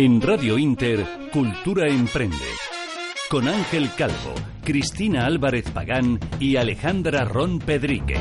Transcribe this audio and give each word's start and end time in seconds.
En 0.00 0.22
Radio 0.22 0.56
Inter, 0.58 1.04
Cultura 1.32 1.88
Emprende. 1.88 2.36
Con 3.28 3.48
Ángel 3.48 3.90
Calvo, 3.98 4.32
Cristina 4.62 5.26
Álvarez 5.26 5.68
Pagán 5.72 6.20
y 6.38 6.54
Alejandra 6.54 7.24
Ron 7.24 7.58
Pedrique. 7.58 8.14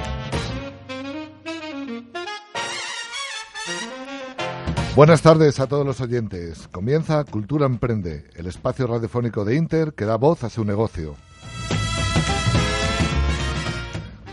Buenas 4.95 5.21
tardes 5.21 5.59
a 5.59 5.67
todos 5.67 5.85
los 5.85 6.01
oyentes. 6.01 6.67
Comienza 6.69 7.23
Cultura 7.25 7.67
Emprende, 7.67 8.25
el 8.33 8.47
espacio 8.47 8.87
radiofónico 8.87 9.45
de 9.45 9.55
Inter 9.55 9.93
que 9.93 10.05
da 10.05 10.15
voz 10.15 10.43
a 10.43 10.49
su 10.49 10.65
negocio. 10.65 11.13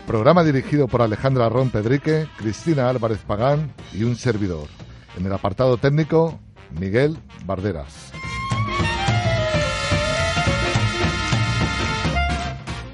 Programa 0.07 0.43
dirigido 0.43 0.87
por 0.87 1.03
Alejandra 1.03 1.47
Ron 1.49 1.69
Pedrique, 1.69 2.25
Cristina 2.39 2.89
Álvarez 2.89 3.19
Pagán 3.19 3.71
y 3.93 4.03
un 4.03 4.15
servidor. 4.15 4.67
En 5.15 5.27
el 5.27 5.31
apartado 5.31 5.77
técnico, 5.77 6.39
Miguel 6.71 7.17
Barderas. 7.45 8.11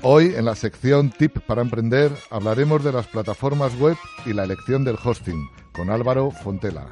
Hoy, 0.03 0.34
en 0.35 0.45
la 0.45 0.55
sección 0.55 1.11
Tip 1.11 1.39
para 1.45 1.61
Emprender, 1.61 2.11
hablaremos 2.31 2.84
de 2.84 2.91
las 2.91 3.05
plataformas 3.05 3.77
web 3.80 3.95
y 4.25 4.34
la 4.34 4.45
elección 4.45 4.84
del 4.84 4.97
hosting, 5.03 5.47
con 5.73 5.91
Álvaro 5.91 6.31
Fontela. 6.31 6.88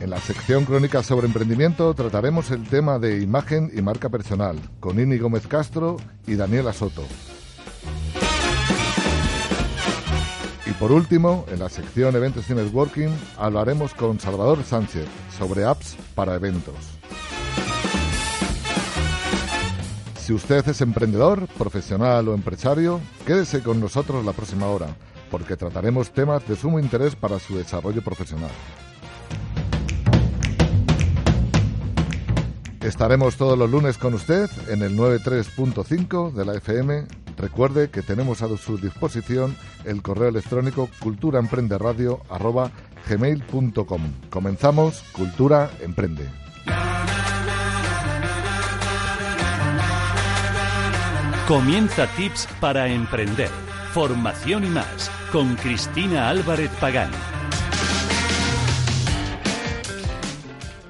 En 0.00 0.10
la 0.10 0.20
sección 0.20 0.66
Crónicas 0.66 1.06
sobre 1.06 1.28
Emprendimiento 1.28 1.94
trataremos 1.94 2.50
el 2.50 2.68
tema 2.68 2.98
de 2.98 3.22
imagen 3.22 3.70
y 3.74 3.80
marca 3.80 4.10
personal, 4.10 4.58
con 4.80 5.00
Ini 5.00 5.16
Gómez 5.16 5.46
Castro 5.46 5.96
y 6.26 6.34
Daniela 6.34 6.74
Soto. 6.74 7.06
Y 10.72 10.74
por 10.76 10.90
último, 10.90 11.44
en 11.52 11.58
la 11.58 11.68
sección 11.68 12.16
Eventos 12.16 12.48
y 12.48 12.54
Networking, 12.54 13.10
hablaremos 13.36 13.92
con 13.92 14.18
Salvador 14.18 14.64
Sánchez 14.64 15.04
sobre 15.36 15.64
apps 15.64 15.98
para 16.14 16.34
eventos. 16.34 16.74
Si 20.18 20.32
usted 20.32 20.66
es 20.66 20.80
emprendedor, 20.80 21.46
profesional 21.58 22.26
o 22.28 22.34
empresario, 22.34 23.02
quédese 23.26 23.62
con 23.62 23.80
nosotros 23.80 24.24
la 24.24 24.32
próxima 24.32 24.66
hora, 24.68 24.86
porque 25.30 25.58
trataremos 25.58 26.10
temas 26.10 26.48
de 26.48 26.56
sumo 26.56 26.78
interés 26.78 27.16
para 27.16 27.38
su 27.38 27.58
desarrollo 27.58 28.00
profesional. 28.00 28.50
Estaremos 32.80 33.36
todos 33.36 33.58
los 33.58 33.70
lunes 33.70 33.98
con 33.98 34.14
usted 34.14 34.48
en 34.70 34.80
el 34.80 34.96
93.5 34.96 36.32
de 36.32 36.44
la 36.46 36.54
FM 36.54 37.21
Recuerde 37.42 37.90
que 37.90 38.00
tenemos 38.02 38.40
a 38.40 38.56
su 38.56 38.78
disposición 38.78 39.56
el 39.84 40.00
correo 40.00 40.28
electrónico 40.28 40.88
culturaemprenderadio.gmail.com. 41.00 44.00
Comenzamos 44.30 45.02
Cultura 45.10 45.68
Emprende. 45.80 46.30
Comienza 51.48 52.06
Tips 52.16 52.46
para 52.60 52.86
Emprender. 52.86 53.50
Formación 53.92 54.64
y 54.64 54.68
más 54.68 55.10
con 55.32 55.56
Cristina 55.56 56.28
Álvarez 56.28 56.70
Pagán. 56.80 57.10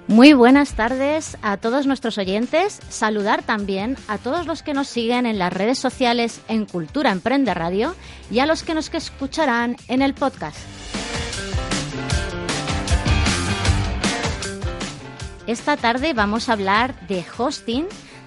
Muy 0.08 0.33
buenas 0.33 0.75
tardes 0.75 1.39
a 1.42 1.56
todos 1.56 1.86
nuestros 1.86 2.19
oyentes. 2.19 2.81
Saludar 2.89 3.42
también 3.42 3.97
a 4.08 4.19
todos 4.19 4.47
los 4.47 4.62
que 4.62 4.75
nos 4.75 4.89
siguen 4.89 5.27
en 5.27 5.39
las 5.39 5.53
redes 5.53 5.78
sociales 5.78 6.41
en 6.48 6.67
Cultura 6.67 7.11
Emprende 7.11 7.55
Radio 7.55 7.95
y 8.30 8.41
a 8.41 8.47
los 8.47 8.62
que 8.62 8.75
nos 8.75 8.92
escucharán 8.92 9.77
en 9.89 10.03
el 10.03 10.12
podcast. 10.14 10.58
Esta 15.47 15.77
tarde 15.77 16.12
vamos 16.14 16.48
a 16.48 16.52
hablar 16.52 16.95
de 17.07 17.24
hosting, 17.36 17.86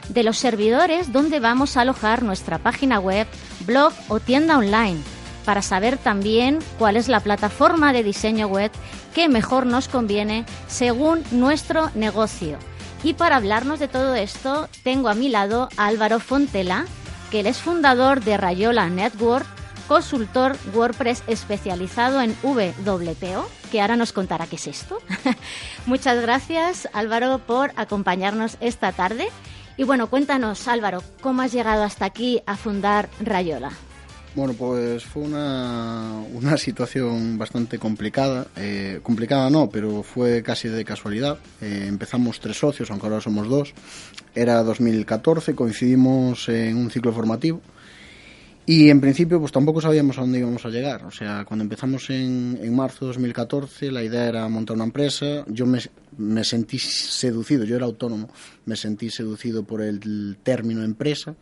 de 0.10 0.24
los 0.24 0.38
servidores 0.38 1.12
donde 1.12 1.40
vamos 1.40 1.78
a 1.78 1.82
alojar 1.82 2.24
nuestra 2.24 2.58
página 2.58 3.00
web, 3.00 3.28
blog 3.66 3.94
o 4.08 4.20
tienda 4.20 4.58
online, 4.58 5.00
para 5.46 5.62
saber 5.62 5.98
también 5.98 6.60
cuál 6.78 6.98
es 6.98 7.08
la 7.08 7.20
plataforma 7.20 7.94
de 7.94 8.04
diseño 8.04 8.48
web 8.48 8.72
que 9.14 9.30
mejor 9.30 9.66
nos 9.66 9.88
conviene 9.88 10.46
según 10.68 11.24
nuestro 11.32 11.90
negocio. 11.96 12.58
Y 13.04 13.14
para 13.14 13.36
hablarnos 13.36 13.80
de 13.80 13.88
todo 13.88 14.16
esto, 14.16 14.68
tengo 14.84 15.10
a 15.10 15.14
mi 15.14 15.30
lado 15.30 15.70
a 15.78 15.86
Álvaro 15.86 16.20
Fontela, 16.20 16.86
que 17.30 17.42
él 17.42 17.48
es 17.48 17.58
fundador 17.58 18.24
de 18.24 18.36
Rayola 18.36 18.90
Network, 18.90 19.46
consultor 19.88 20.58
WordPress 20.74 21.24
especializado 21.28 22.20
en 22.22 22.36
WPO, 22.44 23.48
que 23.72 23.82
ahora 23.82 23.96
nos 23.96 24.12
contará 24.12 24.48
qué 24.48 24.56
es 24.56 24.68
esto. 24.68 24.98
Muchas 25.86 26.20
gracias, 26.22 26.90
Álvaro, 26.94 27.40
por 27.40 27.72
acompañarnos 27.76 28.58
esta 28.60 28.92
tarde. 28.92 29.28
Y 29.78 29.84
bueno, 29.84 30.08
cuéntanos, 30.08 30.68
Álvaro, 30.68 31.04
¿cómo 31.22 31.42
has 31.42 31.52
llegado 31.52 31.84
hasta 31.84 32.06
aquí 32.06 32.42
a 32.46 32.56
fundar 32.56 33.10
Rayola? 33.20 33.72
Bueno, 34.36 34.54
pues 34.54 35.06
fue 35.06 35.24
una, 35.24 36.22
una 36.34 36.58
situación 36.58 37.38
bastante 37.38 37.80
complicada. 37.80 38.48
Eh, 38.58 39.00
complicada 39.02 39.50
no, 39.50 39.70
pero 39.70 40.04
fue 40.04 40.44
casi 40.44 40.68
de 40.68 40.84
casualidad. 40.84 41.40
Eh, 41.62 41.86
empezamos 41.88 42.42
tres 42.42 42.58
socios, 42.58 42.92
aunque 42.92 43.08
ahora 43.08 43.22
somos 43.22 43.48
dos. 43.48 43.74
Era 44.36 44.62
2014, 44.62 45.56
coincidimos 45.56 46.50
en 46.50 46.76
un 46.76 46.92
ciclo 46.92 47.14
formativo. 47.14 47.62
Y 48.66 48.90
en 48.90 49.00
principio, 49.00 49.40
pues 49.40 49.54
tampoco 49.54 49.80
sabíamos 49.80 50.18
a 50.18 50.22
dónde 50.22 50.40
íbamos 50.40 50.66
a 50.66 50.70
llegar. 50.70 51.06
O 51.06 51.12
sea, 51.12 51.46
cuando 51.46 51.64
empezamos 51.64 52.10
en, 52.10 52.60
en 52.62 52.76
marzo 52.76 53.06
de 53.06 53.10
2014, 53.12 53.90
la 53.90 54.04
idea 54.04 54.26
era 54.26 54.50
montar 54.50 54.76
una 54.76 54.84
empresa. 54.84 55.46
Yo 55.48 55.66
me, 55.66 55.80
me 56.18 56.44
sentí 56.44 56.78
seducido, 56.78 57.64
yo 57.64 57.78
era 57.78 57.86
autónomo, 57.86 58.30
me 58.66 58.76
sentí 58.76 59.10
seducido 59.10 59.64
por 59.64 59.82
el 59.82 60.38
término 60.44 60.84
empresa 60.84 61.36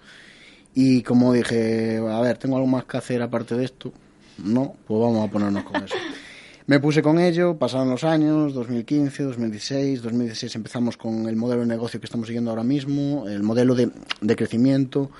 y 0.76 1.04
como 1.04 1.34
dije, 1.34 1.98
a 1.98 2.22
ver, 2.22 2.38
tengo 2.38 2.56
algo 2.56 2.68
más 2.68 2.86
que 2.86 2.98
hacer 2.98 3.22
aparte 3.22 3.56
de 3.56 3.66
esto. 3.66 3.92
No, 4.38 4.76
pues 4.88 5.00
vamos 5.00 5.28
a 5.28 5.32
ponernos 5.32 5.64
con 5.64 5.84
eso. 5.84 5.96
Me 6.66 6.80
puse 6.80 7.02
con 7.02 7.20
ello, 7.20 7.58
pasaron 7.58 7.90
los 7.90 8.06
años, 8.06 8.54
2015, 8.54 9.24
2016, 9.24 10.02
2016 10.02 10.56
empezamos 10.56 10.96
con 10.96 11.28
el 11.28 11.36
modelo 11.36 11.62
de 11.62 11.68
negocio 11.68 12.00
que 12.00 12.06
estamos 12.06 12.28
siguiendo 12.28 12.52
ahora 12.52 12.64
mismo, 12.64 13.28
el 13.28 13.44
modelo 13.44 13.76
de, 13.76 13.92
de 14.22 14.36
crecimiento. 14.38 15.12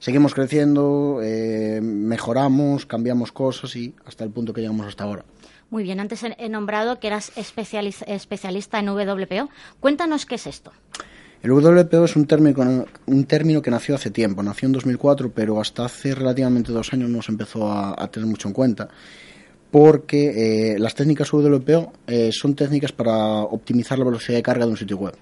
Seguimos 0.00 0.34
creciendo, 0.34 1.20
eh, 1.22 1.80
mejoramos, 1.80 2.84
cambiamos 2.84 3.30
cosas 3.30 3.76
y 3.76 3.94
hasta 4.06 4.24
el 4.24 4.30
punto 4.30 4.52
que 4.52 4.60
llegamos 4.60 4.88
hasta 4.88 5.04
ahora. 5.04 5.24
Muy 5.70 5.82
bien, 5.82 6.00
antes 6.00 6.24
he 6.24 6.48
nombrado 6.48 6.98
que 6.98 7.08
eras 7.08 7.30
especialista 7.36 8.78
en 8.78 8.88
WPO. 8.88 9.50
Cuéntanos 9.80 10.24
qué 10.24 10.36
es 10.36 10.46
esto. 10.46 10.72
El 11.42 11.52
WPO 11.52 12.04
es 12.04 12.16
un 12.16 12.26
término, 12.26 13.62
que 13.62 13.70
nació 13.70 13.94
hace 13.94 14.10
tiempo, 14.10 14.42
nació 14.42 14.66
en 14.66 14.72
2004, 14.72 15.30
pero 15.32 15.60
hasta 15.60 15.84
hace 15.84 16.14
relativamente 16.14 16.72
dos 16.72 16.92
años 16.92 17.08
no 17.10 17.22
se 17.22 17.30
empezó 17.30 17.70
a, 17.70 18.10
tener 18.10 18.28
mucho 18.28 18.48
en 18.48 18.54
cuenta, 18.54 18.88
porque 19.70 20.72
eh, 20.74 20.78
las 20.80 20.96
técnicas 20.96 21.32
WPO 21.32 21.92
eh, 22.08 22.30
son 22.32 22.56
técnicas 22.56 22.90
para 22.90 23.14
optimizar 23.14 23.98
la 23.98 24.04
velocidad 24.04 24.36
de 24.36 24.42
carga 24.42 24.64
de 24.64 24.72
un 24.72 24.76
sitio 24.76 24.96
web. 24.96 25.14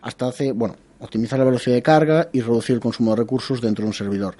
Hasta 0.00 0.28
hace, 0.28 0.52
bueno, 0.52 0.76
optimizar 1.00 1.38
la 1.38 1.44
velocidad 1.44 1.76
de 1.76 1.82
carga 1.82 2.30
y 2.32 2.40
reducir 2.40 2.76
el 2.76 2.80
consumo 2.80 3.10
de 3.10 3.16
recursos 3.18 3.60
dentro 3.60 3.82
de 3.82 3.88
un 3.88 3.94
servidor. 3.94 4.36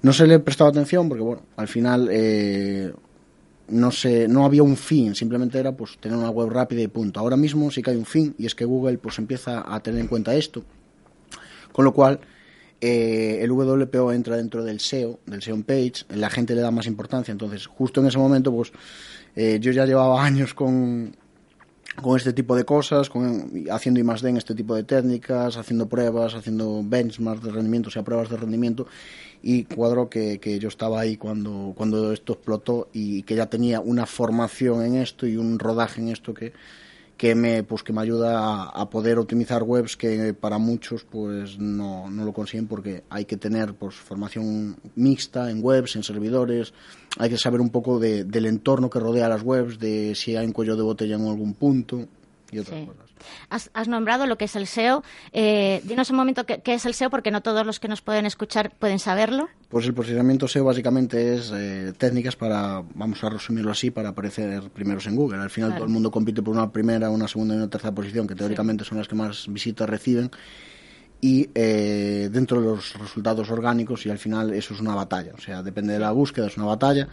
No 0.00 0.14
se 0.14 0.26
le 0.26 0.38
prestaba 0.38 0.70
atención 0.70 1.08
porque, 1.08 1.22
bueno, 1.22 1.42
al 1.56 1.68
final 1.68 2.08
eh, 2.10 2.92
no 3.68 3.90
se, 3.90 4.28
no 4.28 4.44
había 4.44 4.62
un 4.62 4.76
fin, 4.76 5.14
simplemente 5.14 5.58
era 5.58 5.72
pues 5.72 5.98
tener 5.98 6.16
una 6.16 6.30
web 6.30 6.48
rápida 6.50 6.82
y 6.82 6.88
punto. 6.88 7.20
Ahora 7.20 7.36
mismo 7.36 7.70
sí 7.70 7.82
que 7.82 7.90
hay 7.90 7.96
un 7.96 8.06
fin 8.06 8.34
y 8.38 8.46
es 8.46 8.54
que 8.54 8.64
Google 8.64 8.98
pues 8.98 9.18
empieza 9.18 9.64
a 9.72 9.80
tener 9.82 10.00
en 10.00 10.06
cuenta 10.06 10.34
esto, 10.34 10.64
con 11.72 11.84
lo 11.84 11.92
cual 11.92 12.20
eh, 12.80 13.38
el 13.42 13.50
WPO 13.50 14.12
entra 14.12 14.36
dentro 14.36 14.62
del 14.62 14.80
SEO, 14.80 15.20
del 15.26 15.42
SEO 15.42 15.62
page, 15.62 16.04
la 16.10 16.30
gente 16.30 16.54
le 16.54 16.60
da 16.60 16.70
más 16.70 16.86
importancia, 16.86 17.32
entonces 17.32 17.66
justo 17.66 18.00
en 18.00 18.06
ese 18.06 18.18
momento 18.18 18.52
pues 18.52 18.72
eh, 19.34 19.58
yo 19.60 19.72
ya 19.72 19.86
llevaba 19.86 20.24
años 20.24 20.54
con, 20.54 21.16
con 22.00 22.16
este 22.16 22.32
tipo 22.32 22.54
de 22.54 22.64
cosas, 22.64 23.08
con, 23.08 23.64
haciendo 23.70 24.00
I 24.00 24.04
más 24.04 24.22
D 24.22 24.30
en 24.30 24.36
este 24.36 24.54
tipo 24.54 24.74
de 24.74 24.84
técnicas, 24.84 25.56
haciendo 25.56 25.88
pruebas, 25.88 26.34
haciendo 26.34 26.82
benchmarks 26.84 27.44
de 27.44 27.52
rendimiento, 27.52 27.88
o 27.88 27.92
sea, 27.92 28.04
pruebas 28.04 28.28
de 28.28 28.36
rendimiento, 28.36 28.86
y 29.48 29.62
cuadro 29.62 30.10
que, 30.10 30.40
que, 30.40 30.58
yo 30.58 30.66
estaba 30.66 30.98
ahí 30.98 31.16
cuando, 31.16 31.72
cuando 31.76 32.12
esto 32.12 32.32
explotó 32.32 32.88
y 32.92 33.22
que 33.22 33.36
ya 33.36 33.46
tenía 33.46 33.78
una 33.78 34.04
formación 34.04 34.84
en 34.84 34.96
esto 34.96 35.24
y 35.24 35.36
un 35.36 35.60
rodaje 35.60 36.00
en 36.00 36.08
esto 36.08 36.34
que, 36.34 36.52
que 37.16 37.36
me 37.36 37.62
pues 37.62 37.84
que 37.84 37.92
me 37.92 38.00
ayuda 38.00 38.64
a, 38.64 38.90
poder 38.90 39.20
optimizar 39.20 39.62
webs 39.62 39.96
que 39.96 40.34
para 40.34 40.58
muchos 40.58 41.04
pues 41.04 41.60
no, 41.60 42.10
no, 42.10 42.24
lo 42.24 42.32
consiguen 42.32 42.66
porque 42.66 43.04
hay 43.08 43.24
que 43.24 43.36
tener 43.36 43.74
pues 43.74 43.94
formación 43.94 44.78
mixta 44.96 45.48
en 45.48 45.62
webs, 45.62 45.94
en 45.94 46.02
servidores, 46.02 46.74
hay 47.16 47.30
que 47.30 47.38
saber 47.38 47.60
un 47.60 47.70
poco 47.70 48.00
de, 48.00 48.24
del 48.24 48.46
entorno 48.46 48.90
que 48.90 48.98
rodea 48.98 49.28
las 49.28 49.42
webs, 49.42 49.78
de 49.78 50.16
si 50.16 50.34
hay 50.34 50.44
un 50.44 50.52
cuello 50.52 50.74
de 50.74 50.82
botella 50.82 51.14
en 51.14 51.24
algún 51.24 51.54
punto 51.54 52.04
y 52.50 52.58
otras 52.58 52.84
cosas. 52.84 53.05
Has, 53.50 53.88
nombrado 53.88 54.26
lo 54.26 54.36
que 54.36 54.46
es 54.46 54.56
el 54.56 54.66
SEO. 54.66 55.02
Eh, 55.32 55.80
dinos 55.84 56.10
un 56.10 56.16
momento 56.16 56.44
qué, 56.46 56.60
es 56.64 56.86
el 56.86 56.94
SEO, 56.94 57.10
porque 57.10 57.30
no 57.30 57.40
todos 57.40 57.64
los 57.66 57.80
que 57.80 57.88
nos 57.88 58.02
pueden 58.02 58.26
escuchar 58.26 58.72
pueden 58.78 58.98
saberlo. 58.98 59.48
Pues 59.68 59.86
el 59.86 59.94
posicionamiento 59.94 60.48
SEO 60.48 60.64
básicamente 60.64 61.34
es 61.34 61.52
eh, 61.54 61.92
técnicas 61.96 62.36
para, 62.36 62.82
vamos 62.94 63.22
a 63.24 63.30
resumirlo 63.30 63.70
así, 63.70 63.90
para 63.90 64.10
aparecer 64.10 64.70
primeros 64.70 65.06
en 65.06 65.16
Google. 65.16 65.38
Al 65.38 65.50
final 65.50 65.74
todo 65.74 65.84
el 65.84 65.90
mundo 65.90 66.10
compite 66.10 66.42
por 66.42 66.54
una 66.54 66.70
primera, 66.70 67.10
una 67.10 67.28
segunda 67.28 67.54
y 67.54 67.58
una 67.58 67.68
tercera 67.68 67.94
posición, 67.94 68.26
que 68.26 68.34
teóricamente 68.34 68.84
son 68.84 68.98
las 68.98 69.08
que 69.08 69.14
más 69.14 69.46
visitas 69.48 69.88
reciben 69.88 70.30
y 71.20 71.48
eh, 71.54 72.28
dentro 72.30 72.60
de 72.60 72.66
los 72.66 72.94
resultados 72.94 73.50
orgánicos 73.50 74.04
y 74.06 74.10
al 74.10 74.18
final 74.18 74.52
eso 74.52 74.74
es 74.74 74.80
una 74.80 74.94
batalla, 74.94 75.32
o 75.34 75.40
sea, 75.40 75.62
depende 75.62 75.94
de 75.94 75.98
la 75.98 76.10
búsqueda, 76.12 76.46
es 76.46 76.56
una 76.56 76.66
batalla 76.66 77.08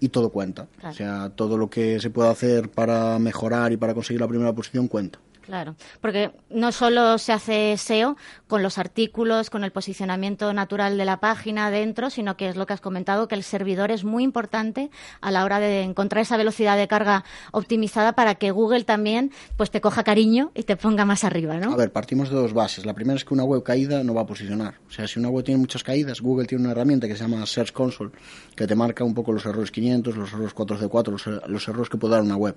y 0.00 0.10
todo 0.10 0.30
cuenta, 0.30 0.68
o 0.82 0.92
sea, 0.92 1.30
todo 1.30 1.58
lo 1.58 1.68
que 1.68 1.98
se 2.00 2.10
puede 2.10 2.30
hacer 2.30 2.70
para 2.70 3.18
mejorar 3.18 3.72
y 3.72 3.76
para 3.76 3.94
conseguir 3.94 4.20
la 4.20 4.28
primera 4.28 4.52
posición 4.52 4.86
cuenta. 4.86 5.18
Claro, 5.48 5.76
porque 6.02 6.32
no 6.50 6.72
solo 6.72 7.16
se 7.16 7.32
hace 7.32 7.74
SEO 7.78 8.18
con 8.48 8.62
los 8.62 8.76
artículos, 8.76 9.48
con 9.48 9.64
el 9.64 9.72
posicionamiento 9.72 10.52
natural 10.52 10.98
de 10.98 11.06
la 11.06 11.20
página 11.20 11.70
dentro, 11.70 12.10
sino 12.10 12.36
que 12.36 12.50
es 12.50 12.56
lo 12.56 12.66
que 12.66 12.74
has 12.74 12.82
comentado, 12.82 13.28
que 13.28 13.34
el 13.34 13.42
servidor 13.42 13.90
es 13.90 14.04
muy 14.04 14.24
importante 14.24 14.90
a 15.22 15.30
la 15.30 15.46
hora 15.46 15.58
de 15.58 15.80
encontrar 15.80 16.20
esa 16.20 16.36
velocidad 16.36 16.76
de 16.76 16.86
carga 16.86 17.24
optimizada 17.52 18.12
para 18.12 18.34
que 18.34 18.50
Google 18.50 18.84
también 18.84 19.32
pues 19.56 19.70
te 19.70 19.80
coja 19.80 20.04
cariño 20.04 20.52
y 20.54 20.64
te 20.64 20.76
ponga 20.76 21.06
más 21.06 21.24
arriba, 21.24 21.56
¿no? 21.56 21.72
A 21.72 21.76
ver, 21.76 21.92
partimos 21.92 22.28
de 22.28 22.36
dos 22.36 22.52
bases. 22.52 22.84
La 22.84 22.92
primera 22.92 23.16
es 23.16 23.24
que 23.24 23.32
una 23.32 23.44
web 23.44 23.62
caída 23.62 24.04
no 24.04 24.12
va 24.12 24.20
a 24.20 24.26
posicionar. 24.26 24.74
O 24.86 24.90
sea, 24.90 25.08
si 25.08 25.18
una 25.18 25.30
web 25.30 25.46
tiene 25.46 25.60
muchas 25.62 25.82
caídas, 25.82 26.20
Google 26.20 26.46
tiene 26.46 26.64
una 26.64 26.72
herramienta 26.72 27.08
que 27.08 27.16
se 27.16 27.22
llama 27.22 27.46
Search 27.46 27.72
Console, 27.72 28.10
que 28.54 28.66
te 28.66 28.74
marca 28.74 29.02
un 29.02 29.14
poco 29.14 29.32
los 29.32 29.46
errores 29.46 29.70
500, 29.70 30.14
los 30.14 30.30
errores 30.30 30.54
4C4, 30.54 31.10
los, 31.10 31.48
los 31.48 31.68
errores 31.68 31.88
que 31.88 31.96
puede 31.96 32.12
dar 32.12 32.22
una 32.22 32.36
web. 32.36 32.54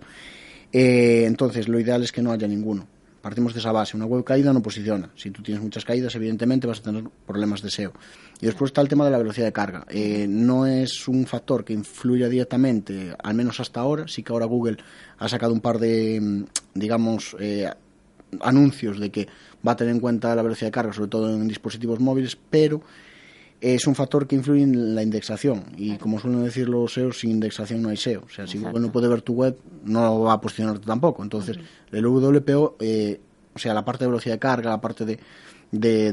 Eh, 0.71 1.25
entonces, 1.25 1.67
lo 1.67 1.79
ideal 1.79 2.03
es 2.03 2.11
que 2.11 2.21
no 2.21 2.31
haya 2.31 2.47
ninguno. 2.47 2.87
Partimos 3.21 3.53
de 3.53 3.59
esa 3.59 3.71
base. 3.71 3.95
Una 3.95 4.05
web 4.05 4.23
caída 4.23 4.51
no 4.51 4.63
posiciona. 4.63 5.11
Si 5.15 5.29
tú 5.29 5.43
tienes 5.43 5.63
muchas 5.63 5.85
caídas, 5.85 6.15
evidentemente 6.15 6.65
vas 6.65 6.79
a 6.79 6.83
tener 6.83 7.03
problemas 7.27 7.61
de 7.61 7.69
SEO. 7.69 7.93
Y 8.39 8.47
después 8.47 8.69
está 8.69 8.81
el 8.81 8.87
tema 8.87 9.05
de 9.05 9.11
la 9.11 9.19
velocidad 9.19 9.45
de 9.45 9.53
carga. 9.53 9.85
Eh, 9.89 10.25
no 10.27 10.65
es 10.65 11.07
un 11.07 11.27
factor 11.27 11.63
que 11.63 11.73
influya 11.73 12.27
directamente, 12.27 13.15
al 13.21 13.35
menos 13.35 13.59
hasta 13.59 13.79
ahora. 13.79 14.07
Sí 14.07 14.23
que 14.23 14.33
ahora 14.33 14.45
Google 14.45 14.77
ha 15.19 15.29
sacado 15.29 15.53
un 15.53 15.61
par 15.61 15.77
de, 15.77 16.19
mm, 16.19 16.43
digamos, 16.73 17.35
eh, 17.39 17.69
anuncios 18.39 18.99
de 18.99 19.11
que 19.11 19.27
va 19.65 19.73
a 19.73 19.75
tener 19.75 19.93
en 19.93 19.99
cuenta 19.99 20.35
la 20.35 20.41
velocidad 20.41 20.67
de 20.67 20.71
carga, 20.71 20.93
sobre 20.93 21.09
todo 21.09 21.31
en 21.31 21.47
dispositivos 21.47 21.99
móviles, 21.99 22.37
pero 22.49 22.81
es 23.61 23.85
un 23.85 23.93
factor 23.93 24.27
que 24.27 24.35
influye 24.35 24.63
en 24.63 24.95
la 24.95 25.03
indexación. 25.03 25.63
Y 25.77 25.97
como 25.97 26.19
suelen 26.19 26.43
decir 26.43 26.67
los 26.67 26.93
SEO, 26.93 27.13
sin 27.13 27.31
indexación 27.31 27.83
no 27.83 27.89
hay 27.89 27.97
SEO. 27.97 28.23
O 28.25 28.29
sea, 28.29 28.47
si 28.47 28.57
Google 28.57 28.79
no 28.79 28.91
puede 28.91 29.07
ver 29.07 29.21
tu 29.21 29.33
web, 29.33 29.55
no 29.85 30.21
va 30.21 30.33
a 30.33 30.41
posicionarte 30.41 30.85
tampoco. 30.85 31.21
Entonces, 31.21 31.57
el 31.91 32.05
WPO, 32.05 32.77
eh, 32.79 33.21
o 33.53 33.59
sea, 33.59 33.75
la 33.75 33.85
parte 33.85 34.03
de 34.03 34.09
velocidad 34.09 34.35
de 34.35 34.39
carga, 34.39 34.71
la 34.71 34.81
parte 34.81 35.05
de, 35.05 35.19
de, 35.71 36.11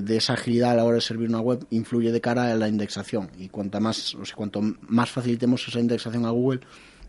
de, 0.00 0.16
esa 0.16 0.32
agilidad 0.32 0.70
a 0.70 0.76
la 0.76 0.84
hora 0.84 0.96
de 0.96 1.02
servir 1.02 1.28
una 1.28 1.40
web, 1.40 1.66
influye 1.70 2.10
de 2.10 2.20
cara 2.22 2.50
a 2.50 2.56
la 2.56 2.66
indexación. 2.66 3.30
Y 3.38 3.48
cuanto 3.48 3.78
más, 3.78 4.14
o 4.14 4.24
sea, 4.24 4.34
cuanto 4.34 4.62
más 4.88 5.10
facilitemos 5.10 5.68
esa 5.68 5.80
indexación 5.80 6.24
a 6.24 6.30
Google, 6.30 6.60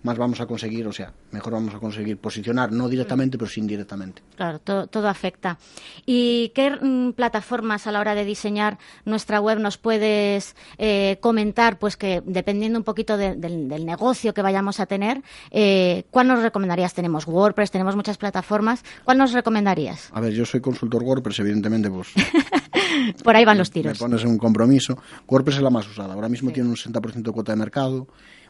más 0.04 0.18
vamos 0.18 0.40
a 0.42 0.46
conseguir, 0.46 0.88
o 0.88 0.94
sea, 0.94 1.14
mejor 1.32 1.54
vamos 1.54 1.74
a 1.74 1.80
conseguir 1.80 2.18
posicionar, 2.18 2.72
no 2.72 2.88
directamente, 2.90 3.38
pero 3.38 3.50
sí 3.50 3.60
indirectamente. 3.60 4.22
Claro, 4.36 4.60
todo, 4.60 5.08
afecta. 5.08 5.58
¿Y 6.06 6.50
qué 6.50 6.72
mm, 6.72 7.12
plataformas 7.14 7.88
a 7.88 7.92
la 7.92 8.00
hora 8.00 8.16
de 8.16 8.26
diseñar 8.26 8.78
nuestra 9.06 9.40
web 9.40 9.60
nos 9.60 9.78
puedes 9.78 10.56
eh, 10.78 11.18
comentar? 11.22 11.80
Pues 11.80 11.98
que 11.98 12.22
dependiendo 12.26 12.78
un 12.78 12.84
poquito 12.84 13.18
del, 13.18 13.68
negocio 13.86 14.34
que 14.34 14.42
vayamos 14.42 14.80
a 14.80 14.86
tener, 14.86 15.22
eh, 15.52 16.06
¿cuál 16.12 16.28
nos 16.28 16.42
recomendarías? 16.42 16.94
Tenemos 16.94 17.28
WordPress, 17.28 17.72
tenemos 17.72 17.96
muchas 17.96 18.18
plataformas. 18.18 18.84
¿Cuál 19.04 19.18
nos 19.18 19.34
recomendarías? 19.34 20.10
A 20.14 20.22
ver, 20.22 20.34
yo 20.34 20.46
soy 20.46 20.62
consultor 20.62 21.04
WordPress, 21.04 21.40
evidentemente, 21.40 21.90
pues. 21.90 22.10
Por 23.24 23.36
ahí 23.36 23.46
van 23.46 23.58
los 23.58 23.72
tiros. 23.72 23.94
Me 23.94 24.00
pones 24.00 24.24
un 24.24 24.38
compromiso. 24.38 24.98
WordPress 25.28 25.58
es 25.58 25.64
la 25.64 25.70
más 25.70 25.88
usada. 25.88 26.14
Ahora 26.14 26.30
mismo 26.30 26.52
tiene 26.52 26.70
un 26.70 26.76
60% 26.76 27.22
de 27.22 27.32
cuota 27.32 27.52
de 27.52 27.58
mercado 27.58 28.08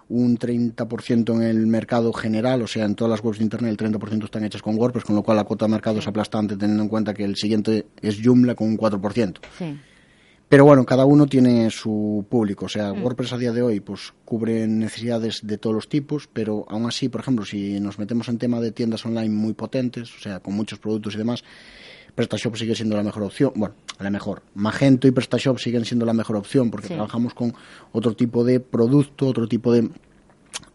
un 0.09 0.38
30% 0.38 1.36
en 1.36 1.44
el 1.44 1.68
mercado 1.68 2.13
general, 2.13 2.62
o 2.62 2.68
sea, 2.68 2.86
en 2.86 2.95
todas 2.95 3.12
las 3.12 3.24
webs 3.24 3.39
de 3.39 3.44
Internet 3.44 3.80
el 3.80 3.92
30% 3.92 4.24
están 4.24 4.45
hechas 4.45 4.62
con 4.62 4.77
WordPress, 4.77 5.04
con 5.04 5.15
lo 5.15 5.24
cual 5.24 5.38
la 5.38 5.44
cuota 5.44 5.65
de 5.65 5.71
mercado 5.71 6.00
es 6.00 6.07
aplastante 6.07 6.56
teniendo 6.56 6.83
en 6.83 6.89
cuenta 6.89 7.13
que 7.13 7.24
el 7.24 7.36
siguiente 7.36 7.88
es 8.01 8.19
Joomla 8.24 8.56
con 8.56 8.68
un 8.68 8.77
4%. 8.77 9.39
Pero 10.50 10.63
bueno, 10.63 10.86
cada 10.86 11.06
uno 11.06 11.25
tiene 11.25 11.69
su 11.71 12.25
público. 12.30 12.65
O 12.65 12.69
sea, 12.69 12.94
mm. 12.94 13.04
WordPress 13.04 13.33
a 13.33 13.38
día 13.38 13.51
de 13.51 13.62
hoy 13.62 13.80
pues 13.81 14.13
cubre 14.24 14.65
necesidades 14.68 15.42
de 15.44 15.57
todos 15.57 15.75
los 15.75 15.89
tipos, 15.89 16.30
pero 16.31 16.65
aún 16.69 16.86
así, 16.86 17.09
por 17.09 17.21
ejemplo, 17.21 17.44
si 17.44 17.80
nos 17.81 18.00
metemos 18.00 18.30
en 18.30 18.38
tema 18.38 18.62
de 18.62 18.71
tiendas 18.71 19.06
online 19.06 19.30
muy 19.30 19.54
potentes, 19.54 20.15
o 20.15 20.19
sea, 20.19 20.39
con 20.39 20.54
muchos 20.54 20.80
productos 20.80 21.15
y 21.15 21.18
demás, 21.18 21.44
PrestaShop 22.18 22.56
sigue 22.56 22.74
siendo 22.74 22.98
la 22.98 23.04
mejor 23.04 23.22
opción. 23.22 23.54
Bueno, 23.56 23.75
la 24.00 24.10
mejor. 24.10 24.42
Magento 24.56 25.08
y 25.08 25.12
PrestaShop 25.12 25.60
siguen 25.60 25.86
siendo 25.86 26.04
la 26.04 26.14
mejor 26.14 26.36
opción 26.36 26.72
porque 26.72 26.88
trabajamos 26.88 27.36
con 27.36 27.54
otro 27.92 28.16
tipo 28.16 28.44
de 28.44 28.60
producto, 28.60 29.28
otro 29.28 29.48
tipo 29.48 29.72
de 29.72 29.88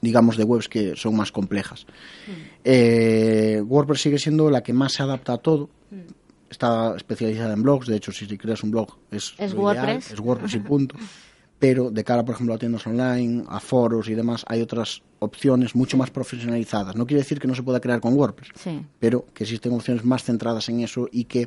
digamos 0.00 0.36
de 0.36 0.44
webs 0.44 0.68
que 0.68 0.94
son 0.94 1.16
más 1.16 1.32
complejas. 1.32 1.84
Mm. 2.28 2.30
Eh, 2.62 3.60
WordPress 3.66 4.02
sigue 4.02 4.18
siendo 4.20 4.50
la 4.50 4.62
que 4.62 4.72
más 4.72 4.92
se 4.92 5.02
adapta 5.02 5.32
a 5.32 5.38
todo. 5.38 5.68
Mm. 5.90 6.12
Está 6.48 6.94
especializada 6.94 7.54
en 7.54 7.62
blogs, 7.64 7.88
de 7.88 7.96
hecho 7.96 8.12
si 8.12 8.26
creas 8.38 8.62
un 8.62 8.70
blog 8.70 8.96
es, 9.10 9.34
WordPress. 9.52 10.12
es 10.12 10.20
WordPress 10.20 10.54
y 10.54 10.58
punto. 10.60 10.96
Pero 11.62 11.92
de 11.92 12.02
cara, 12.02 12.24
por 12.24 12.34
ejemplo, 12.34 12.54
a 12.56 12.58
tiendas 12.58 12.84
online, 12.88 13.44
a 13.48 13.60
foros 13.60 14.08
y 14.08 14.14
demás, 14.14 14.44
hay 14.48 14.60
otras 14.60 15.00
opciones 15.20 15.76
mucho 15.76 15.96
más 15.96 16.10
profesionalizadas. 16.10 16.96
No 16.96 17.06
quiere 17.06 17.22
decir 17.22 17.38
que 17.38 17.46
no 17.46 17.54
se 17.54 17.62
pueda 17.62 17.78
crear 17.78 18.00
con 18.00 18.14
WordPress, 18.14 18.50
pero 18.98 19.26
que 19.32 19.44
existen 19.44 19.72
opciones 19.72 20.04
más 20.04 20.24
centradas 20.24 20.68
en 20.70 20.80
eso 20.80 21.08
y 21.12 21.22
que 21.26 21.46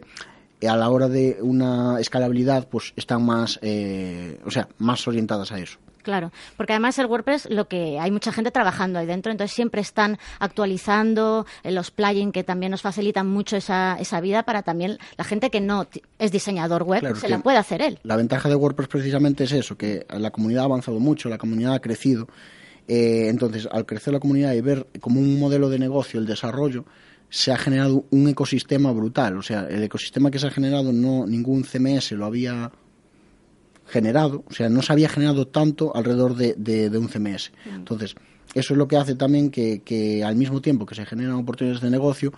a 0.65 0.77
la 0.77 0.89
hora 0.89 1.09
de 1.09 1.39
una 1.41 1.99
escalabilidad 1.99 2.69
pues 2.69 2.93
están 2.95 3.25
más, 3.25 3.59
eh, 3.61 4.39
o 4.45 4.51
sea, 4.51 4.69
más 4.77 5.05
orientadas 5.05 5.51
a 5.51 5.59
eso. 5.59 5.79
Claro, 6.05 6.31
porque 6.55 6.73
además 6.73 6.99
el 6.99 7.07
WordPress 7.07 7.49
lo 7.49 7.67
que 7.67 7.99
hay 7.99 8.11
mucha 8.11 8.31
gente 8.31 8.51
trabajando 8.51 8.99
ahí 8.99 9.07
dentro, 9.07 9.31
entonces 9.31 9.55
siempre 9.55 9.81
están 9.81 10.19
actualizando 10.37 11.47
eh, 11.63 11.71
los 11.71 11.89
plugins 11.89 12.31
que 12.31 12.43
también 12.43 12.69
nos 12.69 12.83
facilitan 12.83 13.25
mucho 13.25 13.57
esa, 13.57 13.97
esa 13.99 14.21
vida 14.21 14.43
para 14.43 14.61
también 14.61 14.99
la 15.17 15.23
gente 15.23 15.49
que 15.49 15.61
no 15.61 15.87
es 16.19 16.31
diseñador 16.31 16.83
web 16.83 17.15
se 17.15 17.27
la 17.27 17.39
puede 17.39 17.57
hacer 17.57 17.81
él. 17.81 17.97
La 18.03 18.17
ventaja 18.17 18.47
de 18.49 18.55
WordPress 18.55 18.87
precisamente 18.87 19.45
es 19.45 19.51
eso, 19.51 19.75
que 19.79 20.05
la 20.09 20.29
comunidad 20.29 20.61
ha 20.61 20.65
avanzado 20.65 20.99
mucho, 20.99 21.27
la 21.27 21.39
comunidad 21.39 21.73
ha 21.73 21.79
crecido. 21.79 22.27
Eh, 22.87 23.29
entonces, 23.29 23.67
al 23.71 23.87
crecer 23.87 24.13
la 24.13 24.19
comunidad 24.19 24.53
y 24.53 24.61
ver 24.61 24.85
como 25.01 25.19
un 25.19 25.39
modelo 25.39 25.69
de 25.69 25.79
negocio 25.79 26.19
el 26.19 26.27
desarrollo, 26.27 26.85
se 27.29 27.51
ha 27.51 27.57
generado 27.57 28.05
un 28.11 28.27
ecosistema 28.29 28.91
brutal. 28.91 29.37
O 29.37 29.41
sea, 29.41 29.67
el 29.67 29.81
ecosistema 29.81 30.29
que 30.29 30.37
se 30.37 30.45
ha 30.45 30.51
generado 30.51 30.93
no 30.93 31.25
ningún 31.25 31.63
CMS 31.63 32.11
lo 32.11 32.25
había 32.25 32.71
generado, 33.87 34.43
o 34.47 34.53
sea, 34.53 34.69
no 34.69 34.81
se 34.81 34.91
había 34.93 35.09
generado 35.09 35.47
tanto 35.47 35.95
alrededor 35.95 36.35
de, 36.35 36.55
de, 36.55 36.97
un 36.97 37.07
CMS. 37.07 37.51
Mm. 37.65 37.75
Entonces, 37.75 38.15
eso 38.53 38.73
es 38.73 38.77
lo 38.77 38.87
que 38.87 38.97
hace 38.97 39.15
también 39.15 39.51
que, 39.51 39.81
que, 39.83 40.23
al 40.23 40.35
mismo 40.35 40.61
tiempo 40.61 40.85
que 40.85 40.95
se 40.95 41.05
generan 41.05 41.35
oportunidades 41.35 41.81
de 41.81 41.89
negocio, 41.89 42.33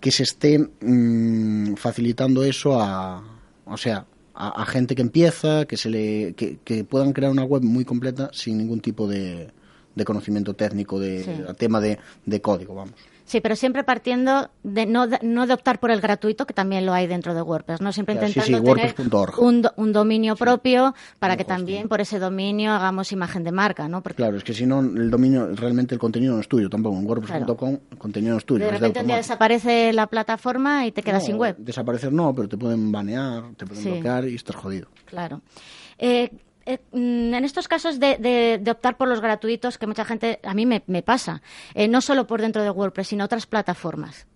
que 0.00 0.10
se 0.10 0.24
esté 0.24 0.58
mm, 0.58 1.74
facilitando 1.76 2.44
eso 2.44 2.80
a, 2.80 3.22
o 3.64 3.76
sea, 3.76 4.06
a, 4.34 4.66
gente 4.66 4.94
que 4.94 5.02
empieza, 5.02 5.64
que 5.64 5.76
se 5.76 5.88
le, 5.88 6.34
que, 6.34 6.58
que, 6.64 6.84
puedan 6.84 7.12
crear 7.12 7.30
una 7.30 7.44
web 7.44 7.62
muy 7.62 7.84
completa 7.84 8.30
sin 8.32 8.58
ningún 8.58 8.80
tipo 8.80 9.06
de, 9.06 9.48
de 9.94 10.04
conocimiento 10.04 10.54
técnico 10.54 10.98
de 10.98 11.46
tema 11.56 11.80
de, 11.80 11.98
de 12.26 12.40
código, 12.40 12.74
vamos. 12.74 12.94
Sí, 13.24 13.40
pero 13.40 13.56
siempre 13.56 13.84
partiendo 13.84 14.50
de 14.62 14.84
no, 14.84 15.06
no 15.22 15.46
de 15.46 15.54
optar 15.54 15.80
por 15.80 15.90
el 15.90 16.00
gratuito, 16.00 16.46
que 16.46 16.52
también 16.52 16.84
lo 16.84 16.92
hay 16.92 17.06
dentro 17.06 17.34
de 17.34 17.40
WordPress, 17.40 17.80
¿no? 17.80 17.92
Siempre 17.92 18.14
intentando 18.14 18.62
tener 18.62 18.94
un, 19.38 19.66
un, 19.76 19.92
dominio 19.92 20.36
propio 20.36 20.94
para 21.18 21.36
que 21.36 21.44
también 21.44 21.88
por 21.88 22.00
ese 22.02 22.18
dominio 22.18 22.72
hagamos 22.72 23.12
imagen 23.12 23.42
de 23.42 23.52
marca, 23.52 23.88
¿no? 23.88 24.02
Porque... 24.02 24.16
Claro, 24.16 24.36
es 24.36 24.44
que 24.44 24.52
si 24.52 24.66
no, 24.66 24.80
el 24.80 25.10
dominio, 25.10 25.48
realmente 25.54 25.94
el 25.94 25.98
contenido 25.98 26.34
no 26.34 26.40
es 26.40 26.48
tuyo 26.48 26.68
tampoco. 26.68 26.98
En 26.98 27.06
WordPress.com 27.06 27.78
el 27.90 27.98
contenido 27.98 28.32
no 28.32 28.38
es 28.38 28.44
tuyo. 28.44 28.66
De 28.66 28.70
repente 28.70 29.00
un 29.00 29.06
día 29.06 29.16
desaparece 29.16 29.92
la 29.94 30.06
plataforma 30.06 30.86
y 30.86 30.92
te 30.92 31.02
quedas 31.02 31.24
sin 31.24 31.36
web. 31.36 31.56
Desaparecer 31.58 32.12
no, 32.12 32.34
pero 32.34 32.48
te 32.48 32.58
pueden 32.58 32.92
banear, 32.92 33.54
te 33.56 33.64
pueden 33.66 33.84
bloquear 33.84 34.28
y 34.28 34.34
estás 34.34 34.56
jodido. 34.56 34.88
Claro. 35.06 35.40
Eh, 35.98 36.30
eh, 36.66 36.78
mm, 36.92 37.34
en 37.34 37.44
estos 37.44 37.68
casos 37.68 38.00
de, 38.00 38.62
optar 38.70 38.96
por 38.96 39.08
los 39.08 39.20
gratuitos, 39.20 39.78
que 39.78 39.86
mucha 39.86 40.04
gente, 40.04 40.40
a 40.42 40.54
mí 40.54 40.66
me, 40.66 40.80
pasa, 41.02 41.42
eh, 41.74 41.88
no 41.88 42.00
solo 42.00 42.26
por 42.26 42.40
dentro 42.40 42.62
de 42.62 42.70
WordPress, 42.70 43.08
sino 43.08 43.24
otras 43.24 43.46
plataformas, 43.46 44.26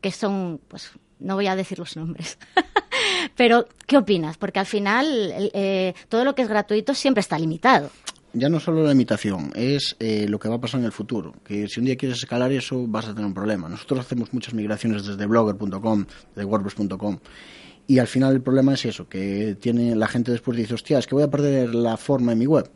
que 0.00 0.10
son, 0.10 0.60
pues, 0.68 0.92
no 1.18 1.34
voy 1.34 1.46
a 1.46 1.56
decir 1.56 1.78
los 1.78 1.96
nombres. 1.96 2.38
Pero, 3.36 3.68
¿qué 3.86 3.96
opinas? 3.96 4.36
Porque 4.36 4.58
al 4.58 4.66
final 4.66 5.32
eh, 5.36 5.94
todo 6.08 6.24
lo 6.24 6.34
que 6.34 6.42
es 6.42 6.48
gratuito 6.48 6.94
siempre 6.94 7.20
está 7.20 7.38
limitado. 7.38 7.90
Ya 8.32 8.48
no 8.48 8.60
solo 8.60 8.82
la 8.82 8.90
limitación, 8.90 9.50
es 9.54 9.96
lo 9.98 10.38
que 10.38 10.48
va 10.48 10.56
a 10.56 10.60
pasar 10.60 10.80
en 10.80 10.86
el 10.86 10.92
futuro. 10.92 11.34
Que 11.42 11.68
si 11.68 11.80
un 11.80 11.86
día 11.86 11.96
quieres 11.96 12.18
escalar 12.18 12.52
eso, 12.52 12.84
vas 12.86 13.06
a 13.06 13.14
tener 13.14 13.24
un 13.24 13.32
problema. 13.32 13.66
Nosotros 13.66 14.00
hacemos 14.00 14.34
muchas 14.34 14.52
migraciones 14.52 15.06
desde 15.06 15.24
blogger.com, 15.24 16.04
de 16.34 16.44
WordPress.com 16.44 17.18
y 17.86 17.98
al 17.98 18.06
final 18.06 18.34
el 18.34 18.42
problema 18.42 18.74
es 18.74 18.84
eso, 18.84 19.08
que 19.08 19.56
tiene 19.60 19.94
la 19.94 20.08
gente 20.08 20.32
después 20.32 20.56
dice, 20.56 20.74
hostia, 20.74 20.98
es 20.98 21.06
que 21.06 21.14
voy 21.14 21.24
a 21.24 21.30
perder 21.30 21.74
la 21.74 21.96
forma 21.96 22.32
en 22.32 22.38
mi 22.38 22.46
web. 22.46 22.68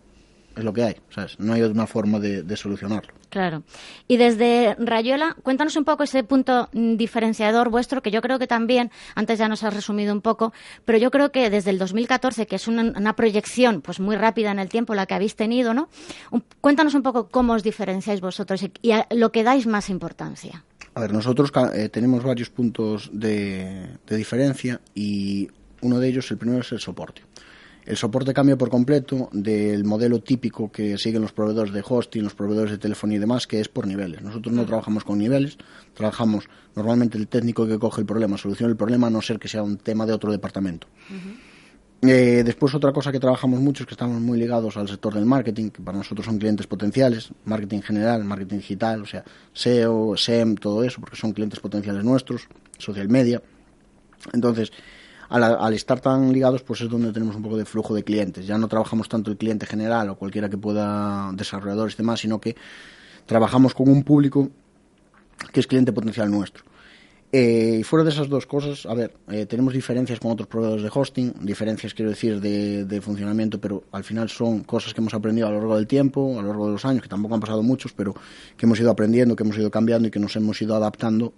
es 0.56 0.64
lo 0.64 0.72
que 0.72 0.84
hay, 0.84 0.96
¿sabes? 1.10 1.38
No 1.38 1.52
hay 1.52 1.62
otra 1.62 1.86
forma 1.86 2.18
de, 2.20 2.56
solucionarlo. 2.56 3.12
Claro. 3.28 3.62
Y 4.08 4.16
desde 4.16 4.74
Rayuela, 4.78 5.36
cuéntanos 5.42 5.76
un 5.76 5.84
poco 5.84 6.02
ese 6.02 6.24
punto 6.24 6.68
mm, 6.72 6.96
diferenciador 6.96 7.70
vuestro, 7.70 8.02
que 8.02 8.10
yo 8.10 8.20
creo 8.20 8.38
que 8.38 8.46
también, 8.46 8.90
antes 9.14 9.38
ya 9.38 9.48
nos 9.48 9.62
has 9.62 9.74
resumido 9.74 10.12
un 10.12 10.20
poco, 10.20 10.52
pero 10.84 10.98
yo 10.98 11.10
creo 11.10 11.32
que 11.32 11.50
desde 11.50 11.70
el 11.70 11.78
2014, 11.78 12.46
que 12.46 12.56
es 12.56 12.68
una, 12.68 13.16
proyección 13.16 13.82
pues 13.82 14.00
muy 14.00 14.16
rápida 14.16 14.50
en 14.50 14.58
el 14.58 14.68
tiempo 14.68 14.94
la 14.94 15.06
que 15.06 15.14
habéis 15.14 15.34
tenido, 15.34 15.74
¿no? 15.74 15.88
cuéntanos 16.60 16.94
un 16.94 17.02
poco 17.02 17.28
cómo 17.28 17.54
os 17.54 17.62
diferenciáis 17.62 18.20
vosotros 18.20 18.64
y, 18.82 18.92
a 18.92 19.06
lo 19.10 19.32
que 19.32 19.42
dais 19.42 19.66
más 19.66 19.90
importancia. 19.90 20.64
A 20.94 21.00
ver, 21.00 21.12
nosotros 21.12 21.52
eh, 21.75 21.88
tenemos 21.88 22.23
varios 22.23 22.50
puntos 22.50 23.11
de 23.12 23.88
diferencia 24.09 24.80
y 24.94 25.49
uno 25.82 25.99
de 25.99 26.09
ellos, 26.09 26.30
el 26.30 26.38
primero 26.38 26.61
es 26.61 26.73
el 26.73 26.80
soporte. 26.80 27.23
El 27.87 27.97
soporte 27.97 28.35
cambia 28.35 28.59
por 28.59 28.68
completo 28.68 29.30
del 29.32 29.85
modelo 29.85 30.20
típico 30.20 30.70
que 30.70 30.99
siguen 30.99 31.23
los 31.23 31.32
proveedores 31.32 31.73
de 31.73 31.82
hosting, 31.87 32.23
los 32.23 32.35
proveedores 32.35 32.70
de 32.73 32.78
telefonía 32.78 33.16
y 33.16 33.20
demás, 33.20 33.47
que 33.47 33.59
es 33.59 33.68
por 33.68 33.87
niveles. 33.87 34.23
Nosotros 34.23 34.54
no 34.54 34.66
trabajamos 34.66 35.02
con 35.02 35.18
niveles, 35.18 35.56
trabajamos 35.94 36.44
normalmente 36.76 37.16
el 37.16 37.26
técnico 37.26 37.66
que 37.66 37.78
coge 37.78 38.02
el 38.02 38.06
problema, 38.06 38.37
soluciona 38.37 38.70
el 38.70 38.76
problema, 38.76 39.06
a 39.06 39.11
no 39.11 39.23
ser 39.23 39.38
que 39.38 39.49
sea 39.49 39.62
un 39.62 39.78
tema 39.78 40.06
de 40.06 40.12
otro 40.12 40.30
departamento. 40.30 40.87
Eh, 42.02 42.42
después 42.45 42.75
otra 42.75 42.92
cosa 42.92 43.12
que 43.12 43.21
trabajamos 43.21 43.61
mucho 43.61 43.83
es 43.83 43.87
que 43.87 43.92
estamos 43.92 44.21
muy 44.23 44.38
ligados 44.38 44.76
al 44.78 44.88
sector 44.88 45.12
del 45.12 45.26
marketing, 45.26 45.69
que 45.69 45.83
para 45.83 45.99
nosotros 45.99 46.25
son 46.25 46.38
clientes 46.38 46.66
potenciales, 46.66 47.30
marketing 47.45 47.80
general, 47.83 48.25
marketing 48.25 48.57
digital, 48.57 49.02
o 49.02 49.07
sea, 49.07 49.23
SEO, 49.52 50.16
SEM, 50.16 50.54
todo 50.54 50.83
eso, 50.83 51.00
porque 51.00 51.16
son 51.16 51.33
clientes 51.33 51.61
potenciales 51.61 52.02
nuestros, 52.02 52.49
social 52.78 53.09
media. 53.11 53.42
Entonces, 54.33 54.73
al, 55.28 55.75
estar 55.75 56.00
tan 56.00 56.33
ligados, 56.33 56.62
pues 56.62 56.80
es 56.80 56.88
donde 56.88 57.12
tenemos 57.12 57.37
un 57.37 57.42
poco 57.42 57.57
de 57.57 57.66
flujo 57.66 57.95
de 57.95 58.02
clientes. 58.02 58.47
Ya 58.47 58.57
no 58.57 58.66
trabajamos 58.66 59.09
tanto 59.09 59.30
el 59.30 59.37
cliente 59.37 59.66
general 59.66 60.09
o 60.09 60.16
cualquiera 60.16 60.49
que 60.49 60.57
pueda, 60.57 61.30
desarrolladores 61.35 61.95
y 61.95 61.99
demás, 61.99 62.21
sino 62.21 62.40
que 62.40 62.57
trabajamos 63.26 63.75
con 63.75 63.88
un 63.88 64.02
público 64.02 64.50
que 65.52 65.61
es 65.61 65.66
cliente 65.66 65.92
potencial 65.92 66.30
nuestro. 66.30 66.64
Eh, 67.32 67.78
y 67.80 67.82
fuera 67.84 68.02
de 68.02 68.10
esas 68.10 68.28
dos 68.28 68.44
cosas, 68.44 68.87
a 68.87 68.94
ver, 68.94 69.14
eh, 69.28 69.46
tenemos 69.46 69.72
diferencias 69.72 70.18
con 70.18 70.32
otros 70.32 70.49
proveedores 70.49 70.82
de 70.82 70.90
hosting, 70.92 71.32
diferencias 71.40 71.94
quiero 71.94 72.10
decir 72.10 72.40
de, 72.40 72.84
de, 72.84 73.00
funcionamiento, 73.00 73.60
pero 73.60 73.84
al 73.92 74.02
final 74.02 74.28
son 74.28 74.64
cosas 74.64 74.92
que 74.94 75.00
hemos 75.00 75.14
aprendido 75.14 75.46
a 75.46 75.50
lo 75.50 75.58
largo 75.58 75.76
del 75.76 75.87
tiempo, 75.87 76.38
a 76.38 76.42
lo 76.42 76.49
largo 76.49 76.66
de 76.66 76.72
los 76.72 76.84
años, 76.84 77.02
que 77.02 77.08
tampoco 77.08 77.34
han 77.37 77.40
pasado 77.40 77.62
muchos, 77.62 77.92
pero 77.92 78.14
que 78.56 78.66
hemos 78.66 78.80
ido 78.80 78.90
aprendiendo, 78.90 79.37
que 79.37 79.44
hemos 79.44 79.56
ido 79.56 79.70
cambiando 79.70 80.08
y 80.08 80.10
que 80.10 80.18
nos 80.18 80.34
hemos 80.34 80.60
ido 80.60 80.75
adaptando 80.75 81.32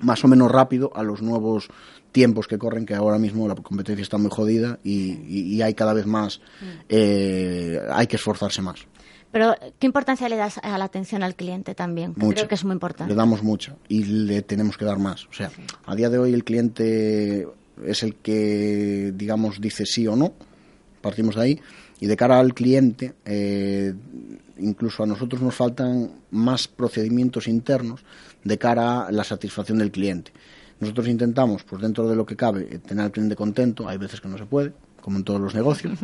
más 0.00 0.24
o 0.24 0.28
menos 0.28 0.50
rápido 0.50 0.92
a 0.94 1.02
los 1.02 1.22
nuevos 1.22 1.68
tiempos 2.12 2.46
que 2.46 2.58
corren, 2.58 2.86
que 2.86 2.94
ahora 2.94 3.18
mismo 3.18 3.48
la 3.48 3.54
competencia 3.54 4.02
está 4.02 4.18
muy 4.18 4.30
jodida 4.30 4.78
y, 4.84 5.60
hay 5.62 5.74
cada 5.74 5.94
vez 5.94 6.06
más, 6.06 6.40
eh, 6.88 7.80
hay 7.90 8.06
que 8.06 8.16
esforzarse 8.16 8.62
más. 8.62 8.86
Pero, 9.32 9.54
¿qué 9.78 9.86
importancia 9.86 10.28
le 10.28 10.36
das 10.36 10.58
a 10.58 10.78
la 10.78 10.84
atención 10.84 11.22
al 11.22 11.34
cliente 11.34 11.74
también? 11.74 12.14
Creo 12.14 12.48
que 12.48 12.54
es 12.54 12.64
muy 12.64 12.72
importante. 12.72 13.12
Le 13.12 13.16
damos 13.16 13.42
mucho 13.42 13.76
y 13.88 14.04
le 14.04 14.42
tenemos 14.42 14.78
que 14.78 14.84
dar 14.84 14.98
más. 14.98 15.26
O 15.26 15.32
sea, 15.32 15.50
a 15.84 15.94
día 15.94 16.08
de 16.08 16.18
hoy 16.18 16.32
el 16.32 16.44
cliente 16.44 17.46
es 17.84 18.02
el 18.02 18.14
que, 18.16 19.12
digamos, 19.14 19.60
dice 19.60 19.84
sí 19.84 20.06
o 20.06 20.16
no. 20.16 20.32
Partimos 21.00 21.34
de 21.34 21.42
ahí. 21.42 21.60
Y 21.98 22.06
de 22.06 22.16
cara 22.16 22.38
al 22.38 22.52
cliente, 22.54 23.14
eh, 23.24 23.94
incluso 24.58 25.02
a 25.02 25.06
nosotros 25.06 25.40
nos 25.40 25.54
faltan 25.54 26.10
más 26.30 26.68
procedimientos 26.68 27.48
internos 27.48 28.04
de 28.44 28.58
cara 28.58 29.06
a 29.06 29.12
la 29.12 29.24
satisfacción 29.24 29.78
del 29.78 29.90
cliente. 29.90 30.32
Nosotros 30.78 31.08
intentamos, 31.08 31.64
pues 31.64 31.80
dentro 31.80 32.06
de 32.08 32.16
lo 32.16 32.26
que 32.26 32.36
cabe, 32.36 32.68
eh, 32.70 32.78
tener 32.78 33.06
al 33.06 33.12
cliente 33.12 33.34
contento. 33.34 33.88
Hay 33.88 33.96
veces 33.96 34.20
que 34.20 34.28
no 34.28 34.36
se 34.36 34.44
puede, 34.44 34.72
como 35.06 35.18
en 35.18 35.22
todos 35.22 35.40
los 35.40 35.54
negocios, 35.54 36.00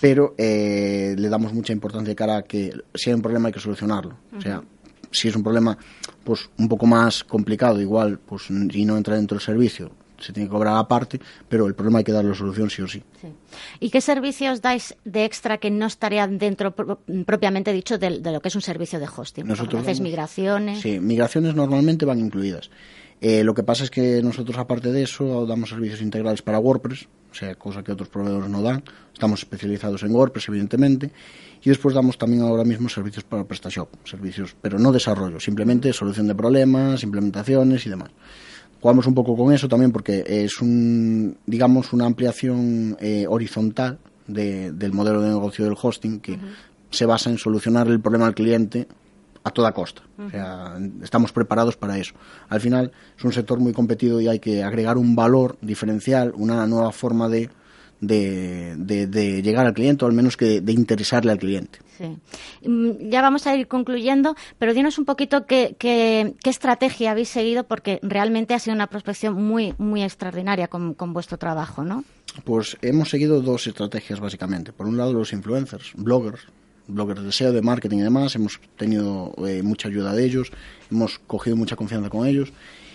pero 0.00 0.34
eh, 0.38 1.14
le 1.18 1.28
damos 1.28 1.52
mucha 1.52 1.74
importancia 1.74 2.12
de 2.12 2.16
cara 2.16 2.38
a 2.38 2.42
que 2.42 2.72
si 2.94 3.10
hay 3.10 3.14
un 3.14 3.20
problema 3.20 3.48
hay 3.48 3.52
que 3.52 3.60
solucionarlo. 3.60 4.16
O 4.34 4.40
sea, 4.40 4.62
si 5.10 5.28
es 5.28 5.36
un 5.36 5.42
problema 5.42 5.76
pues 6.24 6.48
un 6.56 6.66
poco 6.66 6.86
más 6.86 7.22
complicado, 7.22 7.82
igual, 7.82 8.18
pues 8.18 8.48
y 8.48 8.86
no 8.86 8.96
entra 8.96 9.16
dentro 9.16 9.36
del 9.36 9.44
servicio, 9.44 9.92
se 10.18 10.32
tiene 10.32 10.48
que 10.48 10.52
cobrar 10.52 10.78
aparte, 10.78 11.20
pero 11.50 11.66
el 11.66 11.74
problema 11.74 11.98
hay 11.98 12.04
que 12.04 12.12
darle 12.12 12.34
solución 12.34 12.70
sí 12.70 12.80
o 12.80 12.88
sí. 12.88 13.02
¿Y 13.78 13.90
qué 13.90 14.00
servicios 14.00 14.62
dais 14.62 14.96
de 15.04 15.26
extra 15.26 15.58
que 15.58 15.70
no 15.70 15.84
estarían 15.84 16.38
dentro 16.38 16.74
propiamente 16.74 17.74
dicho 17.74 17.98
de, 17.98 18.20
lo 18.20 18.40
que 18.40 18.48
es 18.48 18.54
un 18.54 18.62
servicio 18.62 18.98
de 18.98 19.06
hosting? 19.14 19.46
Nosotros 19.46 19.82
¿Haces 19.82 20.00
migraciones? 20.00 20.80
Sí, 20.80 20.98
migraciones 20.98 21.54
normalmente 21.54 22.06
van 22.06 22.20
incluidas. 22.20 22.70
Eh, 23.20 23.44
lo 23.44 23.54
que 23.54 23.62
pasa 23.62 23.84
es 23.84 23.90
que 23.90 24.22
nosotros, 24.22 24.58
aparte 24.58 24.92
de 24.92 25.02
eso, 25.02 25.46
damos 25.46 25.70
servicios 25.70 26.02
integrales 26.02 26.42
para 26.42 26.58
WordPress, 26.58 27.08
o 27.30 27.34
sea, 27.34 27.54
cosa 27.54 27.82
que 27.82 27.92
otros 27.92 28.08
proveedores 28.08 28.48
no 28.48 28.62
dan. 28.62 28.82
Estamos 29.12 29.40
especializados 29.40 30.02
en 30.02 30.14
WordPress, 30.14 30.48
evidentemente. 30.48 31.10
Y 31.62 31.68
después 31.68 31.94
damos 31.94 32.18
también 32.18 32.42
ahora 32.42 32.64
mismo 32.64 32.88
servicios 32.88 33.24
para 33.24 33.44
PrestaShop, 33.44 33.88
servicios, 34.04 34.54
pero 34.60 34.78
no 34.78 34.92
desarrollo, 34.92 35.40
simplemente 35.40 35.92
solución 35.92 36.26
de 36.28 36.34
problemas, 36.34 37.02
implementaciones 37.02 37.86
y 37.86 37.90
demás 37.90 38.10
jugamos 38.80 39.06
un 39.06 39.14
poco 39.14 39.36
con 39.36 39.52
eso 39.52 39.68
también 39.68 39.90
porque 39.90 40.22
es 40.26 40.60
un, 40.60 41.38
digamos, 41.46 41.92
una 41.92 42.06
ampliación 42.06 42.96
eh, 43.00 43.26
horizontal 43.28 43.98
del 44.26 44.92
modelo 44.92 45.20
de 45.20 45.28
negocio 45.28 45.64
del 45.64 45.74
hosting 45.80 46.20
que 46.20 46.38
se 46.90 47.06
basa 47.06 47.30
en 47.30 47.38
solucionar 47.38 47.88
el 47.88 48.00
problema 48.00 48.26
al 48.26 48.34
cliente 48.34 48.86
a 49.46 49.50
toda 49.50 49.70
costa. 49.70 50.02
O 50.18 50.28
sea, 50.28 50.76
estamos 51.04 51.30
preparados 51.30 51.76
para 51.76 51.96
eso. 51.98 52.14
Al 52.48 52.60
final 52.60 52.90
es 53.16 53.24
un 53.24 53.32
sector 53.32 53.60
muy 53.60 53.72
competido 53.72 54.20
y 54.20 54.26
hay 54.26 54.40
que 54.40 54.64
agregar 54.64 54.98
un 54.98 55.14
valor 55.14 55.56
diferencial, 55.60 56.32
una 56.34 56.66
nueva 56.66 56.90
forma 56.90 57.28
de, 57.28 57.48
de, 58.00 59.42
llegar 59.44 59.64
al 59.64 59.72
cliente 59.72 60.04
o 60.04 60.08
al 60.08 60.14
menos 60.14 60.36
que 60.36 60.60
de 60.60 60.72
interesarle 60.72 61.30
al 61.30 61.38
cliente. 61.38 61.78
Sí. 61.96 62.16
Mm, 62.68 63.08
ya 63.08 63.22
vamos 63.22 63.46
a 63.46 63.54
ir 63.54 63.68
concluyendo, 63.68 64.34
pero 64.58 64.74
dinos 64.74 64.98
un 64.98 65.04
poquito 65.04 65.46
qué, 65.46 65.76
qué, 65.78 66.34
estrategia 66.44 67.12
habéis 67.12 67.28
seguido, 67.28 67.62
porque 67.62 68.00
realmente 68.02 68.52
ha 68.52 68.58
sido 68.58 68.74
una 68.74 68.88
prospección 68.88 69.40
muy, 69.40 69.74
muy 69.78 70.02
extraordinaria 70.02 70.66
con, 70.66 70.96
vuestro 71.12 71.38
trabajo, 71.38 71.84
¿no? 71.84 72.02
Pues 72.42 72.76
hemos 72.82 73.10
seguido 73.10 73.40
dos 73.42 73.68
estrategias 73.68 74.18
básicamente. 74.18 74.72
Por 74.72 74.88
un 74.88 74.96
lado, 74.96 75.12
los 75.12 75.32
influencers, 75.32 75.92
bloggers, 75.94 76.48
bloggers 76.88 77.22
de 77.22 77.32
SEO, 77.32 77.52
de 77.52 77.62
marketing 77.62 77.98
y 77.98 78.02
demás. 78.02 78.34
Hemos 78.34 78.60
tenido 78.76 79.34
eh, 79.46 79.62
mucha 79.62 79.88
ayuda 79.88 80.12
de 80.14 80.24
ellos, 80.24 80.52
hemos 80.90 81.18
cogido 81.18 81.56
mucha 81.56 81.76
confianza 81.76 82.10
con 82.10 82.26
ellos. 82.26 82.52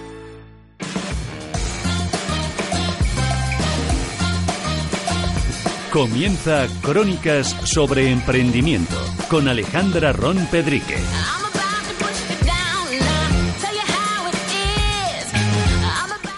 Comienza 5.93 6.65
Crónicas 6.81 7.55
sobre 7.65 8.09
Emprendimiento 8.09 8.95
con 9.29 9.47
Alejandra 9.47 10.11
Ron 10.11 10.43
Pedrique. 10.47 10.97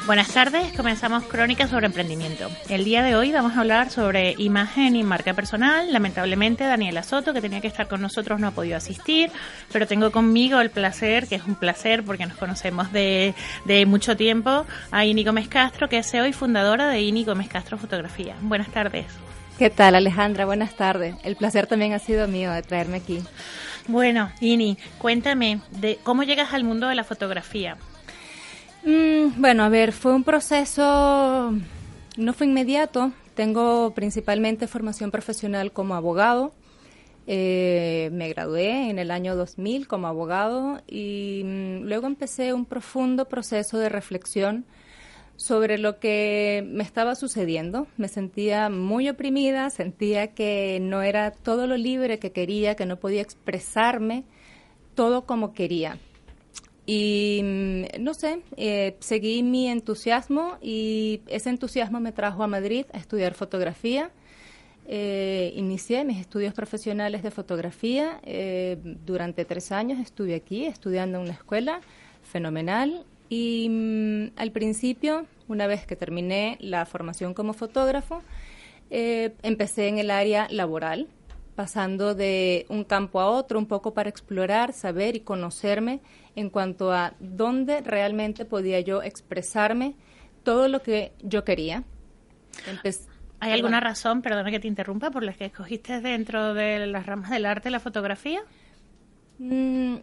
Buenas 0.05 0.27
tardes, 0.33 0.74
comenzamos 0.75 1.24
Crónicas 1.24 1.69
sobre 1.69 1.85
Emprendimiento. 1.85 2.50
El 2.67 2.83
día 2.83 3.01
de 3.01 3.15
hoy 3.15 3.31
vamos 3.31 3.55
a 3.55 3.62
hablar 3.62 3.91
sobre 3.91 4.35
imagen 4.38 4.97
y 4.97 5.03
marca 5.03 5.33
personal. 5.33 5.93
Lamentablemente 5.93 6.65
Daniela 6.65 7.01
Soto, 7.01 7.33
que 7.33 7.39
tenía 7.39 7.62
que 7.62 7.67
estar 7.67 7.88
con 7.88 8.01
nosotros, 8.01 8.41
no 8.41 8.47
ha 8.47 8.51
podido 8.51 8.75
asistir, 8.75 9.31
pero 9.71 9.88
tengo 9.88 10.12
conmigo 10.12 10.59
el 10.59 10.69
placer, 10.69 11.27
que 11.27 11.35
es 11.35 11.45
un 11.45 11.55
placer 11.55 12.03
porque 12.03 12.25
nos 12.25 12.38
conocemos 12.38 12.91
de, 12.91 13.33
de 13.63 13.85
mucho 13.85 14.17
tiempo, 14.17 14.65
a 14.91 15.05
Ini 15.05 15.24
Gómez 15.24 15.47
Castro, 15.47 15.88
que 15.88 16.00
es 16.00 16.12
CEO 16.12 16.27
y 16.27 16.33
fundadora 16.33 16.89
de 16.89 17.01
Ini 17.01 17.24
Gómez 17.24 17.47
Castro 17.47 17.77
Fotografía. 17.77 18.35
Buenas 18.41 18.67
tardes. 18.67 19.05
¿Qué 19.57 19.69
tal, 19.69 19.95
Alejandra? 19.95 20.45
Buenas 20.45 20.75
tardes. 20.75 21.15
El 21.24 21.38
placer 21.38 21.65
también 21.65 21.93
ha 21.93 22.00
sido 22.00 22.27
mío 22.27 22.51
de 22.51 22.62
traerme 22.62 22.97
aquí. 22.97 23.24
Bueno, 23.88 24.29
Ini, 24.41 24.77
cuéntame 24.97 25.62
de 25.71 25.97
cómo 26.03 26.24
llegas 26.24 26.53
al 26.53 26.65
mundo 26.65 26.89
de 26.89 26.95
la 26.95 27.05
fotografía. 27.05 27.77
Mm, 28.83 29.39
bueno, 29.39 29.63
a 29.63 29.69
ver, 29.69 29.93
fue 29.93 30.13
un 30.13 30.25
proceso, 30.25 31.53
no 32.17 32.33
fue 32.33 32.47
inmediato. 32.47 33.13
Tengo 33.33 33.93
principalmente 33.95 34.67
formación 34.67 35.09
profesional 35.09 35.71
como 35.71 35.95
abogado. 35.95 36.53
Eh, 37.25 38.09
me 38.12 38.27
gradué 38.27 38.89
en 38.89 39.00
el 39.00 39.09
año 39.09 39.38
2000 39.38 39.88
como 39.88 40.07
abogado 40.07 40.81
y 40.85 41.44
mm, 41.46 41.83
luego 41.83 42.07
empecé 42.07 42.51
un 42.51 42.65
profundo 42.65 43.29
proceso 43.29 43.77
de 43.77 43.87
reflexión 43.87 44.65
sobre 45.37 45.77
lo 45.77 46.00
que 46.00 46.65
me 46.67 46.83
estaba 46.83 47.15
sucediendo. 47.15 47.87
Me 47.98 48.07
sentía 48.07 48.69
muy 48.69 49.09
oprimida, 49.09 49.69
sentía 49.69 50.27
que 50.27 50.79
no 50.81 51.01
era 51.01 51.31
todo 51.31 51.67
lo 51.67 51.77
libre 51.77 52.19
que 52.19 52.31
quería, 52.31 52.75
que 52.75 52.85
no 52.85 52.98
podía 52.98 53.21
expresarme 53.21 54.24
todo 54.95 55.25
como 55.25 55.53
quería. 55.53 56.00
Y 56.85 57.41
mm, 57.43 58.03
no 58.03 58.13
sé, 58.13 58.41
eh, 58.57 58.95
seguí 59.00 59.43
mi 59.43 59.67
entusiasmo 59.67 60.57
y 60.61 61.21
ese 61.27 61.50
entusiasmo 61.50 62.00
me 62.00 62.11
trajo 62.11 62.43
a 62.43 62.48
Madrid 62.48 62.85
a 62.93 62.98
estudiar 62.98 63.33
fotografía. 63.33 64.11
Eh, 64.87 65.51
inicié 65.55 66.05
mis 66.05 66.19
estudios 66.19 66.53
profesionales 66.53 67.24
de 67.24 67.31
fotografía. 67.31 68.19
Eh, 68.24 68.77
durante 68.83 69.43
tres 69.45 69.71
años 69.71 70.00
estuve 70.00 70.35
aquí 70.35 70.65
estudiando 70.65 71.17
en 71.17 71.24
una 71.24 71.33
escuela 71.33 71.81
fenomenal 72.24 73.05
y 73.29 73.68
mm, 73.70 74.31
al 74.35 74.51
principio, 74.51 75.25
una 75.48 75.68
vez 75.68 75.85
que 75.85 75.96
terminé 75.96 76.57
la 76.59 76.85
formación 76.85 77.33
como 77.33 77.53
fotógrafo, 77.53 78.22
eh, 78.90 79.33
empecé 79.44 79.88
en 79.88 79.98
el 79.98 80.11
área 80.11 80.48
laboral, 80.50 81.07
pasando 81.55 82.16
de 82.16 82.66
un 82.70 82.83
campo 82.83 83.20
a 83.20 83.29
otro, 83.29 83.57
un 83.57 83.66
poco 83.66 83.94
para 83.94 84.09
explorar, 84.09 84.74
saber 84.74 85.16
y 85.16 85.22
conocerme 85.22 86.01
en 86.35 86.50
cuanto 86.50 86.92
a 86.92 87.14
dónde 87.20 87.81
realmente 87.81 88.46
podía 88.46 88.79
yo 88.81 89.01
expresarme 89.01 89.96
todo 90.44 90.68
lo 90.68 90.81
que 90.81 91.14
yo 91.22 91.44
quería. 91.44 91.83
¿Hay 93.40 93.51
alguna 93.51 93.79
razón, 93.79 94.22
perdona 94.22 94.51
que 94.51 94.59
te 94.59 94.68
interrumpa, 94.68 95.11
por 95.11 95.24
la 95.24 95.33
que 95.33 95.46
escogiste 95.46 96.01
dentro 96.01 96.53
de 96.53 96.88
las 96.88 97.05
ramas 97.05 97.29
del 97.29 97.46
arte 97.46 97.70
la 97.70 97.79
fotografía? 97.79 98.42
Mm, 99.40 99.96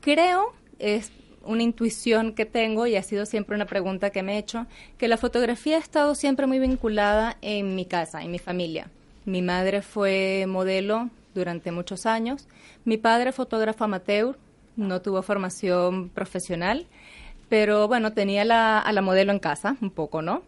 creo, 0.00 0.52
es 0.78 1.12
una 1.44 1.62
intuición 1.62 2.32
que 2.32 2.44
tengo 2.44 2.86
y 2.86 2.96
ha 2.96 3.02
sido 3.02 3.26
siempre 3.26 3.54
una 3.54 3.66
pregunta 3.66 4.10
que 4.10 4.22
me 4.22 4.34
he 4.34 4.38
hecho, 4.38 4.66
que 4.98 5.08
la 5.08 5.16
fotografía 5.16 5.76
ha 5.76 5.80
estado 5.80 6.14
siempre 6.14 6.46
muy 6.46 6.58
vinculada 6.58 7.36
en 7.40 7.74
mi 7.74 7.86
casa, 7.86 8.22
en 8.22 8.30
mi 8.30 8.38
familia. 8.38 8.90
Mi 9.24 9.42
madre 9.42 9.82
fue 9.82 10.46
modelo 10.48 11.10
durante 11.34 11.72
muchos 11.72 12.06
años, 12.06 12.48
mi 12.84 12.96
padre 12.96 13.32
fotógrafo 13.32 13.84
amateur, 13.84 14.36
no 14.76 15.02
tuvo 15.02 15.22
formación 15.22 16.08
profesional, 16.08 16.86
pero 17.48 17.88
bueno, 17.88 18.12
tenía 18.12 18.44
la, 18.44 18.78
a 18.78 18.92
la 18.92 19.02
modelo 19.02 19.32
en 19.32 19.38
casa, 19.38 19.76
un 19.80 19.90
poco, 19.90 20.22
¿no? 20.22 20.42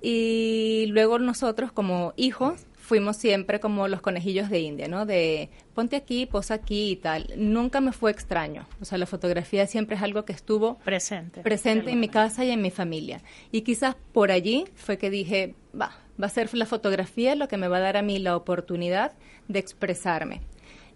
Y 0.00 0.86
luego 0.88 1.18
nosotros 1.18 1.72
como 1.72 2.12
hijos 2.16 2.67
fuimos 2.88 3.18
siempre 3.18 3.60
como 3.60 3.86
los 3.86 4.00
conejillos 4.00 4.48
de 4.48 4.60
India, 4.60 4.88
¿no? 4.88 5.04
De 5.04 5.50
ponte 5.74 5.94
aquí, 5.94 6.24
posa 6.24 6.54
aquí 6.54 6.92
y 6.92 6.96
tal. 6.96 7.26
Nunca 7.36 7.82
me 7.82 7.92
fue 7.92 8.10
extraño. 8.10 8.66
O 8.80 8.86
sea, 8.86 8.96
la 8.96 9.04
fotografía 9.04 9.66
siempre 9.66 9.96
es 9.96 10.02
algo 10.02 10.24
que 10.24 10.32
estuvo 10.32 10.78
presente, 10.78 11.42
presente 11.42 11.90
en 11.90 12.00
mi 12.00 12.08
casa 12.08 12.46
y 12.46 12.50
en 12.50 12.62
mi 12.62 12.70
familia. 12.70 13.20
Y 13.52 13.60
quizás 13.60 13.94
por 14.12 14.32
allí 14.32 14.64
fue 14.74 14.96
que 14.96 15.10
dije, 15.10 15.54
va, 15.78 15.92
va 16.20 16.26
a 16.26 16.30
ser 16.30 16.52
la 16.54 16.64
fotografía 16.64 17.34
lo 17.34 17.46
que 17.46 17.58
me 17.58 17.68
va 17.68 17.76
a 17.76 17.80
dar 17.80 17.98
a 17.98 18.02
mí 18.02 18.18
la 18.18 18.34
oportunidad 18.36 19.12
de 19.48 19.58
expresarme. 19.58 20.40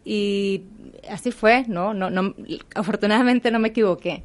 Y 0.03 0.63
así 1.11 1.31
fue, 1.31 1.67
¿no? 1.69 1.93
no, 1.93 2.09
no 2.09 2.35
afortunadamente 2.75 3.51
no 3.51 3.59
me 3.59 3.69
equivoqué. 3.69 4.25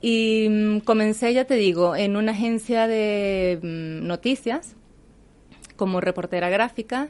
Y 0.00 0.48
mm, 0.50 0.80
comencé, 0.80 1.32
ya 1.32 1.44
te 1.44 1.54
digo, 1.54 1.94
en 1.94 2.16
una 2.16 2.32
agencia 2.32 2.88
de 2.88 3.60
mm, 3.62 4.04
noticias 4.04 4.74
como 5.78 6.02
reportera 6.02 6.50
gráfica 6.50 7.08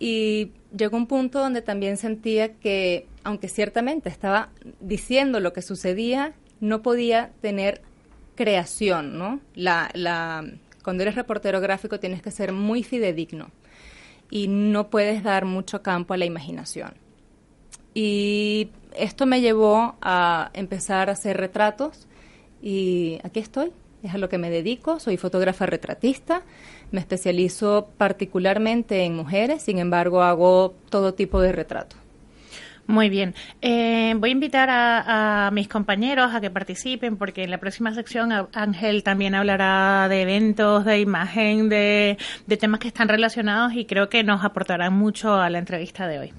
y 0.00 0.50
llegó 0.76 0.96
un 0.96 1.06
punto 1.06 1.38
donde 1.38 1.62
también 1.62 1.96
sentía 1.96 2.54
que, 2.54 3.06
aunque 3.22 3.48
ciertamente 3.48 4.08
estaba 4.08 4.48
diciendo 4.80 5.38
lo 5.38 5.52
que 5.52 5.62
sucedía, 5.62 6.32
no 6.58 6.82
podía 6.82 7.30
tener 7.40 7.82
creación, 8.34 9.16
¿no? 9.16 9.38
La, 9.54 9.90
la, 9.94 10.44
cuando 10.82 11.04
eres 11.04 11.14
reportero 11.14 11.60
gráfico 11.60 12.00
tienes 12.00 12.20
que 12.20 12.32
ser 12.32 12.52
muy 12.52 12.82
fidedigno 12.82 13.50
y 14.28 14.48
no 14.48 14.90
puedes 14.90 15.22
dar 15.22 15.44
mucho 15.44 15.82
campo 15.82 16.14
a 16.14 16.16
la 16.16 16.24
imaginación. 16.24 16.94
Y 17.94 18.70
esto 18.96 19.26
me 19.26 19.40
llevó 19.40 19.96
a 20.00 20.50
empezar 20.54 21.10
a 21.10 21.12
hacer 21.12 21.36
retratos 21.36 22.08
y 22.62 23.20
aquí 23.22 23.40
estoy, 23.40 23.72
es 24.02 24.14
a 24.14 24.18
lo 24.18 24.28
que 24.28 24.38
me 24.38 24.50
dedico, 24.50 24.98
soy 24.98 25.16
fotógrafa 25.16 25.66
retratista, 25.66 26.42
me 26.90 27.00
especializo 27.00 27.88
particularmente 27.96 29.04
en 29.04 29.14
mujeres, 29.14 29.62
sin 29.62 29.78
embargo 29.78 30.22
hago 30.22 30.74
todo 30.90 31.14
tipo 31.14 31.40
de 31.40 31.52
retrato. 31.52 31.96
Muy 32.86 33.08
bien. 33.08 33.34
Eh, 33.60 34.12
voy 34.16 34.30
a 34.30 34.32
invitar 34.32 34.68
a, 34.70 35.50
mis 35.52 35.68
compañeros 35.68 36.34
a 36.34 36.40
que 36.40 36.50
participen 36.50 37.16
porque 37.16 37.44
en 37.44 37.50
la 37.50 37.58
próxima 37.58 37.94
sección 37.94 38.32
Ángel 38.52 39.04
también 39.04 39.34
hablará 39.36 40.08
de 40.08 40.22
eventos, 40.22 40.84
de 40.84 40.98
imagen, 40.98 41.68
de, 41.68 42.18
de 42.46 42.56
temas 42.56 42.80
que 42.80 42.88
están 42.88 43.08
relacionados 43.08 43.72
y 43.74 43.86
creo 43.86 44.08
que 44.08 44.24
nos 44.24 44.44
aportarán 44.44 44.94
mucho 44.94 45.34
a 45.34 45.48
la 45.48 45.58
entrevista 45.58 46.08
de 46.08 46.18
hoy. 46.18 46.32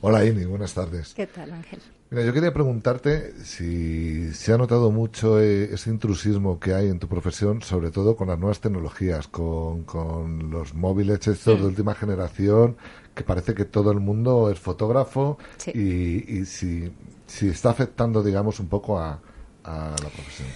Hola 0.00 0.24
Ini, 0.24 0.44
buenas 0.44 0.74
tardes. 0.74 1.12
¿Qué 1.14 1.26
tal 1.26 1.52
Ángel? 1.52 1.80
Mira, 2.14 2.26
yo 2.26 2.32
quería 2.32 2.52
preguntarte 2.52 3.32
si 3.42 4.32
se 4.34 4.52
ha 4.52 4.56
notado 4.56 4.92
mucho 4.92 5.40
eh, 5.40 5.74
ese 5.74 5.90
intrusismo 5.90 6.60
que 6.60 6.72
hay 6.72 6.86
en 6.86 7.00
tu 7.00 7.08
profesión, 7.08 7.60
sobre 7.60 7.90
todo 7.90 8.14
con 8.14 8.28
las 8.28 8.38
nuevas 8.38 8.60
tecnologías, 8.60 9.26
con, 9.26 9.82
con 9.82 10.48
los 10.48 10.74
móviles 10.74 11.26
estos 11.26 11.58
de 11.58 11.66
última 11.66 11.92
generación, 11.96 12.76
que 13.16 13.24
parece 13.24 13.52
que 13.52 13.64
todo 13.64 13.90
el 13.90 13.98
mundo 13.98 14.48
es 14.48 14.60
fotógrafo 14.60 15.38
y, 15.74 16.38
y 16.38 16.44
si, 16.44 16.88
si, 17.26 17.48
está 17.48 17.70
afectando, 17.70 18.22
digamos, 18.22 18.60
un 18.60 18.68
poco 18.68 18.96
a, 18.96 19.20
a 19.64 19.96
la 20.00 20.08
profesión. 20.10 20.48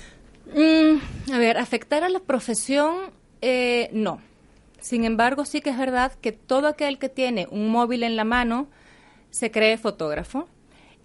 Mm, 0.55 1.33
a 1.33 1.39
ver, 1.39 1.59
afectar 1.59 2.05
a 2.05 2.09
la 2.09 2.21
profesión, 2.21 3.11
eh, 3.41 3.91
no. 3.93 4.21
Sin 4.79 5.03
embargo, 5.03 5.45
sí 5.45 5.61
que 5.61 5.71
es 5.71 5.79
verdad 5.79 6.13
que 6.21 6.31
todo 6.31 6.69
aquel 6.69 7.01
que 7.01 7.09
tiene 7.09 7.49
un 7.51 7.69
móvil 7.73 8.05
en 8.05 8.15
la 8.15 8.23
mano 8.23 8.69
se 9.31 9.51
cree 9.51 9.77
fotógrafo. 9.77 10.47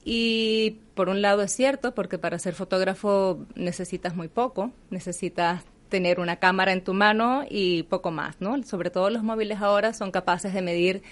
Y 0.06 0.80
por 0.96 1.10
un 1.10 1.22
lado 1.22 1.42
es 1.42 1.52
cierto, 1.54 1.96
porque 1.96 2.18
para 2.18 2.40
ser 2.40 2.54
fotógrafo 2.54 3.46
necesitas 3.56 4.16
muy 4.16 4.28
poco, 4.28 4.72
necesitas 4.90 5.64
tener 5.90 6.20
una 6.20 6.38
cámara 6.38 6.74
en 6.74 6.84
tu 6.84 6.94
mano 6.94 7.44
y 7.50 7.84
poco 7.84 8.12
más, 8.12 8.38
¿no? 8.40 8.62
Sobre 8.64 8.90
todo 8.90 9.10
los 9.10 9.24
móviles 9.24 9.62
ahora 9.62 9.94
son 9.94 10.12
capaces 10.12 10.54
de 10.54 10.62
medir 10.62 11.04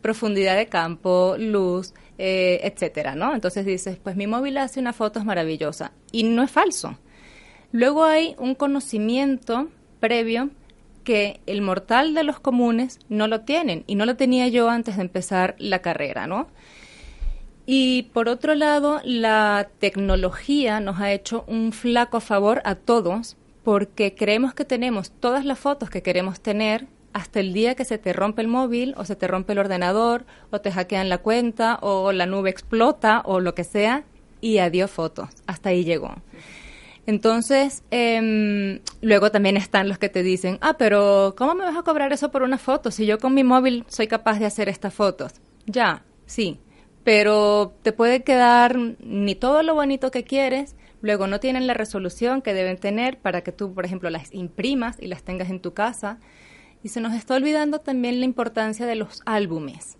profundidad 0.00 0.56
de 0.56 0.66
campo, 0.66 1.34
luz, 1.38 1.92
eh, 2.18 2.60
etcétera, 2.62 3.14
¿no? 3.14 3.34
Entonces 3.34 3.66
dices, 3.66 3.98
pues 4.02 4.16
mi 4.16 4.26
móvil 4.26 4.58
hace 4.58 4.80
una 4.80 4.92
foto 4.92 5.24
maravillosa 5.24 5.92
y 6.12 6.22
no 6.22 6.42
es 6.42 6.50
falso. 6.50 6.96
Luego 7.72 8.04
hay 8.04 8.34
un 8.38 8.54
conocimiento 8.54 9.68
previo 10.00 10.50
que 11.04 11.40
el 11.46 11.60
mortal 11.60 12.14
de 12.14 12.22
los 12.22 12.38
comunes 12.38 13.00
no 13.08 13.28
lo 13.28 13.40
tienen 13.40 13.84
y 13.86 13.94
no 13.94 14.06
lo 14.06 14.16
tenía 14.16 14.48
yo 14.48 14.68
antes 14.68 14.96
de 14.96 15.02
empezar 15.02 15.56
la 15.58 15.80
carrera, 15.80 16.26
¿no? 16.26 16.48
Y 17.70 18.04
por 18.14 18.30
otro 18.30 18.54
lado, 18.54 19.02
la 19.04 19.68
tecnología 19.78 20.80
nos 20.80 21.00
ha 21.00 21.12
hecho 21.12 21.44
un 21.46 21.72
flaco 21.72 22.18
favor 22.20 22.62
a 22.64 22.76
todos 22.76 23.36
porque 23.62 24.14
creemos 24.14 24.54
que 24.54 24.64
tenemos 24.64 25.10
todas 25.10 25.44
las 25.44 25.58
fotos 25.58 25.90
que 25.90 26.02
queremos 26.02 26.40
tener 26.40 26.86
hasta 27.12 27.40
el 27.40 27.52
día 27.52 27.74
que 27.74 27.84
se 27.84 27.98
te 27.98 28.14
rompe 28.14 28.40
el 28.40 28.48
móvil 28.48 28.94
o 28.96 29.04
se 29.04 29.16
te 29.16 29.26
rompe 29.26 29.52
el 29.52 29.58
ordenador 29.58 30.24
o 30.50 30.62
te 30.62 30.72
hackean 30.72 31.10
la 31.10 31.18
cuenta 31.18 31.78
o 31.82 32.10
la 32.12 32.24
nube 32.24 32.48
explota 32.48 33.20
o 33.26 33.38
lo 33.38 33.54
que 33.54 33.64
sea 33.64 34.04
y 34.40 34.56
adiós 34.56 34.90
fotos. 34.90 35.28
Hasta 35.46 35.68
ahí 35.68 35.84
llegó. 35.84 36.14
Entonces, 37.04 37.82
em, 37.90 38.80
luego 39.02 39.30
también 39.30 39.58
están 39.58 39.90
los 39.90 39.98
que 39.98 40.08
te 40.08 40.22
dicen, 40.22 40.56
ah, 40.62 40.76
pero 40.78 41.34
¿cómo 41.36 41.54
me 41.54 41.64
vas 41.64 41.76
a 41.76 41.82
cobrar 41.82 42.14
eso 42.14 42.30
por 42.30 42.42
una 42.42 42.56
foto 42.56 42.90
si 42.90 43.04
yo 43.04 43.18
con 43.18 43.34
mi 43.34 43.44
móvil 43.44 43.84
soy 43.88 44.06
capaz 44.06 44.38
de 44.38 44.46
hacer 44.46 44.70
estas 44.70 44.94
fotos? 44.94 45.34
Ya, 45.66 46.02
sí, 46.24 46.58
pero 47.08 47.72
te 47.80 47.94
puede 47.94 48.22
quedar 48.22 48.76
ni 48.76 49.34
todo 49.34 49.62
lo 49.62 49.74
bonito 49.74 50.10
que 50.10 50.24
quieres, 50.24 50.76
luego 51.00 51.26
no 51.26 51.40
tienen 51.40 51.66
la 51.66 51.72
resolución 51.72 52.42
que 52.42 52.52
deben 52.52 52.76
tener 52.76 53.16
para 53.16 53.40
que 53.40 53.50
tú, 53.50 53.72
por 53.72 53.86
ejemplo, 53.86 54.10
las 54.10 54.34
imprimas 54.34 54.98
y 55.00 55.06
las 55.06 55.22
tengas 55.22 55.48
en 55.48 55.60
tu 55.60 55.72
casa. 55.72 56.18
Y 56.82 56.90
se 56.90 57.00
nos 57.00 57.14
está 57.14 57.36
olvidando 57.36 57.78
también 57.78 58.20
la 58.20 58.26
importancia 58.26 58.84
de 58.84 58.94
los 58.94 59.22
álbumes. 59.24 59.96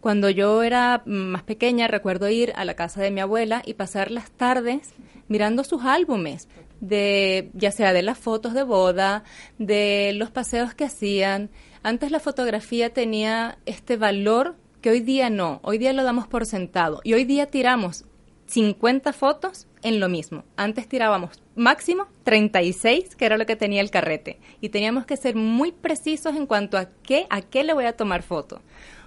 Cuando 0.00 0.30
yo 0.30 0.62
era 0.62 1.02
más 1.04 1.42
pequeña 1.42 1.88
recuerdo 1.88 2.28
ir 2.28 2.52
a 2.54 2.64
la 2.64 2.74
casa 2.74 3.02
de 3.02 3.10
mi 3.10 3.20
abuela 3.20 3.62
y 3.66 3.74
pasar 3.74 4.12
las 4.12 4.30
tardes 4.30 4.94
mirando 5.26 5.64
sus 5.64 5.82
álbumes, 5.82 6.46
de 6.78 7.50
ya 7.54 7.72
sea 7.72 7.92
de 7.92 8.02
las 8.02 8.18
fotos 8.18 8.54
de 8.54 8.62
boda, 8.62 9.24
de 9.58 10.12
los 10.14 10.30
paseos 10.30 10.74
que 10.74 10.84
hacían. 10.84 11.50
Antes 11.82 12.12
la 12.12 12.20
fotografía 12.20 12.92
tenía 12.92 13.58
este 13.66 13.96
valor 13.96 14.54
que 14.82 14.90
hoy 14.90 15.00
día 15.00 15.30
no, 15.30 15.60
hoy 15.62 15.78
día 15.78 15.92
lo 15.92 16.02
damos 16.02 16.26
por 16.26 16.44
sentado 16.44 17.00
y 17.04 17.14
hoy 17.14 17.24
día 17.24 17.46
tiramos 17.46 18.04
50 18.46 19.12
fotos 19.14 19.66
en 19.82 20.00
lo 20.00 20.08
mismo. 20.08 20.44
Antes 20.56 20.88
tirábamos 20.88 21.40
máximo 21.54 22.08
36, 22.24 23.14
que 23.16 23.24
era 23.24 23.38
lo 23.38 23.46
que 23.46 23.56
tenía 23.56 23.80
el 23.80 23.90
carrete, 23.90 24.40
y 24.60 24.68
teníamos 24.68 25.06
que 25.06 25.16
ser 25.16 25.36
muy 25.36 25.72
precisos 25.72 26.36
en 26.36 26.46
cuanto 26.46 26.76
a 26.76 26.88
qué 27.02 27.26
a 27.30 27.40
qué 27.40 27.64
le 27.64 27.72
voy 27.72 27.86
a 27.86 27.96
tomar 27.96 28.22
foto. 28.22 28.60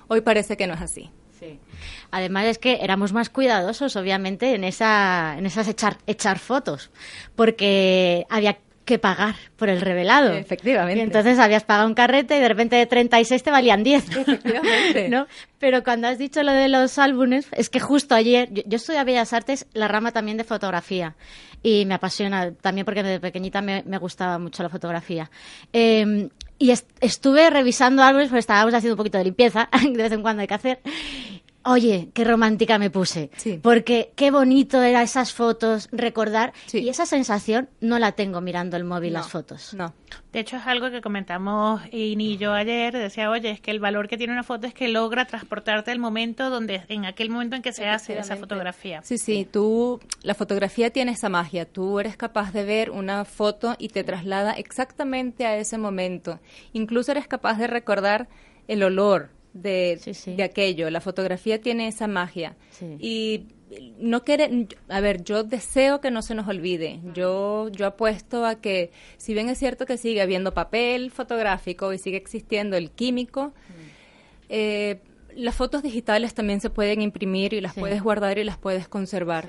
Hoy 0.07 0.21
parece 0.21 0.57
que 0.57 0.65
no 0.65 0.73
es 0.73 0.81
así. 0.81 1.11
Sí. 1.39 1.59
Además 2.11 2.45
es 2.45 2.57
que 2.57 2.79
éramos 2.81 3.11
más 3.11 3.29
cuidadosos, 3.29 3.97
obviamente, 3.97 4.55
en 4.55 4.63
esa, 4.63 5.35
en 5.37 5.45
esas 5.45 5.67
echar, 5.67 5.97
echar 6.07 6.39
fotos, 6.39 6.89
porque 7.35 8.25
había 8.29 8.57
que 8.85 8.99
pagar 8.99 9.35
por 9.57 9.69
el 9.69 9.81
revelado. 9.81 10.31
Efectivamente. 10.33 10.99
Y 10.99 11.03
entonces 11.03 11.39
habías 11.39 11.63
pagado 11.63 11.87
un 11.87 11.95
carrete 11.95 12.37
y 12.37 12.39
de 12.39 12.47
repente 12.47 12.75
de 12.75 12.85
36 12.85 13.43
te 13.43 13.51
valían 13.51 13.83
10. 13.83 14.17
Efectivamente. 14.17 15.09
¿No? 15.09 15.27
Pero 15.59 15.83
cuando 15.83 16.07
has 16.07 16.17
dicho 16.17 16.43
lo 16.43 16.51
de 16.51 16.69
los 16.69 16.97
álbumes, 16.99 17.47
es 17.51 17.69
que 17.69 17.79
justo 17.79 18.15
ayer, 18.15 18.47
yo, 18.51 18.63
yo 18.65 18.77
estudié 18.77 19.03
Bellas 19.03 19.33
Artes, 19.33 19.65
la 19.73 19.87
rama 19.87 20.11
también 20.11 20.37
de 20.37 20.43
fotografía. 20.43 21.15
Y 21.63 21.85
me 21.85 21.95
apasiona 21.95 22.51
también 22.53 22.85
porque 22.85 23.01
desde 23.01 23.19
pequeñita 23.19 23.61
me, 23.61 23.81
gustaba 23.97 24.37
mucho 24.37 24.61
la 24.61 24.69
fotografía. 24.69 25.31
Em, 25.73 26.29
y 26.59 26.71
estuve 27.01 27.49
revisando 27.49 28.03
álbumes, 28.03 28.29
pues 28.29 28.39
estábamos 28.39 28.73
haciendo 28.73 28.93
un 28.93 28.97
poquito 28.97 29.17
de 29.17 29.23
limpieza, 29.25 29.67
de 29.81 29.97
vez 29.97 30.11
en 30.11 30.21
cuando 30.21 30.41
hay 30.41 30.47
que 30.47 30.53
hacer. 30.53 30.79
Oye, 31.67 32.09
qué 32.13 32.23
romántica 32.23 32.77
me 32.77 32.91
puse. 32.91 33.31
Porque 33.63 34.11
qué 34.15 34.29
bonito 34.29 34.83
eran 34.83 35.01
esas 35.01 35.33
fotos, 35.33 35.89
recordar. 35.91 36.53
Y 36.71 36.89
esa 36.89 37.07
sensación 37.07 37.69
no 37.81 37.97
la 37.97 38.11
tengo 38.11 38.39
mirando 38.39 38.77
el 38.77 38.83
móvil 38.83 39.13
las 39.13 39.29
fotos. 39.29 39.73
No. 39.73 39.93
De 40.31 40.41
hecho, 40.41 40.57
es 40.57 40.67
algo 40.67 40.91
que 40.91 41.01
comentamos 41.01 41.81
y 41.91 42.37
yo 42.37 42.53
ayer. 42.53 42.93
Decía, 42.93 43.31
oye, 43.31 43.49
es 43.49 43.61
que 43.61 43.71
el 43.71 43.79
valor 43.79 44.07
que 44.07 44.15
tiene 44.15 44.33
una 44.33 44.43
foto 44.43 44.67
es 44.67 44.75
que 44.75 44.87
logra 44.89 45.25
transportarte 45.25 45.89
al 45.89 45.97
momento 45.97 46.51
donde, 46.51 46.83
en 46.87 47.05
aquel 47.05 47.31
momento 47.31 47.55
en 47.55 47.63
que 47.63 47.73
se 47.73 47.87
hace 47.87 48.17
esa 48.17 48.35
fotografía. 48.37 49.01
Sí, 49.03 49.17
sí, 49.17 49.47
tú, 49.49 49.99
la 50.21 50.35
fotografía 50.35 50.91
tiene 50.91 51.13
esa 51.13 51.29
magia. 51.29 51.65
Tú 51.65 51.99
eres 51.99 52.15
capaz 52.15 52.53
de 52.53 52.63
ver 52.63 52.91
una 52.91 53.25
foto 53.25 53.75
y 53.79 53.89
te 53.89 54.03
traslada 54.03 54.53
exactamente 54.53 55.47
a 55.47 55.57
ese 55.57 55.79
momento. 55.79 56.39
Incluso 56.73 57.11
eres 57.11 57.27
capaz 57.27 57.57
de 57.57 57.65
recordar 57.65 58.27
el 58.67 58.83
olor, 58.83 59.29
de, 59.55 59.99
de 60.25 60.43
aquello. 60.43 60.89
La 60.91 61.01
fotografía 61.01 61.59
tiene 61.59 61.87
esa 61.87 62.07
magia. 62.07 62.55
Y 62.99 63.47
no 63.97 64.23
quiere, 64.23 64.67
a 64.89 64.99
ver, 64.99 65.23
yo 65.23 65.43
deseo 65.43 66.01
que 66.01 66.11
no 66.11 66.21
se 66.21 66.35
nos 66.35 66.47
olvide. 66.47 66.99
Yo, 67.13 67.69
yo 67.69 67.87
apuesto 67.87 68.45
a 68.45 68.55
que, 68.55 68.91
si 69.17 69.33
bien 69.33 69.49
es 69.49 69.57
cierto 69.57 69.85
que 69.85 69.97
sigue 69.97 70.21
habiendo 70.21 70.53
papel 70.53 71.09
fotográfico 71.09 71.93
y 71.93 71.97
sigue 71.97 72.17
existiendo 72.17 72.75
el 72.77 72.91
químico, 72.91 73.53
eh, 74.49 74.99
las 75.35 75.55
fotos 75.55 75.81
digitales 75.81 76.33
también 76.33 76.61
se 76.61 76.69
pueden 76.69 77.01
imprimir 77.01 77.53
y 77.53 77.61
las 77.61 77.73
puedes 77.73 78.03
guardar 78.03 78.37
y 78.37 78.43
las 78.43 78.57
puedes 78.57 78.87
conservar. 78.87 79.47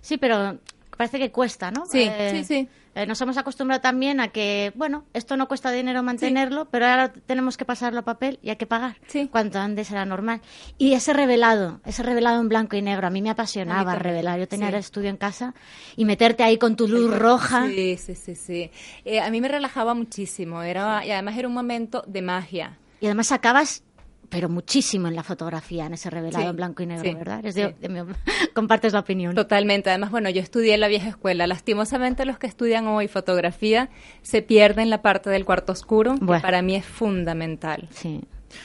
Sí, 0.00 0.18
pero 0.18 0.58
parece 0.96 1.18
que 1.18 1.30
cuesta, 1.30 1.70
¿no? 1.70 1.86
Sí, 1.86 2.02
eh, 2.02 2.32
sí, 2.32 2.44
sí. 2.44 2.68
Eh, 2.94 3.06
nos 3.06 3.20
hemos 3.20 3.36
acostumbrado 3.36 3.80
también 3.80 4.20
a 4.20 4.28
que, 4.28 4.72
bueno, 4.74 5.04
esto 5.14 5.36
no 5.36 5.46
cuesta 5.46 5.70
dinero 5.70 6.02
mantenerlo, 6.02 6.66
pero 6.70 6.86
ahora 6.86 7.12
tenemos 7.12 7.56
que 7.56 7.64
pasarlo 7.64 8.00
a 8.00 8.02
papel 8.02 8.38
y 8.42 8.50
hay 8.50 8.56
que 8.56 8.66
pagar. 8.66 8.96
Sí. 9.06 9.28
Cuanto 9.28 9.58
antes 9.58 9.90
era 9.90 10.04
normal. 10.04 10.40
Y 10.76 10.94
ese 10.94 11.12
revelado, 11.12 11.80
ese 11.84 12.02
revelado 12.02 12.40
en 12.40 12.48
blanco 12.48 12.76
y 12.76 12.82
negro, 12.82 13.06
a 13.06 13.10
mí 13.10 13.22
me 13.22 13.30
apasionaba 13.30 13.94
revelar. 13.94 14.40
Yo 14.40 14.48
tenía 14.48 14.68
el 14.68 14.74
estudio 14.74 15.08
en 15.08 15.16
casa 15.16 15.54
y 15.96 16.04
meterte 16.04 16.42
ahí 16.42 16.58
con 16.58 16.76
tu 16.76 16.88
luz 16.88 17.16
roja. 17.16 17.66
Sí, 17.68 17.96
sí, 17.96 18.14
sí, 18.14 18.34
sí. 18.34 18.70
Eh, 19.04 19.20
a 19.20 19.30
mí 19.30 19.40
me 19.40 19.48
relajaba 19.48 19.94
muchísimo. 19.94 20.62
Era, 20.62 21.04
y 21.06 21.12
además 21.12 21.36
era 21.38 21.46
un 21.46 21.54
momento 21.54 22.02
de 22.06 22.22
magia. 22.22 22.78
Y 23.00 23.06
además 23.06 23.32
acabas 23.32 23.82
pero 24.30 24.48
muchísimo 24.48 25.08
en 25.08 25.16
la 25.16 25.22
fotografía, 25.24 25.86
en 25.86 25.94
ese 25.94 26.08
revelado 26.08 26.48
en 26.48 26.56
blanco 26.56 26.82
y 26.82 26.86
negro, 26.86 27.18
¿verdad? 27.18 27.42
compartes 28.54 28.92
la 28.92 29.00
opinión. 29.00 29.34
Totalmente. 29.34 29.90
Además, 29.90 30.10
bueno, 30.10 30.30
yo 30.30 30.40
estudié 30.40 30.74
en 30.74 30.80
la 30.80 30.88
vieja 30.88 31.08
escuela. 31.08 31.46
Lastimosamente, 31.46 32.24
los 32.24 32.38
que 32.38 32.46
estudian 32.46 32.86
hoy 32.86 33.08
fotografía 33.08 33.90
se 34.22 34.40
pierden 34.40 34.88
la 34.88 35.02
parte 35.02 35.30
del 35.30 35.44
cuarto 35.44 35.72
oscuro, 35.72 36.14
que 36.14 36.40
para 36.40 36.62
mí 36.62 36.76
es 36.76 36.86
fundamental. 36.86 37.88
Sí. 37.90 38.20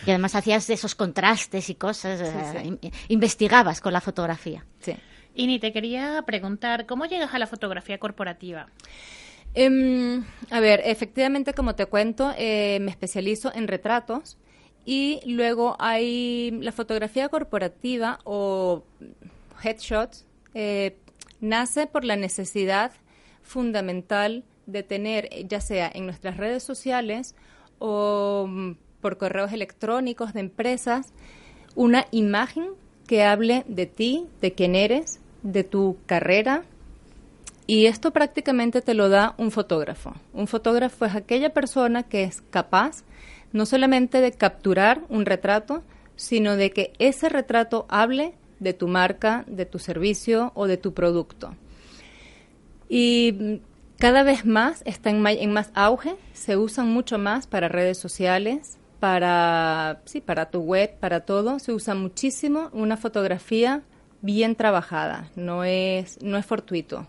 Y 0.05 0.11
además 0.11 0.35
hacías 0.35 0.69
esos 0.69 0.95
contrastes 0.95 1.69
y 1.69 1.75
cosas, 1.75 2.21
eh, 2.21 2.91
investigabas 3.07 3.81
con 3.81 3.93
la 3.93 4.01
fotografía. 4.01 4.65
Sí. 4.79 4.95
Y 5.33 5.47
ni 5.47 5.59
te 5.59 5.73
quería 5.73 6.23
preguntar, 6.25 6.85
¿cómo 6.85 7.05
llegas 7.05 7.33
a 7.33 7.39
la 7.39 7.47
fotografía 7.47 7.97
corporativa? 7.97 8.67
Em, 9.53 10.23
a 10.49 10.59
ver, 10.59 10.81
efectivamente, 10.85 11.53
como 11.53 11.75
te 11.75 11.85
cuento, 11.85 12.33
eh, 12.37 12.79
me 12.81 12.91
especializo 12.91 13.53
en 13.53 13.67
retratos 13.67 14.37
y 14.85 15.19
luego 15.25 15.75
hay 15.79 16.51
la 16.61 16.71
fotografía 16.71 17.27
corporativa 17.29 18.19
o 18.23 18.83
headshots, 19.63 20.25
eh, 20.53 20.95
nace 21.41 21.87
por 21.87 22.05
la 22.05 22.15
necesidad 22.15 22.91
fundamental 23.41 24.43
de 24.67 24.83
tener, 24.83 25.29
ya 25.47 25.59
sea 25.59 25.91
en 25.93 26.05
nuestras 26.05 26.37
redes 26.37 26.63
sociales 26.63 27.35
o 27.79 28.45
mm, 28.47 28.71
por 29.01 29.17
correos 29.17 29.53
electrónicos 29.53 30.33
de 30.33 30.39
empresas, 30.41 31.13
una 31.75 32.05
imagen 32.11 32.69
que 33.07 33.23
hable 33.23 33.63
de 33.67 33.85
ti, 33.85 34.25
de 34.41 34.53
quién 34.53 34.75
eres, 34.75 35.19
de 35.43 35.63
tu 35.63 35.97
carrera. 36.05 36.63
Y 37.67 37.87
esto 37.87 38.11
prácticamente 38.11 38.81
te 38.81 38.93
lo 38.93 39.09
da 39.09 39.33
un 39.37 39.51
fotógrafo. 39.51 40.13
Un 40.33 40.47
fotógrafo 40.47 41.05
es 41.05 41.15
aquella 41.15 41.53
persona 41.53 42.03
que 42.03 42.23
es 42.23 42.41
capaz 42.49 43.03
no 43.55 43.65
solamente 43.65 44.19
de 44.19 44.33
capturar 44.33 45.03
un 45.07 45.25
retrato, 45.25 45.81
sino 46.17 46.57
de 46.57 46.71
que 46.71 46.91
ese 46.99 47.29
retrato 47.29 47.85
hable 47.87 48.33
de 48.59 48.73
tu 48.73 48.89
marca, 48.89 49.45
de 49.47 49.65
tu 49.65 49.79
servicio 49.79 50.51
o 50.55 50.67
de 50.67 50.75
tu 50.75 50.93
producto. 50.93 51.55
Y 52.89 53.61
cada 53.97 54.23
vez 54.23 54.45
más 54.45 54.81
está 54.85 55.09
en, 55.09 55.53
más 55.53 55.71
auge, 55.73 56.17
se 56.33 56.57
usan 56.57 56.89
mucho 56.89 57.17
más 57.17 57.47
para 57.47 57.69
redes 57.69 57.97
sociales, 57.97 58.77
para, 58.99 60.01
sí, 60.03 60.19
para 60.19 60.49
tu 60.51 60.59
web, 60.59 60.93
para 60.99 61.21
todo, 61.21 61.57
se 61.59 61.71
usa 61.71 61.95
muchísimo 61.95 62.69
una 62.73 62.97
fotografía 62.97 63.83
bien 64.21 64.57
trabajada, 64.57 65.29
no 65.37 65.63
es, 65.63 66.21
no 66.21 66.35
es 66.37 66.45
fortuito. 66.45 67.07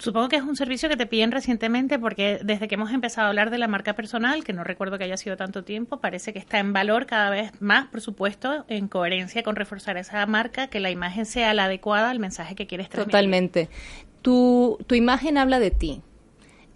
Supongo 0.00 0.28
que 0.30 0.36
es 0.36 0.42
un 0.42 0.56
servicio 0.56 0.88
que 0.88 0.96
te 0.96 1.06
piden 1.06 1.30
recientemente 1.30 1.98
porque 1.98 2.40
desde 2.42 2.68
que 2.68 2.76
hemos 2.76 2.90
empezado 2.90 3.26
a 3.26 3.28
hablar 3.28 3.50
de 3.50 3.58
la 3.58 3.68
marca 3.68 3.94
personal, 3.94 4.44
que 4.44 4.54
no 4.54 4.64
recuerdo 4.64 4.96
que 4.96 5.04
haya 5.04 5.18
sido 5.18 5.36
tanto 5.36 5.62
tiempo, 5.62 6.00
parece 6.00 6.32
que 6.32 6.38
está 6.38 6.58
en 6.58 6.72
valor 6.72 7.04
cada 7.04 7.28
vez 7.28 7.52
más, 7.60 7.88
por 7.88 8.00
supuesto, 8.00 8.64
en 8.68 8.88
coherencia 8.88 9.42
con 9.42 9.56
reforzar 9.56 9.98
esa 9.98 10.24
marca, 10.24 10.68
que 10.68 10.80
la 10.80 10.90
imagen 10.90 11.26
sea 11.26 11.52
la 11.52 11.64
adecuada 11.64 12.10
al 12.10 12.18
mensaje 12.18 12.54
que 12.54 12.66
quieres 12.66 12.88
transmitir. 12.88 13.12
Totalmente. 13.12 13.68
Tu, 14.22 14.78
tu 14.86 14.94
imagen 14.94 15.36
habla 15.36 15.60
de 15.60 15.70
ti 15.70 16.02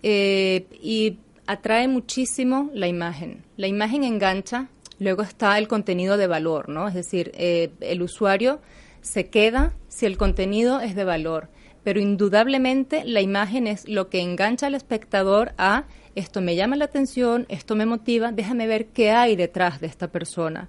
eh, 0.02 0.66
y 0.82 1.18
atrae 1.46 1.88
muchísimo 1.88 2.70
la 2.74 2.88
imagen. 2.88 3.42
La 3.56 3.68
imagen 3.68 4.04
engancha, 4.04 4.68
luego 4.98 5.22
está 5.22 5.56
el 5.56 5.66
contenido 5.66 6.18
de 6.18 6.26
valor, 6.26 6.68
¿no? 6.68 6.88
Es 6.88 6.94
decir, 6.94 7.32
eh, 7.34 7.70
el 7.80 8.02
usuario 8.02 8.60
se 9.00 9.28
queda 9.28 9.72
si 9.88 10.04
el 10.04 10.18
contenido 10.18 10.80
es 10.80 10.94
de 10.94 11.04
valor 11.04 11.48
pero 11.84 12.00
indudablemente 12.00 13.04
la 13.04 13.20
imagen 13.20 13.66
es 13.66 13.88
lo 13.88 14.08
que 14.08 14.20
engancha 14.20 14.66
al 14.66 14.74
espectador 14.74 15.52
a 15.58 15.84
esto 16.14 16.40
me 16.40 16.54
llama 16.56 16.76
la 16.76 16.84
atención, 16.84 17.44
esto 17.48 17.74
me 17.74 17.86
motiva, 17.86 18.32
déjame 18.32 18.66
ver 18.66 18.86
qué 18.86 19.10
hay 19.10 19.34
detrás 19.36 19.80
de 19.80 19.88
esta 19.88 20.08
persona. 20.08 20.68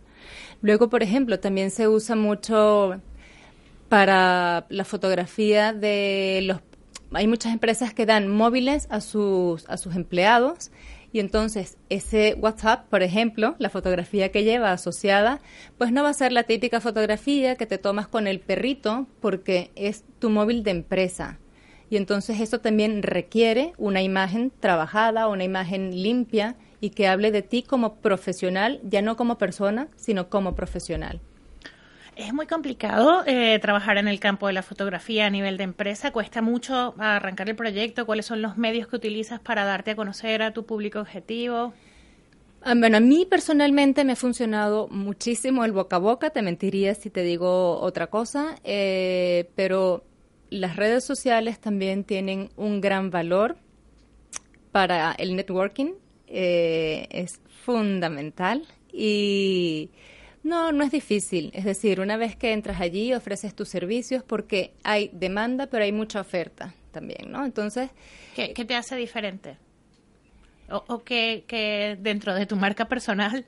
Luego, 0.61 0.89
por 0.89 1.03
ejemplo, 1.03 1.39
también 1.39 1.69
se 1.69 1.87
usa 1.87 2.15
mucho 2.15 2.99
para 3.89 4.65
la 4.69 4.83
fotografía 4.83 5.71
de 5.73 6.41
los 6.43 6.59
hay 7.13 7.27
muchas 7.27 7.53
empresas 7.53 7.93
que 7.93 8.07
dan 8.07 8.27
móviles 8.27 8.87
a 8.89 8.99
sus 8.99 9.69
a 9.69 9.77
sus 9.77 9.95
empleados 9.95 10.71
y 11.15 11.21
entonces 11.21 11.77
ese 11.87 12.35
WhatsApp, 12.41 12.89
por 12.89 13.01
ejemplo, 13.01 13.55
la 13.57 13.69
fotografía 13.69 14.33
que 14.33 14.43
lleva 14.43 14.73
asociada, 14.73 15.39
pues 15.77 15.93
no 15.93 16.03
va 16.03 16.09
a 16.09 16.13
ser 16.13 16.33
la 16.33 16.43
típica 16.43 16.81
fotografía 16.81 17.55
que 17.55 17.65
te 17.65 17.77
tomas 17.77 18.09
con 18.09 18.27
el 18.27 18.41
perrito 18.41 19.07
porque 19.21 19.71
es 19.75 20.03
tu 20.19 20.29
móvil 20.29 20.61
de 20.61 20.71
empresa. 20.71 21.39
Y 21.89 21.95
entonces 21.95 22.41
eso 22.41 22.59
también 22.59 23.01
requiere 23.01 23.71
una 23.77 24.01
imagen 24.01 24.51
trabajada, 24.59 25.29
una 25.29 25.45
imagen 25.45 26.03
limpia 26.03 26.57
y 26.81 26.89
que 26.89 27.07
hable 27.07 27.31
de 27.31 27.43
ti 27.43 27.63
como 27.63 28.01
profesional, 28.01 28.81
ya 28.83 29.01
no 29.01 29.15
como 29.15 29.37
persona, 29.37 29.87
sino 29.95 30.29
como 30.29 30.53
profesional. 30.53 31.21
Es 32.15 32.33
muy 32.33 32.47
complicado 32.47 33.23
eh, 33.25 33.59
trabajar 33.59 33.97
en 33.97 34.07
el 34.07 34.21
campo 34.21 34.47
de 34.47 34.53
la 34.53 34.63
fotografía 34.63 35.25
a 35.25 35.29
nivel 35.29 35.57
de 35.57 35.65
empresa. 35.65 36.11
Cuesta 36.11 36.41
mucho 36.41 36.95
arrancar 36.97 37.49
el 37.49 37.57
proyecto. 37.57 38.05
¿Cuáles 38.05 38.25
son 38.25 38.41
los 38.41 38.57
medios 38.57 38.87
que 38.87 38.95
utilizas 38.95 39.41
para 39.41 39.65
darte 39.65 39.91
a 39.91 39.95
conocer 39.97 40.41
a 40.41 40.53
tu 40.53 40.65
público 40.65 40.99
objetivo? 40.99 41.73
Ah, 42.61 42.73
bueno, 42.73 42.97
a 42.97 42.99
mí 43.01 43.27
personalmente 43.29 44.05
me 44.05 44.13
ha 44.13 44.15
funcionado 44.15 44.87
muchísimo 44.87 45.65
el 45.65 45.73
boca 45.73 45.97
a 45.97 45.99
boca. 45.99 46.29
Te 46.29 46.41
mentiría 46.41 46.95
si 46.95 47.09
te 47.09 47.21
digo 47.21 47.81
otra 47.81 48.07
cosa. 48.07 48.55
Eh, 48.63 49.49
pero 49.55 50.05
las 50.49 50.77
redes 50.77 51.03
sociales 51.03 51.59
también 51.59 52.05
tienen 52.05 52.49
un 52.55 52.79
gran 52.79 53.11
valor 53.11 53.57
para 54.71 55.11
el 55.11 55.35
networking. 55.35 55.95
Eh, 56.27 57.07
es 57.11 57.41
fundamental. 57.65 58.65
Y 58.93 59.89
no, 60.45 60.71
no 60.71 60.83
es 60.83 60.91
difícil. 60.91 61.49
Es 61.53 61.65
decir, 61.65 61.99
una 61.99 62.17
vez 62.17 62.35
que 62.35 62.53
entras 62.53 62.79
allí, 62.79 63.13
ofreces 63.13 63.55
tus 63.55 63.67
servicios 63.67 64.23
porque 64.23 64.73
hay 64.83 65.09
demanda, 65.11 65.65
pero 65.67 65.83
hay 65.83 65.91
mucha 65.91 66.21
oferta 66.21 66.73
también, 66.91 67.31
¿no? 67.31 67.43
Entonces... 67.43 67.89
¿Qué, 68.35 68.53
te 68.53 68.75
hace 68.75 68.95
diferente? 68.95 69.57
¿O, 70.69 70.83
o 70.87 71.03
que, 71.03 71.97
dentro 71.99 72.35
de 72.35 72.45
tu 72.45 72.55
marca 72.57 72.85
personal, 72.85 73.45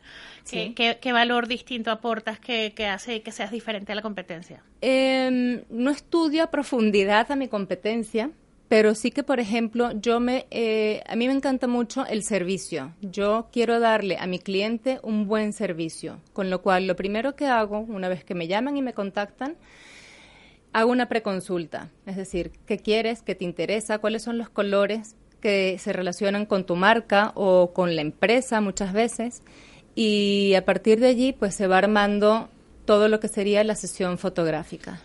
¿qué, 0.49 1.11
valor 1.13 1.47
distinto 1.47 1.91
aportas 1.91 2.39
que, 2.39 2.73
hace 2.91 3.21
que 3.21 3.31
seas 3.31 3.51
diferente 3.51 3.91
a 3.91 3.95
la 3.95 4.01
competencia? 4.01 4.63
Em, 4.81 5.63
no 5.69 5.91
estudio 5.91 6.43
a 6.43 6.47
profundidad 6.47 7.31
a 7.31 7.35
mi 7.35 7.47
competencia, 7.47 8.31
pero 8.67 8.95
sí 8.95 9.11
que, 9.11 9.23
por 9.23 9.39
ejemplo, 9.39 9.91
yo 9.93 10.19
me, 10.19 10.45
eh, 10.51 11.01
a 11.07 11.15
mí 11.15 11.27
me 11.27 11.33
encanta 11.33 11.67
mucho 11.67 12.05
el 12.05 12.23
servicio. 12.23 12.93
Yo 13.01 13.47
quiero 13.51 13.79
darle 13.79 14.17
a 14.17 14.27
mi 14.27 14.39
cliente 14.39 14.99
un 15.03 15.27
buen 15.27 15.53
servicio, 15.53 16.19
con 16.33 16.49
lo 16.49 16.61
cual 16.61 16.85
lo 16.85 16.95
primero 16.95 17.35
que 17.35 17.45
hago, 17.45 17.79
una 17.79 18.09
vez 18.09 18.25
que 18.25 18.35
me 18.35 18.47
llaman 18.47 18.75
y 18.75 18.81
me 18.81 18.93
contactan, 18.93 19.55
hago 20.73 20.91
una 20.91 21.07
preconsulta, 21.07 21.89
es 22.05 22.17
decir, 22.17 22.51
¿qué 22.65 22.77
quieres? 22.77 23.21
¿Qué 23.21 23.35
te 23.35 23.45
interesa? 23.45 23.99
¿Cuáles 23.99 24.23
son 24.23 24.37
los 24.37 24.49
colores 24.49 25.15
que 25.39 25.77
se 25.79 25.93
relacionan 25.93 26.45
con 26.45 26.65
tu 26.65 26.75
marca 26.75 27.31
o 27.35 27.71
con 27.73 27.95
la 27.95 28.01
empresa 28.01 28.59
muchas 28.59 28.91
veces? 28.91 29.43
Y 29.95 30.53
a 30.55 30.65
partir 30.65 30.99
de 30.99 31.07
allí, 31.07 31.31
pues 31.31 31.55
se 31.55 31.67
va 31.67 31.77
armando 31.77 32.49
todo 32.85 33.07
lo 33.07 33.19
que 33.19 33.29
sería 33.29 33.63
la 33.63 33.75
sesión 33.75 34.17
fotográfica. 34.17 35.01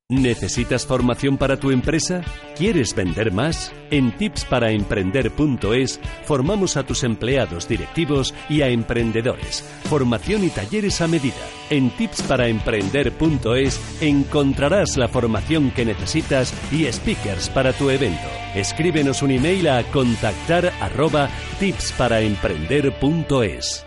¿Necesitas 0.10 0.86
formación 0.86 1.38
para 1.38 1.56
tu 1.58 1.72
empresa? 1.72 2.24
¿Quieres 2.56 2.94
vender 2.94 3.32
más? 3.32 3.72
En 3.90 4.12
tipsparaemprender.es 4.16 6.00
formamos 6.26 6.78
a 6.78 6.86
tus 6.86 7.04
empleados 7.04 7.70
directivos 7.70 8.36
y 8.50 8.62
a 8.62 8.68
emprendedores. 8.68 9.64
Formación 9.86 10.44
y 10.44 10.50
talleres 10.50 11.00
a 11.02 11.08
medida. 11.08 11.34
En 11.70 11.90
tipsparaemprender.es 11.92 14.02
encontrarás 14.02 14.98
la 14.98 15.08
formación 15.08 15.72
que 15.72 15.86
necesitas 15.86 16.54
y 16.72 16.92
speakers 16.92 17.50
para 17.50 17.72
tu 17.74 17.90
evento. 17.90 18.28
Escríbenos 18.56 19.24
un 19.24 19.32
email 19.32 19.70
a 19.70 19.84
contactar 19.84 20.74
tipsparaemprender.es. 21.60 23.86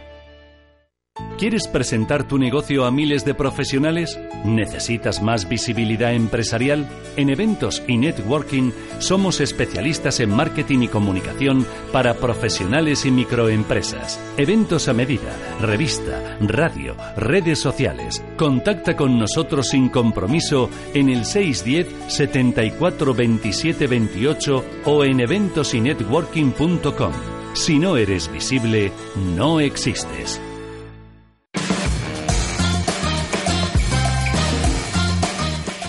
¿Quieres 1.38 1.68
presentar 1.68 2.24
tu 2.24 2.38
negocio 2.38 2.86
a 2.86 2.90
miles 2.90 3.26
de 3.26 3.34
profesionales? 3.34 4.18
¿Necesitas 4.44 5.22
más 5.22 5.46
visibilidad 5.46 6.14
empresarial? 6.14 6.88
En 7.16 7.28
eventos 7.28 7.82
y 7.86 7.98
networking 7.98 8.70
somos 9.00 9.40
especialistas 9.40 10.20
en 10.20 10.30
marketing 10.30 10.80
y 10.82 10.88
comunicación 10.88 11.66
para 11.92 12.14
profesionales 12.14 13.04
y 13.04 13.10
microempresas. 13.10 14.18
Eventos 14.38 14.88
a 14.88 14.94
medida, 14.94 15.36
revista, 15.60 16.38
radio, 16.40 16.96
redes 17.16 17.58
sociales. 17.58 18.24
Contacta 18.36 18.96
con 18.96 19.18
nosotros 19.18 19.68
sin 19.68 19.90
compromiso 19.90 20.70
en 20.94 21.10
el 21.10 21.26
610 21.26 22.12
74 22.14 23.12
27 23.14 23.86
28 23.86 24.64
o 24.86 25.04
en 25.04 25.20
eventosinetworking.com. 25.20 27.12
Si 27.52 27.78
no 27.78 27.96
eres 27.96 28.30
visible, 28.32 28.90
no 29.34 29.60
existes. 29.60 30.40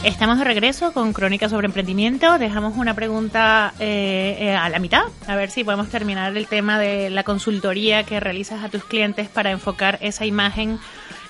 Estamos 0.08 0.40
de 0.40 0.46
regreso 0.46 0.94
con 0.94 1.12
Crónica 1.12 1.50
sobre 1.50 1.66
Emprendimiento. 1.66 2.40
Dejamos 2.40 2.78
una 2.78 2.94
pregunta 2.94 3.74
eh, 3.78 4.38
eh, 4.40 4.52
a 4.56 4.70
la 4.70 4.80
mitad, 4.80 5.04
a 5.28 5.36
ver 5.36 5.52
si 5.52 5.66
podemos 5.66 5.90
terminar 5.90 6.38
el 6.38 6.48
tema 6.48 6.80
de 6.80 7.10
la 7.10 7.24
consultoría 7.24 8.04
que 8.04 8.22
realizas 8.22 8.64
a 8.64 8.70
tus 8.70 8.86
clientes 8.86 9.28
para 9.28 9.52
enfocar 9.52 10.00
esa 10.02 10.26
imagen 10.26 10.80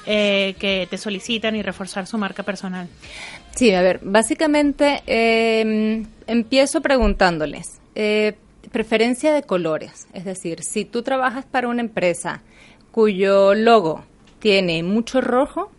eh, 0.05 0.55
que 0.59 0.87
te 0.91 0.99
solicitan 0.99 1.55
y 1.55 1.63
reforzar 1.63 2.05
su 2.05 2.19
marca 2.19 2.43
personal. 2.43 2.87
Sí, 3.55 3.73
a 3.73 3.81
ver, 3.81 3.99
básicamente 4.03 5.01
em, 5.07 6.05
empiezo 6.27 6.79
preguntándoles, 6.79 7.81
preferencia 8.71 9.33
de 9.33 9.41
colores, 9.41 10.07
es 10.13 10.23
decir, 10.23 10.61
si 10.61 10.85
tú 10.85 11.01
trabajas 11.01 11.45
para 11.45 11.67
una 11.67 11.81
empresa 11.81 12.43
cuyo 12.91 13.55
logo 13.55 14.05
tiene 14.37 14.83
mucho 14.83 15.19
rojo, 15.19 15.71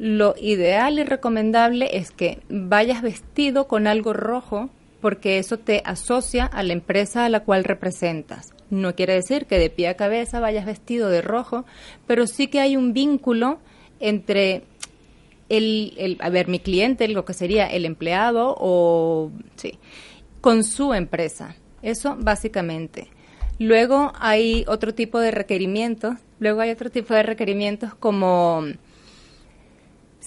lo 0.00 0.34
ideal 0.40 0.98
y 0.98 1.04
recomendable 1.04 1.90
es 1.92 2.10
que 2.10 2.40
vayas 2.48 3.02
vestido 3.02 3.68
con 3.68 3.86
algo 3.86 4.14
rojo 4.14 4.70
porque 5.02 5.38
eso 5.38 5.58
te 5.58 5.82
asocia 5.84 6.46
a 6.46 6.62
la 6.62 6.72
empresa 6.72 7.26
a 7.26 7.28
la 7.28 7.40
cual 7.40 7.64
representas. 7.64 8.54
No 8.70 8.94
quiere 8.94 9.12
decir 9.12 9.44
que 9.44 9.58
de 9.58 9.68
pie 9.68 9.88
a 9.88 9.96
cabeza 9.98 10.40
vayas 10.40 10.64
vestido 10.64 11.10
de 11.10 11.20
rojo, 11.20 11.66
pero 12.06 12.26
sí 12.26 12.46
que 12.46 12.60
hay 12.60 12.78
un 12.78 12.94
vínculo 12.94 13.58
entre 13.98 14.62
el, 15.50 15.92
el 15.98 16.16
a 16.20 16.30
ver, 16.30 16.48
mi 16.48 16.60
cliente, 16.60 17.06
lo 17.06 17.26
que 17.26 17.34
sería 17.34 17.66
el 17.66 17.84
empleado 17.84 18.56
o 18.58 19.30
sí, 19.56 19.78
con 20.40 20.64
su 20.64 20.94
empresa. 20.94 21.56
Eso 21.82 22.16
básicamente. 22.18 23.08
Luego 23.58 24.12
hay 24.18 24.64
otro 24.66 24.94
tipo 24.94 25.20
de 25.20 25.30
requerimientos, 25.30 26.14
luego 26.38 26.62
hay 26.62 26.70
otro 26.70 26.88
tipo 26.88 27.12
de 27.12 27.22
requerimientos 27.22 27.94
como 27.94 28.64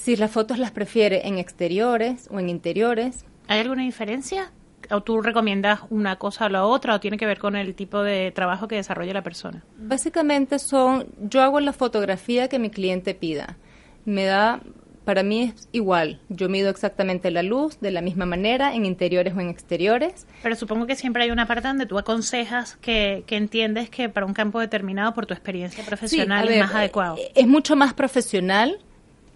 si 0.03 0.17
las 0.17 0.31
fotos 0.31 0.59
las 0.59 0.71
prefiere 0.71 1.29
en 1.29 1.37
exteriores 1.37 2.27
o 2.29 2.37
en 2.37 2.49
interiores. 2.49 3.23
¿Hay 3.47 3.61
alguna 3.61 3.83
diferencia? 3.83 4.51
¿O 4.91 5.01
tú 5.01 5.21
recomiendas 5.21 5.79
una 5.89 6.17
cosa 6.17 6.47
o 6.47 6.49
la 6.49 6.65
otra 6.65 6.95
o 6.95 6.99
tiene 6.99 7.17
que 7.17 7.25
ver 7.25 7.39
con 7.39 7.55
el 7.55 7.73
tipo 7.73 8.03
de 8.03 8.31
trabajo 8.31 8.67
que 8.67 8.75
desarrolla 8.75 9.13
la 9.13 9.23
persona? 9.23 9.63
Básicamente 9.77 10.59
son, 10.59 11.07
yo 11.21 11.41
hago 11.41 11.61
la 11.61 11.71
fotografía 11.71 12.49
que 12.49 12.59
mi 12.59 12.69
cliente 12.69 13.15
pida. 13.15 13.55
Me 14.03 14.25
da, 14.25 14.59
para 15.05 15.23
mí 15.23 15.53
es 15.55 15.69
igual, 15.71 16.19
yo 16.27 16.49
mido 16.49 16.69
exactamente 16.69 17.31
la 17.31 17.41
luz 17.41 17.79
de 17.79 17.91
la 17.91 18.01
misma 18.01 18.25
manera 18.25 18.75
en 18.75 18.85
interiores 18.85 19.33
o 19.33 19.39
en 19.39 19.47
exteriores. 19.47 20.27
Pero 20.41 20.57
supongo 20.57 20.85
que 20.85 20.97
siempre 20.97 21.23
hay 21.23 21.31
una 21.31 21.47
parte 21.47 21.69
donde 21.69 21.85
tú 21.85 21.97
aconsejas 21.97 22.75
que, 22.81 23.23
que 23.25 23.37
entiendes 23.37 23.89
que 23.89 24.09
para 24.09 24.25
un 24.25 24.33
campo 24.33 24.59
determinado, 24.59 25.13
por 25.13 25.27
tu 25.27 25.33
experiencia 25.33 25.85
profesional, 25.85 26.49
es 26.49 26.59
más 26.59 26.75
adecuado. 26.75 27.15
Es 27.35 27.47
mucho 27.47 27.77
más 27.77 27.93
profesional 27.93 28.79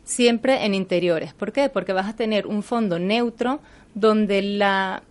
siempre 0.08 0.66
en 0.66 0.74
interiores. 0.74 1.34
¿Por 1.34 1.52
qué? 1.52 1.70
Porque 1.70 1.94
vas 1.94 2.08
a 2.08 2.16
tener 2.16 2.48
un 2.48 2.64
fondo 2.64 2.98
neutro 2.98 3.60
donde 3.94 4.42
la 4.42 5.04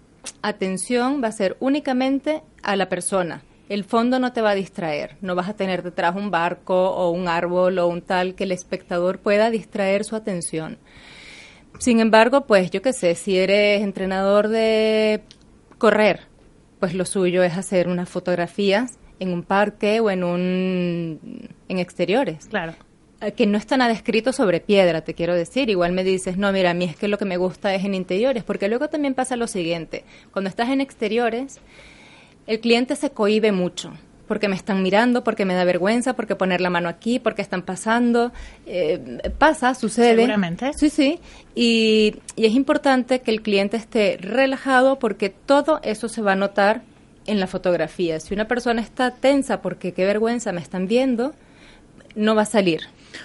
atención 0.42 1.22
va 1.22 1.28
a 1.28 1.32
ser 1.32 1.56
únicamente 1.60 2.42
a 2.62 2.76
la 2.76 2.88
persona. 2.88 3.42
El 3.68 3.84
fondo 3.84 4.18
no 4.18 4.32
te 4.32 4.40
va 4.40 4.50
a 4.50 4.54
distraer, 4.54 5.16
no 5.20 5.34
vas 5.34 5.48
a 5.48 5.54
tener 5.54 5.82
detrás 5.82 6.16
un 6.16 6.30
barco 6.30 6.90
o 6.90 7.10
un 7.10 7.28
árbol 7.28 7.78
o 7.78 7.88
un 7.88 8.00
tal 8.00 8.34
que 8.34 8.44
el 8.44 8.52
espectador 8.52 9.18
pueda 9.18 9.50
distraer 9.50 10.04
su 10.04 10.16
atención. 10.16 10.78
Sin 11.78 12.00
embargo, 12.00 12.46
pues 12.46 12.70
yo 12.70 12.80
qué 12.80 12.92
sé, 12.92 13.14
si 13.16 13.36
eres 13.36 13.82
entrenador 13.82 14.48
de 14.48 15.22
correr, 15.78 16.20
pues 16.80 16.94
lo 16.94 17.04
suyo 17.04 17.42
es 17.42 17.56
hacer 17.56 17.88
unas 17.88 18.08
fotografías 18.08 18.98
en 19.18 19.32
un 19.32 19.42
parque 19.42 20.00
o 20.00 20.10
en 20.10 20.24
un 20.24 21.50
en 21.68 21.78
exteriores. 21.78 22.46
Claro. 22.46 22.85
Eh, 23.26 23.32
que 23.32 23.46
no 23.46 23.58
está 23.58 23.76
nada 23.76 23.92
escrito 23.92 24.32
sobre 24.32 24.60
piedra, 24.60 25.02
te 25.02 25.14
quiero 25.14 25.34
decir. 25.34 25.68
Igual 25.68 25.92
me 25.92 26.04
dices, 26.04 26.36
no, 26.36 26.52
mira, 26.52 26.70
a 26.70 26.74
mí 26.74 26.84
es 26.84 26.96
que 26.96 27.08
lo 27.08 27.18
que 27.18 27.24
me 27.24 27.36
gusta 27.36 27.74
es 27.74 27.84
en 27.84 27.94
interiores, 27.94 28.44
porque 28.44 28.68
luego 28.68 28.88
también 28.88 29.14
pasa 29.14 29.36
lo 29.36 29.46
siguiente. 29.46 30.04
Cuando 30.32 30.48
estás 30.48 30.68
en 30.70 30.80
exteriores, 30.80 31.58
el 32.46 32.60
cliente 32.60 32.94
se 32.94 33.10
cohíbe 33.10 33.50
mucho, 33.52 33.92
porque 34.28 34.48
me 34.48 34.54
están 34.54 34.82
mirando, 34.82 35.24
porque 35.24 35.44
me 35.44 35.54
da 35.54 35.64
vergüenza, 35.64 36.14
porque 36.14 36.36
poner 36.36 36.60
la 36.60 36.70
mano 36.70 36.88
aquí, 36.88 37.18
porque 37.18 37.42
están 37.42 37.62
pasando. 37.62 38.32
Eh, 38.66 39.30
pasa, 39.38 39.74
sucede. 39.74 40.16
Seguramente. 40.16 40.72
Sí, 40.76 40.90
sí. 40.90 41.18
Y, 41.54 42.16
y 42.36 42.46
es 42.46 42.52
importante 42.52 43.20
que 43.20 43.32
el 43.32 43.42
cliente 43.42 43.76
esté 43.76 44.18
relajado 44.20 44.98
porque 44.98 45.30
todo 45.30 45.80
eso 45.82 46.08
se 46.08 46.22
va 46.22 46.32
a 46.32 46.36
notar 46.36 46.82
en 47.26 47.40
la 47.40 47.48
fotografía. 47.48 48.20
Si 48.20 48.34
una 48.34 48.46
persona 48.46 48.80
está 48.80 49.10
tensa 49.10 49.62
porque 49.62 49.92
qué 49.92 50.04
vergüenza 50.04 50.52
me 50.52 50.60
están 50.60 50.86
viendo, 50.86 51.34
no 52.14 52.36
va 52.36 52.42
a 52.42 52.46
salir. 52.46 52.82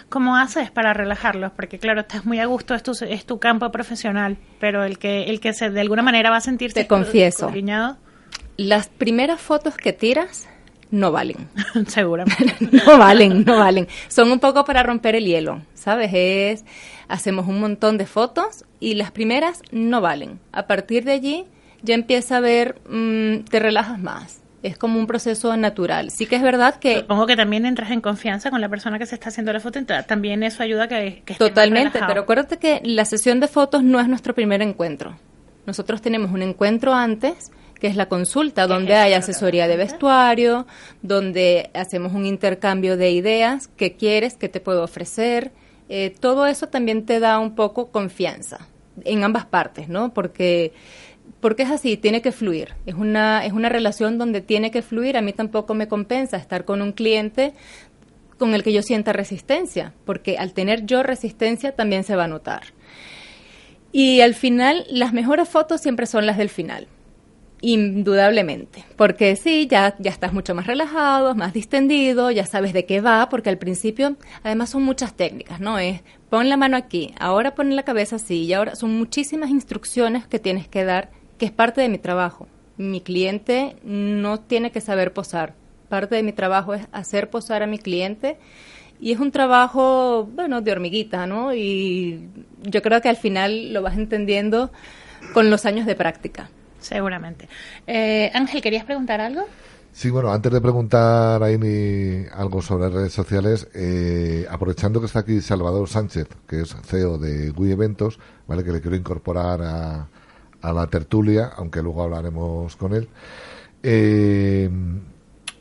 ¿Cómo 0.10 0.36
haces 0.36 0.72
para 0.72 0.94
relajarlos? 0.94 1.52
Porque 1.52 1.80
claro, 1.80 2.02
estás 2.02 2.26
muy 2.26 2.40
a 2.40 2.46
gusto, 2.46 2.76
es 2.76 2.84
tu, 2.84 2.92
es 3.08 3.26
tu 3.26 3.40
campo 3.40 3.72
profesional, 3.72 4.38
pero 4.60 4.84
el 4.84 4.98
que, 4.98 5.24
el 5.24 5.40
que 5.40 5.54
se, 5.54 5.70
de 5.70 5.82
alguna 5.82 6.02
manera 6.02 6.30
va 6.30 6.38
a 6.38 6.42
sentirse... 6.42 6.82
Te 6.82 6.88
confieso, 6.88 7.52
las 8.58 8.90
primeras 8.90 9.42
fotos 9.42 9.76
que 9.76 9.94
tiras 9.94 10.48
no 10.92 11.12
valen. 11.12 11.50
Seguramente. 11.88 12.56
no 12.86 12.98
valen, 12.98 13.44
no 13.46 13.58
valen. 13.58 13.88
Son 14.08 14.32
un 14.32 14.40
poco 14.40 14.66
para 14.66 14.84
romper 14.84 15.16
el 15.16 15.26
hielo, 15.26 15.62
¿sabes? 15.74 16.12
Es, 16.14 16.66
hacemos 17.08 17.48
un 17.48 17.60
montón 17.60 17.98
de 17.98 18.06
fotos 18.06 18.66
y 18.80 18.96
las 18.96 19.12
primeras 19.12 19.62
no 19.72 20.02
valen. 20.02 20.40
A 20.52 20.68
partir 20.68 21.06
de 21.06 21.14
allí 21.14 21.46
ya 21.82 21.96
empieza 21.96 22.38
a 22.38 22.40
ver, 22.42 22.80
mm, 22.88 23.46
te 23.50 23.60
relajas 23.60 24.00
más 24.00 24.41
es 24.64 24.78
como 24.78 25.00
un 25.00 25.08
proceso 25.08 25.56
natural. 25.58 26.12
Sí 26.12 26.26
que 26.26 26.36
es 26.36 26.42
verdad 26.42 26.76
que... 26.76 27.00
Supongo 27.00 27.26
que 27.26 27.36
también 27.36 27.66
entras 27.66 27.92
en 27.92 28.02
confianza 28.02 28.52
con 28.52 28.62
la 28.62 28.70
persona 28.70 29.00
que 29.00 29.06
se 29.06 29.16
está 29.16 29.30
haciendo 29.30 29.52
la 29.54 29.60
foto, 29.60 29.80
también 30.08 30.44
eso 30.44 30.64
ayuda 30.64 30.84
a 30.84 30.88
que, 30.88 31.24
que 31.26 31.34
Totalmente, 31.36 32.00
pero 32.08 32.22
acuérdate 32.22 32.58
que 32.58 32.82
la 32.84 33.06
sesión 33.06 33.40
de 33.40 33.48
fotos 33.48 33.84
no 33.84 34.00
es 34.00 34.08
nuestro 34.08 34.36
primer 34.36 34.62
encuentro. 34.62 35.18
Nosotros 35.66 36.02
tenemos 36.02 36.32
un 36.32 36.42
encuentro 36.42 36.94
antes, 36.94 37.52
que 37.80 37.88
es 37.88 37.96
la 37.96 38.08
consulta, 38.08 38.68
donde 38.68 38.96
hay 38.96 39.14
asesoría 39.14 39.68
de 39.68 39.78
vestuario, 39.78 40.68
donde 41.02 41.72
hacemos 41.74 42.14
un 42.14 42.26
intercambio 42.26 42.98
de 42.98 43.12
ideas, 43.12 43.70
qué 43.76 43.96
quieres, 43.96 44.36
qué 44.36 44.50
te 44.50 44.60
puedo 44.60 44.84
ofrecer. 44.84 45.52
Eh, 45.90 46.14
todo 46.20 46.46
eso 46.46 46.68
también 46.68 47.06
te 47.06 47.20
da 47.20 47.40
un 47.40 47.56
poco 47.56 47.92
confianza 47.92 48.68
en 49.04 49.24
ambas 49.24 49.46
partes, 49.46 49.90
¿no? 49.90 50.14
Porque 50.14 50.74
porque 51.42 51.64
es 51.64 51.72
así, 51.72 51.98
tiene 51.98 52.22
que 52.22 52.32
fluir. 52.32 52.76
Es 52.86 52.96
una, 52.96 53.46
es 53.46 53.52
una 53.52 53.68
relación 53.68 54.18
donde 54.18 54.42
tiene 54.42 54.72
que 54.72 54.82
fluir. 54.82 55.18
A 55.18 55.22
mí 55.22 55.34
tampoco 55.34 55.74
me 55.74 55.88
compensa 55.88 56.38
estar 56.38 56.64
con 56.64 56.82
un 56.82 56.92
cliente 56.94 57.54
con 58.38 58.56
el 58.56 58.64
que 58.64 58.74
yo 58.74 58.82
sienta 58.82 59.14
resistencia, 59.14 59.94
porque 60.06 60.38
al 60.38 60.54
tener 60.54 60.86
yo 60.86 61.04
resistencia 61.04 61.74
también 61.74 62.04
se 62.04 62.16
va 62.16 62.24
a 62.24 62.28
notar. 62.28 62.64
Y 63.92 64.22
al 64.22 64.36
final, 64.36 64.86
las 64.90 65.14
mejores 65.14 65.50
fotos 65.50 65.82
siempre 65.82 66.06
son 66.06 66.26
las 66.26 66.38
del 66.38 66.50
final. 66.50 66.88
Indudablemente, 67.64 68.84
porque 68.96 69.36
sí, 69.36 69.68
ya, 69.70 69.96
ya 70.00 70.10
estás 70.10 70.34
mucho 70.34 70.56
más 70.56 70.66
relajado, 70.66 71.36
más 71.36 71.54
distendido, 71.54 72.32
ya 72.32 72.48
sabes 72.48 72.74
de 72.74 72.88
qué 72.88 73.02
va, 73.02 73.30
porque 73.30 73.50
al 73.50 73.60
principio 73.60 74.16
además 74.42 74.72
son 74.72 74.82
muchas 74.82 75.14
técnicas, 75.14 75.60
¿no? 75.60 75.78
Es 75.78 76.02
pon 76.32 76.50
la 76.50 76.58
mano 76.58 76.76
aquí, 76.76 77.14
ahora 77.20 77.54
pon 77.54 77.76
la 77.76 77.84
cabeza 77.84 78.16
así, 78.16 78.46
y 78.46 78.54
ahora 78.54 78.76
son 78.76 78.98
muchísimas 78.98 79.52
instrucciones 79.52 80.26
que 80.26 80.40
tienes 80.40 80.68
que 80.68 80.84
dar 80.84 81.12
que 81.42 81.48
es 81.48 81.52
parte 81.52 81.82
de 81.82 81.90
mi 81.90 81.98
trabajo. 81.98 82.48
Mi 82.78 83.02
cliente 83.02 83.76
no 83.84 84.40
tiene 84.40 84.72
que 84.72 84.80
saber 84.80 85.12
posar. 85.12 85.56
Parte 85.90 86.14
de 86.14 86.22
mi 86.22 86.34
trabajo 86.34 86.76
es 86.76 86.86
hacer 86.92 87.32
posar 87.32 87.64
a 87.64 87.66
mi 87.66 87.80
cliente 87.80 88.38
y 89.00 89.12
es 89.12 89.20
un 89.20 89.32
trabajo, 89.32 90.30
bueno, 90.36 90.62
de 90.62 90.72
hormiguita, 90.72 91.26
¿no? 91.26 91.56
Y 91.56 92.30
yo 92.62 92.84
creo 92.84 93.02
que 93.02 93.10
al 93.10 93.18
final 93.18 93.74
lo 93.74 93.82
vas 93.82 93.98
entendiendo 93.98 94.72
con 95.34 95.50
los 95.50 95.66
años 95.66 95.88
de 95.88 95.96
práctica. 95.96 96.52
Seguramente. 96.80 97.50
Eh, 97.88 98.30
Ángel, 98.36 98.62
¿querías 98.62 98.86
preguntar 98.86 99.20
algo? 99.20 99.42
Sí, 99.92 100.12
bueno, 100.12 100.32
antes 100.32 100.52
de 100.52 100.62
preguntar 100.62 101.42
a 101.42 101.48
Amy 101.48 102.24
algo 102.36 102.62
sobre 102.62 102.90
redes 102.90 103.14
sociales, 103.14 103.68
eh, 103.74 104.46
aprovechando 104.48 105.00
que 105.00 105.08
está 105.08 105.22
aquí 105.22 105.42
Salvador 105.42 105.90
Sánchez, 105.90 106.28
que 106.48 106.62
es 106.62 106.76
CEO 106.86 107.18
de 107.18 107.50
Wii 107.50 107.72
Eventos, 107.72 108.20
¿vale? 108.46 108.64
Que 108.64 108.74
le 108.74 108.80
quiero 108.80 108.96
incorporar 108.96 109.60
a, 109.64 110.08
a 110.62 110.74
la 110.74 110.88
tertulia, 110.88 111.52
aunque 111.56 111.82
luego 111.82 112.04
hablaremos 112.04 112.76
con 112.76 112.94
él. 112.94 113.08
Eh, 113.84 114.70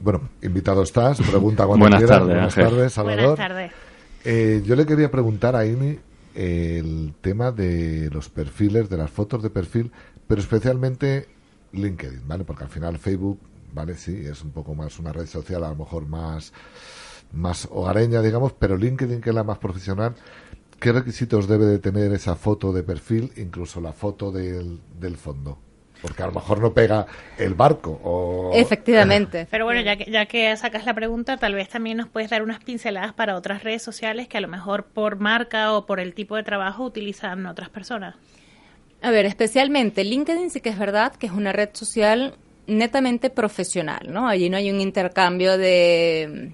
bueno, 0.00 0.30
invitado 0.42 0.82
estás, 0.82 1.20
pregunta 1.20 1.66
cuando 1.66 1.84
Buenas 1.84 2.00
quieras. 2.00 2.18
Tardes, 2.18 2.34
Buenas 2.34 2.54
tardes, 2.54 2.92
Salvador. 2.92 3.36
Buenas 3.36 3.48
tardes. 3.48 3.72
Eh, 4.24 4.62
yo 4.64 4.76
le 4.76 4.86
quería 4.86 5.10
preguntar 5.10 5.56
a 5.56 5.64
Ini 5.64 5.98
el 6.34 7.14
tema 7.20 7.52
de 7.52 8.10
los 8.10 8.28
perfiles, 8.28 8.88
de 8.88 8.96
las 8.96 9.10
fotos 9.10 9.42
de 9.42 9.50
perfil, 9.50 9.90
pero 10.26 10.40
especialmente 10.40 11.28
LinkedIn, 11.72 12.26
¿vale? 12.26 12.44
Porque 12.44 12.64
al 12.64 12.70
final 12.70 12.98
Facebook, 12.98 13.38
¿vale? 13.72 13.94
Sí, 13.94 14.24
es 14.24 14.42
un 14.42 14.50
poco 14.50 14.74
más 14.74 14.98
una 14.98 15.12
red 15.12 15.26
social, 15.26 15.64
a 15.64 15.70
lo 15.70 15.76
mejor 15.76 16.06
más, 16.06 16.52
más 17.32 17.68
hogareña, 17.70 18.22
digamos, 18.22 18.52
pero 18.52 18.76
LinkedIn, 18.76 19.20
que 19.20 19.30
es 19.30 19.34
la 19.34 19.44
más 19.44 19.58
profesional, 19.58 20.14
¿qué 20.80 20.92
requisitos 20.92 21.46
debe 21.46 21.66
de 21.66 21.78
tener 21.78 22.12
esa 22.12 22.34
foto 22.34 22.72
de 22.72 22.82
perfil, 22.82 23.32
incluso 23.36 23.80
la 23.80 23.92
foto 23.92 24.32
del, 24.32 24.80
del 24.98 25.16
fondo? 25.16 25.58
porque 26.00 26.22
a 26.22 26.26
lo 26.26 26.32
mejor 26.32 26.60
no 26.60 26.72
pega 26.72 27.06
el 27.38 27.54
barco. 27.54 28.00
O... 28.02 28.52
Efectivamente. 28.54 29.46
Pero 29.50 29.64
bueno, 29.64 29.80
ya 29.80 29.96
que, 29.96 30.10
ya 30.10 30.26
que 30.26 30.56
sacas 30.56 30.86
la 30.86 30.94
pregunta, 30.94 31.36
tal 31.36 31.54
vez 31.54 31.68
también 31.68 31.98
nos 31.98 32.08
puedes 32.08 32.30
dar 32.30 32.42
unas 32.42 32.62
pinceladas 32.62 33.12
para 33.12 33.36
otras 33.36 33.62
redes 33.62 33.82
sociales 33.82 34.28
que 34.28 34.38
a 34.38 34.40
lo 34.40 34.48
mejor 34.48 34.84
por 34.84 35.16
marca 35.16 35.72
o 35.74 35.86
por 35.86 36.00
el 36.00 36.14
tipo 36.14 36.36
de 36.36 36.42
trabajo 36.42 36.84
utilizan 36.84 37.46
otras 37.46 37.68
personas. 37.68 38.14
A 39.02 39.10
ver, 39.10 39.26
especialmente 39.26 40.04
LinkedIn 40.04 40.50
sí 40.50 40.60
que 40.60 40.68
es 40.68 40.78
verdad 40.78 41.14
que 41.14 41.26
es 41.26 41.32
una 41.32 41.52
red 41.52 41.70
social 41.72 42.34
netamente 42.66 43.30
profesional, 43.30 44.08
¿no? 44.10 44.28
Allí 44.28 44.50
no 44.50 44.56
hay 44.56 44.70
un 44.70 44.80
intercambio 44.80 45.56
de, 45.56 46.52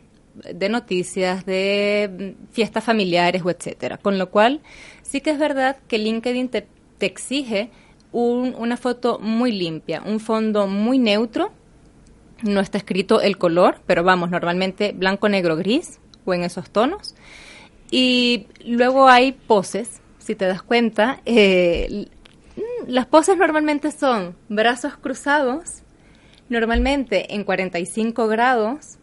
de 0.52 0.68
noticias, 0.68 1.46
de 1.46 2.36
fiestas 2.52 2.84
familiares 2.84 3.42
o 3.44 3.50
etcétera. 3.50 3.98
Con 3.98 4.18
lo 4.18 4.30
cual, 4.30 4.60
sí 5.02 5.20
que 5.20 5.30
es 5.30 5.38
verdad 5.38 5.76
que 5.88 5.98
LinkedIn 5.98 6.48
te, 6.48 6.66
exige 7.00 7.70
una 8.12 8.76
foto 8.76 9.18
muy 9.18 9.52
limpia, 9.52 10.02
un 10.04 10.20
fondo 10.20 10.66
muy 10.66 10.98
neutro. 10.98 11.50
No 12.42 12.60
está 12.60 12.78
escrito 12.78 13.20
el 13.20 13.38
color, 13.38 13.80
pero 13.86 14.04
vamos, 14.04 14.30
normalmente 14.30 14.92
blanco, 14.92 15.28
negro, 15.28 15.56
gris 15.56 15.98
o 16.24 16.34
en 16.34 16.44
esos 16.44 16.70
tonos. 16.70 17.14
Y 17.90 18.46
luego 18.64 19.08
hay 19.08 19.32
poses, 19.32 20.00
si 20.18 20.34
te 20.34 20.46
das 20.46 20.62
cuenta. 20.62 21.20
Eh, 21.24 22.08
las 22.86 23.06
poses 23.06 23.36
normalmente 23.36 23.90
son 23.90 24.36
brazos 24.48 24.96
cruzados, 24.96 25.82
normalmente 26.48 27.34
en 27.34 27.44
45 27.44 28.28
grados, 28.28 28.98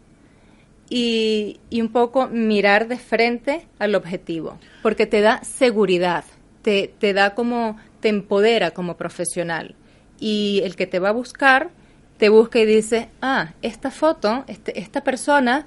y, 0.95 1.59
y, 1.71 1.81
un 1.81 1.89
poco 1.89 2.27
mirar 2.27 2.87
de 2.87 2.99
frente 2.99 3.65
al 3.79 3.95
objetivo, 3.95 4.59
porque 4.83 5.07
te 5.07 5.21
da 5.21 5.43
seguridad, 5.43 6.23
te, 6.61 6.93
te 6.99 7.13
da 7.13 7.33
como 7.33 7.77
te 7.99 8.09
empodera 8.09 8.71
como 8.71 8.95
profesional. 8.95 9.73
Y 10.19 10.61
el 10.63 10.75
que 10.75 10.85
te 10.85 10.99
va 10.99 11.09
a 11.09 11.13
buscar, 11.13 11.71
te 12.17 12.29
busca 12.29 12.59
y 12.59 12.67
dice, 12.67 13.09
ah, 13.23 13.53
esta 13.63 13.89
foto, 13.89 14.43
este, 14.45 14.79
esta 14.79 15.01
persona 15.01 15.65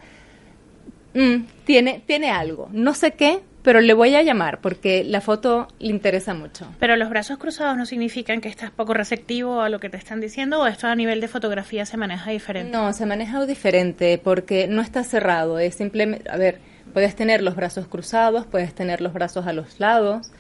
mm, 1.12 1.38
tiene, 1.64 2.04
tiene 2.06 2.30
algo, 2.30 2.68
no 2.70 2.94
sé 2.94 3.14
qué, 3.14 3.40
pero 3.66 3.80
le 3.80 3.94
voy 3.94 4.14
a 4.14 4.22
llamar 4.22 4.60
porque 4.60 5.02
la 5.02 5.20
foto 5.20 5.66
le 5.80 5.88
interesa 5.88 6.34
mucho. 6.34 6.68
Pero 6.78 6.94
los 6.94 7.10
brazos 7.10 7.36
cruzados 7.36 7.76
no 7.76 7.84
significan 7.84 8.40
que 8.40 8.48
estás 8.48 8.70
poco 8.70 8.94
receptivo 8.94 9.60
a 9.60 9.68
lo 9.68 9.80
que 9.80 9.90
te 9.90 9.96
están 9.96 10.20
diciendo 10.20 10.60
o 10.60 10.68
esto 10.68 10.86
a 10.86 10.94
nivel 10.94 11.20
de 11.20 11.26
fotografía 11.26 11.84
se 11.84 11.96
maneja 11.96 12.30
diferente. 12.30 12.70
No, 12.70 12.92
se 12.92 13.06
maneja 13.06 13.44
diferente 13.44 14.20
porque 14.22 14.68
no 14.68 14.82
está 14.82 15.02
cerrado, 15.02 15.58
es 15.58 15.74
simplemente, 15.74 16.30
a 16.30 16.36
ver, 16.36 16.60
puedes 16.92 17.16
tener 17.16 17.42
los 17.42 17.56
brazos 17.56 17.88
cruzados, 17.88 18.46
puedes 18.46 18.72
tener 18.72 19.00
los 19.00 19.12
brazos 19.12 19.48
a 19.48 19.52
los 19.52 19.80
lados, 19.80 20.30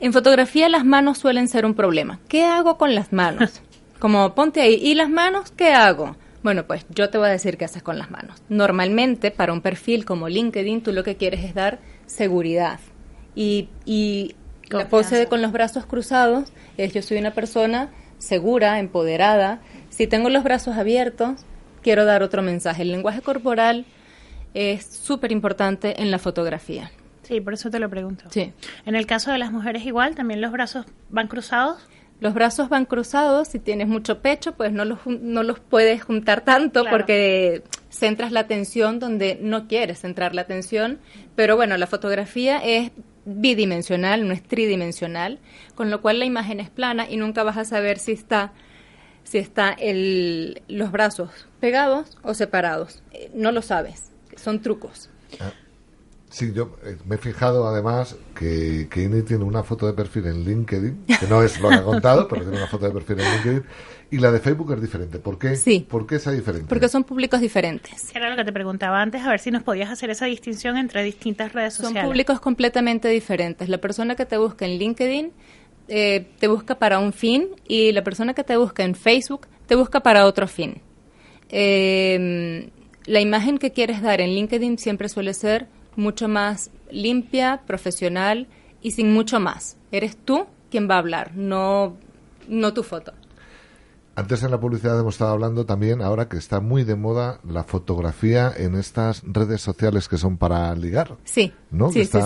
en 0.00 0.14
fotografía 0.14 0.70
las 0.70 0.86
manos 0.86 1.18
suelen 1.18 1.48
ser 1.48 1.66
un 1.66 1.74
problema. 1.74 2.18
¿Qué 2.28 2.46
hago 2.46 2.78
con 2.78 2.94
las 2.94 3.12
manos? 3.12 3.60
Como 3.98 4.34
ponte 4.34 4.62
ahí, 4.62 4.80
¿y 4.80 4.94
las 4.94 5.10
manos 5.10 5.50
qué 5.50 5.74
hago? 5.74 6.16
Bueno, 6.42 6.66
pues 6.66 6.86
yo 6.88 7.10
te 7.10 7.18
voy 7.18 7.28
a 7.28 7.32
decir 7.32 7.58
qué 7.58 7.66
haces 7.66 7.82
con 7.82 7.98
las 7.98 8.10
manos. 8.10 8.40
Normalmente, 8.48 9.32
para 9.32 9.52
un 9.52 9.60
perfil 9.60 10.04
como 10.04 10.28
LinkedIn, 10.28 10.82
tú 10.82 10.92
lo 10.92 11.02
que 11.02 11.16
quieres 11.16 11.44
es 11.44 11.52
dar 11.52 11.80
seguridad. 12.08 12.80
Y, 13.34 13.68
y 13.84 14.34
la 14.70 14.88
pose 14.88 15.26
con 15.26 15.42
los 15.42 15.52
brazos 15.52 15.86
cruzados 15.86 16.52
es 16.76 16.92
yo 16.92 17.02
soy 17.02 17.18
una 17.18 17.32
persona 17.32 17.90
segura, 18.18 18.80
empoderada. 18.80 19.60
Si 19.90 20.06
tengo 20.06 20.28
los 20.28 20.42
brazos 20.42 20.76
abiertos, 20.76 21.44
quiero 21.82 22.04
dar 22.04 22.22
otro 22.22 22.42
mensaje. 22.42 22.82
El 22.82 22.90
lenguaje 22.90 23.22
corporal 23.22 23.86
es 24.54 24.84
súper 24.84 25.32
importante 25.32 26.02
en 26.02 26.10
la 26.10 26.18
fotografía. 26.18 26.90
Sí, 27.22 27.40
por 27.40 27.54
eso 27.54 27.70
te 27.70 27.78
lo 27.78 27.90
pregunto. 27.90 28.24
Sí. 28.30 28.52
En 28.86 28.94
el 28.94 29.06
caso 29.06 29.30
de 29.30 29.38
las 29.38 29.52
mujeres 29.52 29.84
igual, 29.84 30.14
también 30.14 30.40
los 30.40 30.50
brazos 30.50 30.86
van 31.10 31.28
cruzados. 31.28 31.78
Los 32.20 32.34
brazos 32.34 32.68
van 32.68 32.84
cruzados, 32.84 33.48
si 33.48 33.60
tienes 33.60 33.86
mucho 33.86 34.20
pecho, 34.20 34.52
pues 34.52 34.72
no 34.72 34.84
los, 34.84 35.06
no 35.06 35.44
los 35.44 35.60
puedes 35.60 36.02
juntar 36.02 36.40
tanto 36.40 36.84
porque 36.90 37.62
centras 37.90 38.32
la 38.32 38.40
atención 38.40 38.98
donde 38.98 39.38
no 39.40 39.68
quieres 39.68 40.00
centrar 40.00 40.34
la 40.34 40.40
atención. 40.40 40.98
Pero 41.38 41.54
bueno, 41.54 41.76
la 41.76 41.86
fotografía 41.86 42.58
es 42.58 42.90
bidimensional, 43.24 44.26
no 44.26 44.34
es 44.34 44.42
tridimensional, 44.42 45.38
con 45.76 45.88
lo 45.88 46.02
cual 46.02 46.18
la 46.18 46.24
imagen 46.24 46.58
es 46.58 46.68
plana 46.68 47.08
y 47.08 47.16
nunca 47.16 47.44
vas 47.44 47.56
a 47.56 47.64
saber 47.64 48.00
si 48.00 48.10
está 48.10 48.52
si 49.22 49.38
está 49.38 49.70
el, 49.70 50.62
los 50.66 50.90
brazos 50.90 51.30
pegados 51.60 52.18
o 52.24 52.34
separados. 52.34 53.04
Eh, 53.12 53.30
no 53.34 53.52
lo 53.52 53.62
sabes, 53.62 54.10
son 54.34 54.62
trucos. 54.62 55.10
Ah. 55.38 55.52
Sí, 56.30 56.52
yo 56.52 56.76
eh, 56.84 56.96
me 57.06 57.14
he 57.14 57.18
fijado 57.18 57.66
además 57.66 58.16
que, 58.34 58.86
que 58.90 59.02
Ini 59.04 59.22
tiene 59.22 59.44
una 59.44 59.62
foto 59.62 59.86
de 59.86 59.94
perfil 59.94 60.26
en 60.26 60.44
LinkedIn, 60.44 61.06
que 61.06 61.26
no 61.26 61.42
es 61.42 61.58
lo 61.60 61.70
que 61.70 61.76
ha 61.76 61.82
contado, 61.82 62.28
pero 62.28 62.42
tiene 62.42 62.58
una 62.58 62.66
foto 62.66 62.86
de 62.86 62.92
perfil 62.92 63.20
en 63.20 63.32
LinkedIn, 63.32 63.64
y 64.10 64.18
la 64.18 64.30
de 64.30 64.40
Facebook 64.40 64.72
es 64.72 64.82
diferente. 64.82 65.18
¿Por 65.18 65.38
qué? 65.38 65.56
Sí. 65.56 65.86
¿Por 65.88 66.06
qué 66.06 66.16
esa 66.16 66.30
diferencia? 66.30 66.68
Porque 66.68 66.88
son 66.88 67.04
públicos 67.04 67.40
diferentes. 67.40 68.14
Era 68.14 68.28
lo 68.30 68.36
que 68.36 68.44
te 68.44 68.52
preguntaba 68.52 69.00
antes, 69.00 69.22
a 69.22 69.30
ver 69.30 69.40
si 69.40 69.50
nos 69.50 69.62
podías 69.62 69.90
hacer 69.90 70.10
esa 70.10 70.26
distinción 70.26 70.76
entre 70.76 71.02
distintas 71.02 71.52
redes 71.52 71.74
sociales. 71.74 72.02
Son 72.02 72.10
públicos 72.10 72.40
completamente 72.40 73.08
diferentes. 73.08 73.68
La 73.68 73.78
persona 73.78 74.14
que 74.14 74.26
te 74.26 74.36
busca 74.36 74.66
en 74.66 74.78
LinkedIn 74.78 75.32
eh, 75.88 76.26
te 76.38 76.48
busca 76.48 76.78
para 76.78 76.98
un 76.98 77.14
fin 77.14 77.48
y 77.66 77.92
la 77.92 78.04
persona 78.04 78.34
que 78.34 78.44
te 78.44 78.56
busca 78.56 78.84
en 78.84 78.94
Facebook 78.94 79.46
te 79.66 79.74
busca 79.74 80.00
para 80.00 80.26
otro 80.26 80.46
fin. 80.46 80.82
Eh, 81.48 82.70
la 83.06 83.20
imagen 83.20 83.56
que 83.56 83.72
quieres 83.72 84.02
dar 84.02 84.20
en 84.20 84.30
LinkedIn 84.30 84.76
siempre 84.76 85.08
suele 85.08 85.32
ser 85.32 85.66
mucho 85.98 86.28
más 86.28 86.70
limpia, 86.90 87.62
profesional 87.66 88.46
y 88.80 88.92
sin 88.92 89.12
mucho 89.12 89.40
más. 89.40 89.76
Eres 89.92 90.16
tú 90.16 90.46
quien 90.70 90.88
va 90.88 90.94
a 90.94 90.98
hablar, 90.98 91.32
no, 91.34 91.96
no 92.48 92.72
tu 92.72 92.82
foto. 92.82 93.12
Antes 94.14 94.42
en 94.42 94.50
la 94.50 94.58
publicidad 94.58 94.98
hemos 94.98 95.14
estado 95.14 95.30
hablando 95.30 95.64
también, 95.64 96.02
ahora 96.02 96.28
que 96.28 96.38
está 96.38 96.60
muy 96.60 96.82
de 96.82 96.96
moda 96.96 97.38
la 97.48 97.62
fotografía 97.62 98.52
en 98.56 98.74
estas 98.74 99.22
redes 99.24 99.60
sociales 99.60 100.08
que 100.08 100.18
son 100.18 100.38
para 100.38 100.74
ligar. 100.74 101.16
Sí. 101.22 101.52
¿no? 101.70 101.92
Sí, 101.92 102.04
sí, 102.04 102.18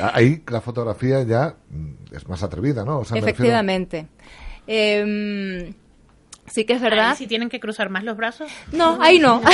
Ahí 0.00 0.42
la 0.48 0.62
fotografía 0.62 1.22
ya 1.22 1.56
es 2.10 2.26
más 2.26 2.42
atrevida, 2.42 2.86
¿no? 2.86 3.02
Efectivamente. 3.02 4.08
Em, 4.66 5.74
sí 6.46 6.64
que 6.64 6.74
es 6.74 6.80
verdad. 6.80 7.16
si 7.16 7.26
tienen 7.26 7.48
que 7.48 7.60
cruzar 7.60 7.90
más 7.90 8.04
los 8.04 8.16
brazos? 8.16 8.50
No, 8.72 8.98
ahí 9.00 9.18
no. 9.18 9.42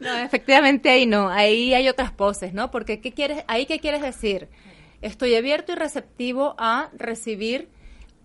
No, 0.00 0.12
efectivamente 0.18 0.90
ahí 0.90 1.06
no, 1.06 1.28
ahí 1.28 1.72
hay 1.72 1.88
otras 1.88 2.10
poses, 2.10 2.52
¿no? 2.52 2.70
Porque 2.70 3.00
¿qué 3.00 3.12
quieres, 3.12 3.44
ahí 3.46 3.64
qué 3.64 3.78
quieres 3.78 4.02
decir? 4.02 4.48
Estoy 5.02 5.34
abierto 5.36 5.72
y 5.72 5.76
receptivo 5.76 6.56
a 6.58 6.90
recibir 6.94 7.68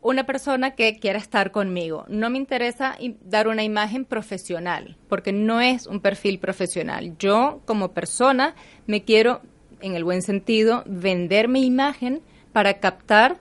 una 0.02 0.26
persona 0.26 0.72
que 0.72 0.98
quiera 1.00 1.20
estar 1.20 1.52
conmigo. 1.52 2.06
No 2.08 2.30
me 2.30 2.38
interesa 2.38 2.98
dar 3.22 3.48
una 3.48 3.64
imagen 3.64 4.06
profesional, 4.06 4.98
porque 5.08 5.32
no 5.32 5.60
es 5.62 5.88
un 5.88 6.00
perfil 6.00 6.40
profesional. 6.40 7.18
Yo, 7.18 7.62
como 7.66 7.92
persona, 7.92 8.56
me 8.88 9.04
quiero, 9.04 9.42
en 9.82 9.96
el 9.96 10.04
buen 10.04 10.22
sentido, 10.22 10.84
vender 10.86 11.50
mi 11.50 11.66
imagen 11.66 12.22
para 12.54 12.80
captar 12.80 13.38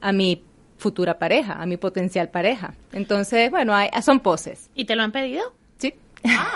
a 0.00 0.12
mi 0.12 0.42
futura 0.78 1.18
pareja, 1.18 1.54
a 1.54 1.66
mi 1.66 1.76
potencial 1.76 2.28
pareja. 2.28 2.74
Entonces, 2.92 3.50
bueno, 3.50 3.74
hay, 3.74 3.90
son 4.02 4.20
poses. 4.20 4.70
¿Y 4.74 4.84
te 4.84 4.96
lo 4.96 5.02
han 5.02 5.12
pedido? 5.12 5.52
Sí. 5.78 5.94
Ah, 6.24 6.52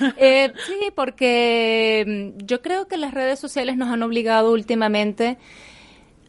eh, 0.16 0.52
sí, 0.66 0.90
porque 0.94 2.32
mm, 2.36 2.44
yo 2.44 2.62
creo 2.62 2.86
que 2.88 2.96
las 2.96 3.12
redes 3.14 3.38
sociales 3.38 3.76
nos 3.76 3.88
han 3.88 4.02
obligado 4.02 4.52
últimamente 4.52 5.38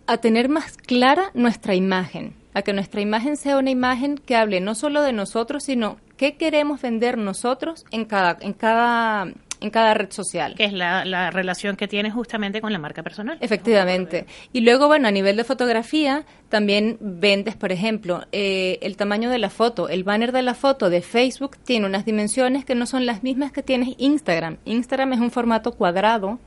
a 0.08 0.18
tener 0.18 0.50
más 0.50 0.78
clara 0.78 1.32
nuestra 1.34 1.76
imagen, 1.76 2.36
a 2.54 2.62
que 2.62 2.74
nuestra 2.74 3.02
imagen 3.02 3.38
sea 3.38 3.58
una 3.58 3.72
imagen 3.72 4.18
que 4.18 4.36
hable 4.36 4.62
no 4.62 4.76
solo 4.76 5.02
de 5.02 5.14
nosotros, 5.14 5.64
sino 5.64 5.98
qué 6.18 6.36
queremos 6.36 6.82
vender 6.82 7.18
nosotros 7.18 7.86
en 7.92 8.06
cada, 8.06 8.38
en 8.42 8.54
cada 8.54 9.28
en 9.62 9.70
cada 9.70 9.94
red 9.94 10.12
social. 10.12 10.56
Que 10.56 10.66
es 10.66 10.74
la, 10.74 11.32
relación 11.32 11.76
que 11.76 11.88
tienes 11.88 12.14
justamente 12.14 12.62
con 12.62 12.72
la 12.72 12.80
marca 12.80 13.04
personal. 13.04 13.38
Efectivamente. 13.42 14.26
Y 14.54 14.62
luego, 14.62 14.88
bueno, 14.88 15.08
a 15.08 15.12
nivel 15.12 15.38
de 15.38 15.44
fotografía, 15.44 16.26
también 16.50 16.98
vendes, 17.00 17.56
por 17.56 17.72
ejemplo, 17.72 18.26
eh, 18.32 18.80
el 18.82 18.98
tamaño 18.98 19.30
de 19.30 19.40
la 19.40 19.50
foto. 19.50 19.90
El 19.90 20.04
banner 20.04 20.32
de 20.32 20.42
la 20.42 20.54
foto 20.54 20.90
de 20.90 21.02
Facebook 21.02 21.58
tiene 21.64 21.86
unas 21.86 22.06
dimensiones 22.06 22.66
que 22.66 22.76
no 22.76 22.86
son 22.86 23.06
las 23.06 23.24
mismas 23.24 23.52
que 23.52 23.64
tienes 23.64 23.96
Instagram. 23.98 24.58
Instagram 24.66 25.14
es 25.14 25.20
un 25.20 25.32
formato 25.32 25.74
cuadrado. 25.74 26.40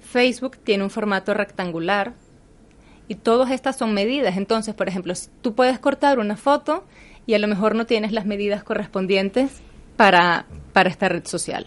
Facebook 0.00 0.58
tiene 0.58 0.84
un 0.84 0.90
formato 0.90 1.34
rectangular. 1.34 2.14
Y 3.08 3.14
todas 3.16 3.50
estas 3.50 3.76
son 3.76 3.94
medidas. 3.94 4.36
Entonces, 4.36 4.74
por 4.74 4.88
ejemplo, 4.88 5.14
tú 5.42 5.54
puedes 5.54 5.78
cortar 5.78 6.18
una 6.18 6.36
foto 6.36 6.84
y 7.26 7.34
a 7.34 7.38
lo 7.38 7.48
mejor 7.48 7.74
no 7.74 7.86
tienes 7.86 8.12
las 8.12 8.26
medidas 8.26 8.64
correspondientes 8.64 9.60
para, 9.96 10.46
para 10.72 10.88
esta 10.88 11.08
red 11.08 11.26
social. 11.26 11.66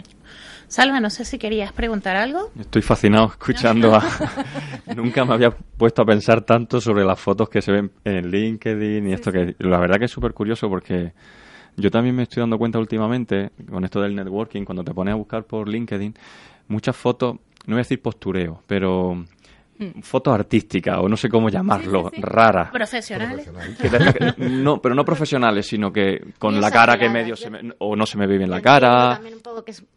Salva, 0.69 0.99
no 0.99 1.09
sé 1.09 1.25
si 1.25 1.39
querías 1.39 1.73
preguntar 1.73 2.15
algo. 2.15 2.51
Estoy 2.59 2.83
fascinado 2.83 3.25
escuchando 3.25 3.95
a... 3.95 4.03
Nunca 4.95 5.25
me 5.25 5.33
había 5.33 5.49
puesto 5.49 6.03
a 6.03 6.05
pensar 6.05 6.41
tanto 6.41 6.79
sobre 6.79 7.03
las 7.03 7.19
fotos 7.19 7.49
que 7.49 7.59
se 7.59 7.71
ven 7.71 7.91
en 8.03 8.29
LinkedIn 8.29 9.07
y 9.07 9.13
esto 9.13 9.31
que... 9.31 9.55
La 9.57 9.79
verdad 9.79 9.97
que 9.97 10.05
es 10.05 10.11
súper 10.11 10.31
curioso 10.33 10.69
porque 10.69 11.13
yo 11.75 11.89
también 11.89 12.15
me 12.15 12.23
estoy 12.23 12.41
dando 12.41 12.59
cuenta 12.59 12.77
últimamente, 12.77 13.49
con 13.67 13.83
esto 13.83 13.99
del 13.99 14.15
networking, 14.15 14.63
cuando 14.63 14.83
te 14.83 14.93
pones 14.93 15.13
a 15.13 15.15
buscar 15.15 15.43
por 15.43 15.67
LinkedIn, 15.67 16.13
muchas 16.67 16.95
fotos, 16.95 17.33
no 17.65 17.73
voy 17.73 17.75
a 17.75 17.77
decir 17.79 17.99
postureo, 17.99 18.61
pero 18.67 19.25
Mm. 19.79 20.01
fotos 20.01 20.33
artísticas 20.33 20.97
o 20.99 21.07
no 21.07 21.15
sé 21.15 21.29
cómo 21.29 21.47
llamarlo, 21.47 22.11
raras. 22.17 22.69
Profesionales. 22.69 23.49
no, 24.37 24.81
pero 24.81 24.93
no 24.93 25.05
profesionales, 25.05 25.67
sino 25.67 25.89
que 25.89 26.33
con 26.37 26.59
la 26.59 26.69
cara 26.69 26.99
que 26.99 27.07
medio 27.07 27.37
se 27.37 27.49
me, 27.49 27.61
o 27.77 27.95
no 27.95 28.05
se 28.05 28.17
me 28.17 28.27
ve 28.27 28.37
bien 28.37 28.49
la 28.49 28.61
cara. 28.61 29.21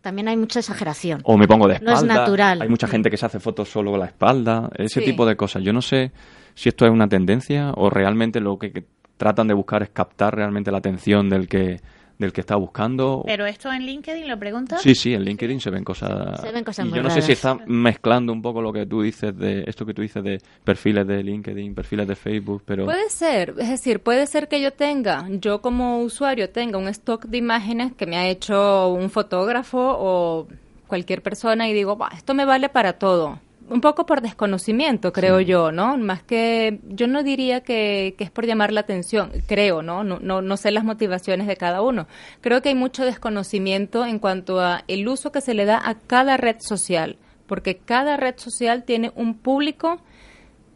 También, 0.01 0.29
hay 0.29 0.37
mucha 0.37 0.61
exageración. 0.61 1.21
O 1.25 1.37
me 1.37 1.49
pongo 1.49 1.67
de 1.67 1.75
espalda. 1.75 1.95
No 1.95 1.99
es 1.99 2.05
natural. 2.05 2.63
Hay 2.63 2.69
mucha 2.69 2.87
gente 2.87 3.11
que 3.11 3.17
se 3.17 3.27
hace 3.27 3.41
fotos 3.41 3.69
solo 3.69 3.91
con 3.91 3.99
la 3.99 4.07
espalda, 4.07 4.71
ese 4.77 5.01
tipo 5.01 5.27
de 5.27 5.35
cosas. 5.35 5.65
Yo 5.65 5.73
no 5.73 5.83
sé 5.83 6.13
si 6.55 6.69
esto 6.69 6.87
es 6.87 6.93
una 6.93 7.09
tendencia 7.09 7.73
o 7.75 7.91
realmente 7.91 8.39
lo 8.39 8.59
que 8.59 8.85
tratan 9.17 9.49
de 9.49 9.55
buscar 9.55 9.83
es 9.83 9.91
captar 9.91 10.37
realmente 10.37 10.71
la 10.71 10.79
atención 10.79 11.29
del 11.29 11.49
que 11.49 11.81
del 12.23 12.33
que 12.33 12.41
está 12.41 12.57
buscando. 12.57 13.23
¿Pero 13.27 13.47
esto 13.47 13.71
en 13.73 13.85
LinkedIn 13.85 14.29
lo 14.29 14.39
preguntas? 14.39 14.81
Sí, 14.81 14.95
sí, 14.95 15.13
en 15.13 15.25
LinkedIn 15.25 15.61
se 15.61 15.71
ven 15.71 15.85
cosas. 15.85 16.41
Se 16.41 16.51
ven 16.51 16.65
cosas 16.65 16.87
y 16.87 16.91
yo 16.93 17.03
no 17.03 17.11
sé 17.11 17.21
si 17.21 17.33
está 17.33 17.57
mezclando 17.67 18.33
un 18.33 18.41
poco 18.41 18.63
lo 18.63 18.73
que 18.73 18.87
tú 18.87 19.03
dices 19.03 19.37
de 19.37 19.65
esto 19.67 19.85
que 19.85 19.93
tú 19.93 20.03
dices 20.03 20.23
de 20.25 20.41
perfiles 20.65 21.07
de 21.07 21.23
LinkedIn, 21.23 21.75
perfiles 21.75 22.09
de 22.09 22.17
Facebook, 22.17 22.63
pero. 22.65 22.85
Puede 22.85 23.11
ser, 23.11 23.55
es 23.59 23.69
decir, 23.69 24.01
puede 24.01 24.27
ser 24.27 24.49
que 24.49 24.61
yo 24.61 24.73
tenga, 24.73 25.27
yo 25.29 25.61
como 25.61 26.01
usuario 26.01 26.51
tenga 26.51 26.79
un 26.79 26.89
stock 26.89 27.27
de 27.27 27.39
imágenes 27.39 27.93
que 27.93 28.07
me 28.07 28.17
ha 28.17 28.29
hecho 28.29 28.89
un 28.89 29.11
fotógrafo 29.11 29.79
o 29.79 30.49
cualquier 30.87 31.23
persona 31.23 31.69
y 31.69 31.75
digo, 31.75 31.99
esto 32.15 32.35
me 32.35 32.45
vale 32.45 32.69
para 32.69 32.95
todo 32.95 33.39
un 33.73 33.81
poco 33.81 34.05
por 34.05 34.21
desconocimiento, 34.21 35.13
creo 35.13 35.41
yo, 35.41 35.73
¿no? 35.73 35.97
Más 35.97 36.23
que 36.23 36.79
yo 36.89 37.07
no 37.07 37.23
diría 37.23 37.63
que, 37.63 38.15
es 38.19 38.31
por 38.31 38.47
llamar 38.47 38.73
la 38.73 38.81
atención, 38.81 39.33
creo, 39.47 39.83
¿no? 39.83 40.05
¿no? 40.05 40.19
No, 40.21 40.43
no 40.43 40.57
sé 40.57 40.71
las 40.71 40.85
motivaciones 40.85 41.47
de 41.47 41.57
cada 41.57 41.81
uno. 41.81 42.07
Creo 42.41 42.61
que 42.61 42.69
hay 42.69 42.75
mucho 42.75 43.05
desconocimiento 43.05 44.05
en 44.05 44.19
cuanto 44.19 44.61
a 44.61 44.85
el 44.89 45.09
uso 45.09 45.33
que 45.33 45.41
se 45.41 45.55
le 45.55 45.65
da 45.65 45.81
a 45.83 45.95
cada 45.95 46.37
red 46.37 46.57
social, 46.61 47.17
porque 47.47 47.79
cada 47.79 48.17
red 48.17 48.35
social 48.37 48.85
tiene 48.85 49.11
un 49.17 49.35
público 49.35 50.01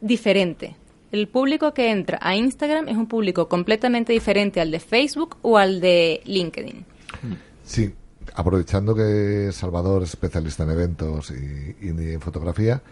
diferente. 0.01 0.77
El 1.13 1.29
público 1.29 1.75
que 1.75 1.91
entra 1.91 2.19
a 2.23 2.35
Instagram 2.35 2.89
es 2.89 2.97
un 2.97 3.07
público 3.07 3.49
completamente 3.49 4.13
diferente 4.13 4.61
al 4.61 4.71
de 4.71 4.81
Facebook 4.81 5.37
o 5.43 5.59
al 5.59 5.81
de 5.81 6.23
LinkedIn. 6.25 6.85
Sí, 7.63 7.95
aprovechando 8.37 8.95
que 8.95 9.51
Salvador 9.51 10.03
es 10.03 10.11
especialista 10.11 10.63
en 10.65 10.71
eventos 10.71 11.31
y, 11.31 11.89
en 11.89 12.21
fotografía, 12.21 12.83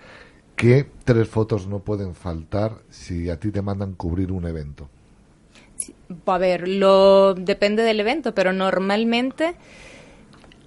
¿qué 0.56 0.86
tres 1.04 1.28
fotos 1.28 1.66
no 1.68 1.80
pueden 1.80 2.14
faltar 2.14 2.78
si 2.88 3.28
a 3.28 3.38
ti 3.38 3.50
te 3.50 3.62
mandan 3.62 3.94
cubrir 3.94 4.32
un 4.32 4.46
evento? 4.46 4.88
a 6.26 6.38
ver, 6.38 6.66
lo 6.66 7.34
depende 7.34 7.82
del 7.82 8.00
evento, 8.00 8.34
pero 8.34 8.52
normalmente 8.52 9.54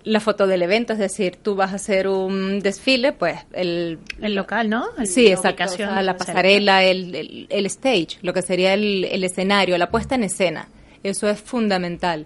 la 0.03 0.19
foto 0.19 0.45
del 0.45 0.61
evento, 0.61 0.93
es 0.93 0.99
decir, 0.99 1.38
tú 1.41 1.55
vas 1.55 1.71
a 1.71 1.75
hacer 1.75 2.07
un 2.07 2.59
desfile, 2.59 3.13
pues 3.13 3.39
el... 3.53 3.99
El 4.21 4.36
local, 4.36 4.69
¿no? 4.69 4.86
sí, 5.05 5.28
exacto. 5.28 5.65
la 6.01 6.15
pasarela, 6.15 6.84
el, 6.84 7.47
el, 7.49 7.65
stage, 7.65 8.19
lo 8.21 8.32
que 8.34 8.41
sería 8.41 8.73
el, 8.73 9.05
el 9.05 9.23
escenario, 9.23 9.78
la 9.78 9.89
puesta 9.89 10.15
en 10.15 10.23
escena. 10.23 10.69
Eso 11.03 11.28
es 11.30 11.41
fundamental. 11.41 12.25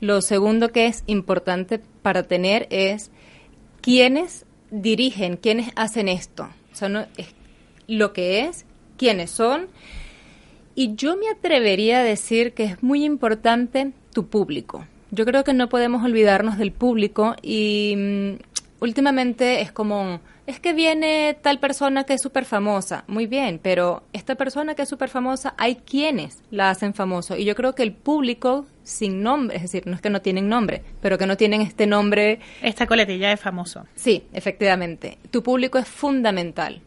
Lo 0.00 0.20
segundo 0.20 0.72
que 0.72 0.86
es 0.86 1.04
importante 1.06 1.80
para 2.02 2.24
tener 2.24 2.66
es 2.70 3.10
quiénes 3.80 4.44
dirigen, 4.70 5.36
quiénes 5.36 5.70
hacen 5.76 6.08
esto. 6.08 6.48
O 6.72 6.74
sea, 6.74 6.88
no, 6.88 7.06
es 7.16 7.28
lo 7.86 8.12
que 8.12 8.40
es, 8.40 8.66
quiénes 8.96 9.30
son. 9.30 9.68
Y 10.74 10.94
yo 10.94 11.16
me 11.16 11.28
atrevería 11.28 12.00
a 12.00 12.04
decir 12.04 12.52
que 12.52 12.64
es 12.64 12.82
muy 12.82 13.04
importante 13.04 13.92
tu 14.12 14.26
público. 14.26 14.86
Yo 15.10 15.24
creo 15.24 15.44
que 15.44 15.54
no 15.54 15.68
podemos 15.68 16.04
olvidarnos 16.04 16.58
del 16.58 16.72
público 16.72 17.34
y 17.42 17.94
mm, 17.96 18.30
últimamente 18.80 19.62
es 19.62 19.72
como 19.72 20.20
es 20.46 20.60
que 20.60 20.72
viene 20.72 21.36
tal 21.40 21.58
persona 21.58 22.04
que 22.04 22.14
es 22.14 22.22
súper 22.22 22.44
famosa. 22.44 23.04
Muy 23.06 23.26
bien, 23.26 23.60
pero 23.62 24.04
esta 24.12 24.34
persona 24.36 24.74
que 24.74 24.82
es 24.82 24.88
súper 24.88 25.08
famosa, 25.08 25.54
hay 25.58 25.76
quienes 25.76 26.42
la 26.50 26.70
hacen 26.70 26.94
famoso. 26.94 27.36
Y 27.36 27.44
yo 27.44 27.54
creo 27.54 27.74
que 27.74 27.82
el 27.82 27.92
público 27.92 28.66
sin 28.86 29.22
nombre, 29.22 29.56
es 29.56 29.62
decir, 29.62 29.84
no 29.86 29.96
es 29.96 30.00
que 30.00 30.10
no 30.10 30.22
tienen 30.22 30.48
nombre, 30.48 30.82
pero 31.02 31.18
que 31.18 31.26
no 31.26 31.36
tienen 31.36 31.60
este 31.60 31.86
nombre. 31.86 32.38
Esta 32.62 32.86
coletilla 32.86 33.32
es 33.32 33.40
famoso. 33.40 33.84
Sí, 33.96 34.24
efectivamente. 34.32 35.18
Tu 35.32 35.42
público 35.42 35.78
es 35.78 35.88
fundamental. 35.88 36.80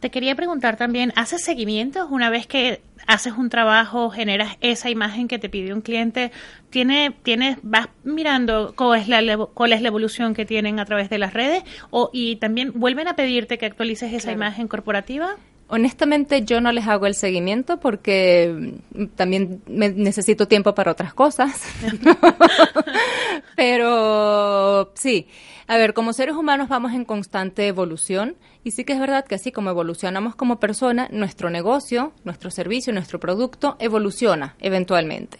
Te 0.00 0.10
quería 0.10 0.34
preguntar 0.34 0.76
también, 0.76 1.12
¿haces 1.16 1.42
seguimientos 1.42 2.08
una 2.10 2.28
vez 2.28 2.46
que 2.46 2.82
haces 3.06 3.32
un 3.32 3.48
trabajo, 3.48 4.10
generas 4.10 4.56
esa 4.60 4.90
imagen 4.90 5.26
que 5.26 5.38
te 5.38 5.48
pidió 5.48 5.74
un 5.74 5.80
cliente? 5.80 6.32
¿Tiene, 6.70 7.14
tienes, 7.22 7.58
¿Vas 7.62 7.88
mirando 8.04 8.74
cuál 8.76 9.00
es, 9.00 9.08
la, 9.08 9.36
cuál 9.38 9.72
es 9.72 9.80
la 9.80 9.88
evolución 9.88 10.34
que 10.34 10.44
tienen 10.44 10.80
a 10.80 10.84
través 10.84 11.08
de 11.08 11.18
las 11.18 11.32
redes? 11.32 11.62
O, 11.90 12.10
¿Y 12.12 12.36
también 12.36 12.72
vuelven 12.74 13.08
a 13.08 13.16
pedirte 13.16 13.56
que 13.56 13.66
actualices 13.66 14.12
esa 14.12 14.32
imagen 14.32 14.68
corporativa? 14.68 15.36
Honestamente 15.68 16.44
yo 16.44 16.60
no 16.60 16.70
les 16.70 16.86
hago 16.86 17.06
el 17.06 17.14
seguimiento 17.14 17.80
porque 17.80 18.74
también 19.16 19.62
necesito 19.66 20.46
tiempo 20.46 20.74
para 20.74 20.92
otras 20.92 21.12
cosas. 21.12 21.60
Pero 23.56 24.92
sí, 24.94 25.26
a 25.68 25.76
ver, 25.76 25.94
como 25.94 26.12
seres 26.12 26.36
humanos 26.36 26.68
vamos 26.68 26.92
en 26.92 27.04
constante 27.04 27.66
evolución 27.66 28.36
y 28.62 28.70
sí 28.70 28.84
que 28.84 28.92
es 28.92 29.00
verdad 29.00 29.24
que 29.24 29.34
así 29.34 29.50
como 29.50 29.70
evolucionamos 29.70 30.36
como 30.36 30.60
persona, 30.60 31.08
nuestro 31.10 31.50
negocio, 31.50 32.12
nuestro 32.24 32.50
servicio, 32.50 32.92
nuestro 32.92 33.18
producto 33.18 33.76
evoluciona 33.80 34.54
eventualmente. 34.60 35.38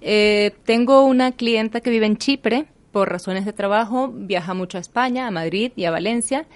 Eh, 0.00 0.52
tengo 0.64 1.04
una 1.04 1.32
clienta 1.32 1.80
que 1.80 1.90
vive 1.90 2.06
en 2.06 2.16
Chipre 2.16 2.66
por 2.90 3.08
razones 3.08 3.44
de 3.44 3.52
trabajo, 3.52 4.10
viaja 4.12 4.52
mucho 4.52 4.78
a 4.78 4.80
España, 4.80 5.28
a 5.28 5.30
Madrid 5.30 5.72
y 5.76 5.84
a 5.84 5.92
Valencia 5.92 6.46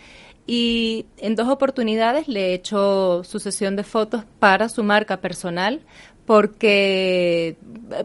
y 0.47 1.07
en 1.19 1.37
dos 1.37 1.49
oportunidades 1.49 2.27
le 2.29 2.49
he 2.49 2.55
hecho 2.55 3.23
su 3.25 3.39
sesión 3.39 3.77
de 3.77 3.85
fotos 3.85 4.25
para 4.41 4.69
su 4.69 4.83
marca 4.83 5.21
personal 5.21 5.81
porque, 6.25 7.57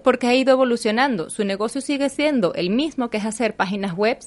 porque 0.04 0.28
ha 0.28 0.36
ido 0.36 0.52
evolucionando. 0.52 1.32
Su 1.32 1.44
negocio 1.44 1.82
sigue 1.82 2.10
siendo 2.10 2.54
el 2.54 2.70
mismo, 2.70 3.10
que 3.10 3.18
es 3.18 3.26
hacer 3.26 3.56
páginas 3.56 3.94
web, 3.94 4.20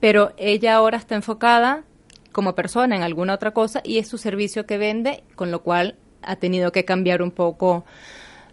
pero 0.00 0.32
ella 0.36 0.74
ahora 0.74 0.96
está 0.96 1.14
enfocada 1.14 1.84
como 2.32 2.54
persona 2.54 2.96
en 2.96 3.02
alguna 3.02 3.34
otra 3.34 3.52
cosa 3.52 3.80
y 3.84 3.98
es 3.98 4.08
su 4.08 4.18
servicio 4.18 4.66
que 4.66 4.78
vende, 4.78 5.24
con 5.34 5.50
lo 5.50 5.62
cual 5.62 5.96
ha 6.22 6.36
tenido 6.36 6.72
que 6.72 6.84
cambiar 6.84 7.22
un 7.22 7.30
poco 7.30 7.84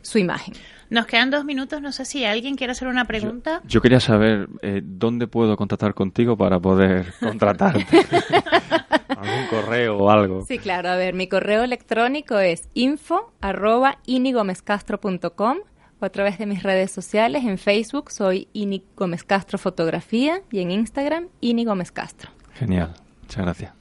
su 0.02 0.18
imagen. 0.18 0.54
Nos 0.90 1.08
quedan 1.08 1.32
dos 1.32 1.46
minutos, 1.46 1.82
no 1.82 1.92
sé 1.92 2.06
si 2.06 2.26
alguien 2.26 2.56
quiere 2.56 2.72
hacer 2.72 2.88
una 2.88 3.06
pregunta. 3.06 3.62
Yo, 3.66 3.82
quería 3.82 4.00
saber 4.00 4.48
eh, 4.62 4.82
dónde 4.84 5.28
puedo 5.28 5.58
contactar 5.58 5.96
contigo 5.96 6.38
para 6.38 6.60
poder 6.60 7.12
contratarte. 7.20 7.86
¿Algún 9.10 9.48
correo 9.50 9.98
o 9.98 10.10
algo? 10.12 10.46
Sí, 10.46 10.60
claro. 10.60 10.90
A 10.90 10.96
ver, 10.96 11.16
mi 11.16 11.28
correo 11.28 11.64
electrónico 11.64 12.38
es 12.38 12.70
info 12.76 13.32
arroba 13.42 13.98
inigomezcastro.com 14.06 15.58
o 16.00 16.06
a 16.06 16.10
través 16.10 16.38
de 16.38 16.46
mis 16.46 16.64
redes 16.64 16.92
sociales. 16.92 17.44
En 17.46 17.58
Facebook 17.58 18.12
soy 18.12 18.48
Ini 18.54 18.84
Castro 19.26 19.58
Fotografía 19.58 20.42
y 20.52 20.60
en 20.60 20.72
Instagram 20.72 21.28
Ini 21.42 21.66
Castro. 21.94 22.32
Genial. 22.54 22.94
Muchas 23.22 23.44
gracias. 23.44 23.74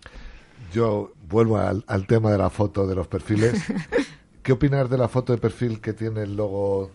Yo 0.72 1.12
vuelvo 1.28 1.58
al, 1.58 1.84
al 1.86 2.06
tema 2.06 2.30
de 2.32 2.38
la 2.38 2.50
foto 2.50 2.86
de 2.86 2.94
los 2.94 3.06
perfiles. 3.06 3.62
¿Qué 4.42 4.52
opinas 4.52 4.90
de 4.90 4.98
la 4.98 5.08
foto 5.08 5.32
de 5.32 5.38
perfil 5.38 5.80
que 5.80 5.92
tiene 5.92 6.22
el 6.22 6.36
logo 6.36 6.90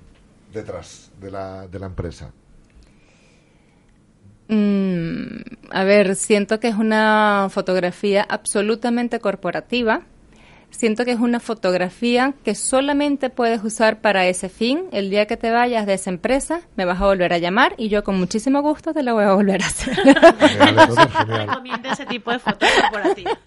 detrás 0.54 1.12
de 1.20 1.32
la, 1.32 1.68
de 1.68 1.80
la 1.80 1.86
empresa? 1.88 2.32
Mm, 4.50 5.42
a 5.72 5.84
ver, 5.84 6.16
siento 6.16 6.60
que 6.60 6.68
es 6.68 6.76
una 6.76 7.48
fotografía 7.50 8.24
absolutamente 8.28 9.20
corporativa 9.20 10.02
siento 10.72 11.06
que 11.06 11.12
es 11.12 11.20
una 11.20 11.40
fotografía 11.40 12.34
que 12.44 12.56
solamente 12.56 13.30
puedes 13.30 13.64
usar 13.64 14.02
para 14.02 14.28
ese 14.28 14.50
fin. 14.50 14.86
El 14.92 15.10
día 15.10 15.26
que 15.26 15.38
te 15.38 15.52
vayas 15.52 15.86
de 15.86 15.94
esa 15.94 16.10
empresa, 16.10 16.62
me 16.76 16.86
vas 16.86 17.02
a 17.02 17.06
volver 17.06 17.34
a 17.34 17.38
llamar 17.38 17.74
y 17.78 17.90
yo 17.90 18.04
con 18.04 18.20
muchísimo 18.20 18.62
gusto 18.62 18.94
te 18.94 19.04
la 19.04 19.14
voy 19.14 19.24
a 19.26 19.34
volver 19.34 19.62
a 19.64 19.68
hacer. 19.68 19.98
Recomiendo 21.28 21.90
ese 21.90 22.06
tipo 22.06 22.32
de 22.32 22.40
fotos 22.40 22.70
corporativas. 22.82 23.38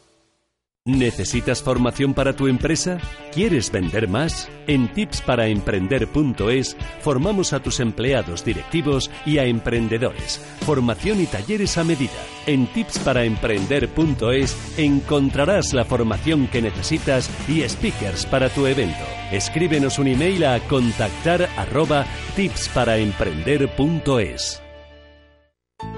¿Necesitas 0.85 1.61
formación 1.61 2.15
para 2.15 2.33
tu 2.33 2.47
empresa? 2.47 2.97
¿Quieres 3.31 3.71
vender 3.71 4.07
más? 4.07 4.49
En 4.65 4.91
tipsparaemprender.es 4.93 6.75
formamos 7.01 7.53
a 7.53 7.61
tus 7.61 7.79
empleados 7.79 8.43
directivos 8.43 9.11
y 9.25 9.37
a 9.37 9.45
emprendedores. 9.45 10.43
Formación 10.61 11.21
y 11.21 11.27
talleres 11.27 11.77
a 11.77 11.83
medida. 11.83 12.09
En 12.47 12.65
tipsparaemprender.es 12.67 14.79
encontrarás 14.79 15.73
la 15.73 15.85
formación 15.85 16.47
que 16.47 16.61
necesitas 16.61 17.29
y 17.47 17.61
speakers 17.67 18.25
para 18.25 18.49
tu 18.49 18.65
evento. 18.65 19.05
Escríbenos 19.31 19.99
un 19.99 20.07
email 20.07 20.43
a 20.45 20.59
contactar 20.61 21.47
arroba 21.57 22.07
tipsparaemprender.es. 22.35 24.68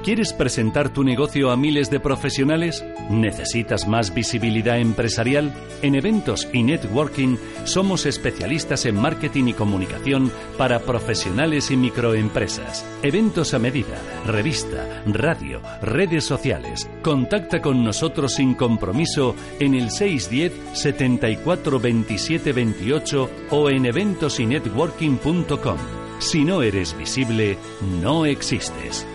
¿Quieres 0.03 0.34
presentar 0.34 0.89
tu 0.89 1.03
negocio 1.03 1.51
a 1.51 1.57
miles 1.57 1.91
de 1.91 1.99
profesionales? 1.99 2.84
¿Necesitas 3.11 3.88
más 3.88 4.11
visibilidad 4.13 4.79
empresarial? 4.79 5.53
En 5.84 5.93
eventos 5.93 6.47
y 6.51 6.63
networking 6.63 7.38
somos 7.65 8.07
especialistas 8.07 8.88
en 8.88 8.95
marketing 8.95 9.49
y 9.49 9.53
comunicación 9.53 10.32
para 10.57 10.79
profesionales 10.79 11.69
y 11.69 11.77
microempresas. 11.77 12.84
Eventos 13.03 13.53
a 13.53 13.59
medida, 13.59 14.01
revista, 14.25 15.03
radio, 15.05 15.61
redes 15.84 16.25
sociales. 16.25 16.89
Contacta 17.03 17.61
con 17.61 17.84
nosotros 17.84 18.34
sin 18.34 18.55
compromiso 18.55 19.36
en 19.59 19.75
el 19.75 19.91
610 19.91 20.79
74 20.79 21.79
27 21.79 22.53
28 22.53 23.29
o 23.51 23.69
en 23.69 23.86
eventosinetworking.com. 23.86 25.77
Si 26.17 26.43
no 26.43 26.63
eres 26.63 26.97
visible, 26.97 27.57
no 28.01 28.25
existes. 28.25 29.05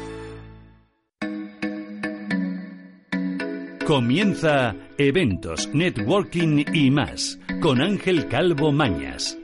Comienza 3.87 4.75
Eventos, 4.99 5.71
Networking 5.73 6.65
y 6.75 6.91
más 6.91 7.39
con 7.63 7.81
Ángel 7.81 8.27
Calvo 8.27 8.73
Mañas. 8.73 9.39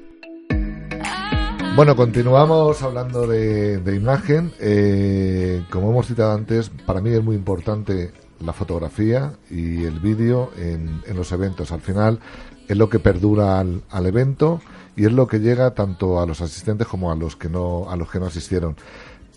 Bueno, 1.76 1.94
continuamos 1.94 2.82
hablando 2.82 3.28
de, 3.28 3.80
imagen. 3.94 4.50
Eh, 4.58 5.64
como 5.70 5.90
hemos 5.90 6.08
citado 6.08 6.32
antes, 6.32 6.70
para 6.70 7.00
mí 7.00 7.10
es 7.10 7.22
muy 7.22 7.36
importante 7.36 8.10
la 8.40 8.52
fotografía 8.52 9.32
y 9.48 9.84
el 9.84 10.00
vídeo 10.00 10.50
en, 10.56 11.02
los 11.14 11.30
eventos. 11.30 11.70
Al 11.70 11.80
final 11.80 12.18
es 12.66 12.76
lo 12.76 12.88
que 12.88 12.98
perdura 12.98 13.60
al, 13.60 13.82
al, 13.90 14.06
evento 14.06 14.60
y 14.96 15.04
es 15.04 15.12
lo 15.12 15.28
que 15.28 15.38
llega 15.38 15.72
tanto 15.72 16.20
a 16.20 16.26
los 16.26 16.40
asistentes 16.40 16.88
como 16.88 17.12
a 17.12 17.14
los 17.14 17.36
que 17.36 17.48
no 17.48 17.88
a 17.88 17.94
los 17.94 18.10
que 18.10 18.18
no 18.18 18.26
asistieron. 18.26 18.74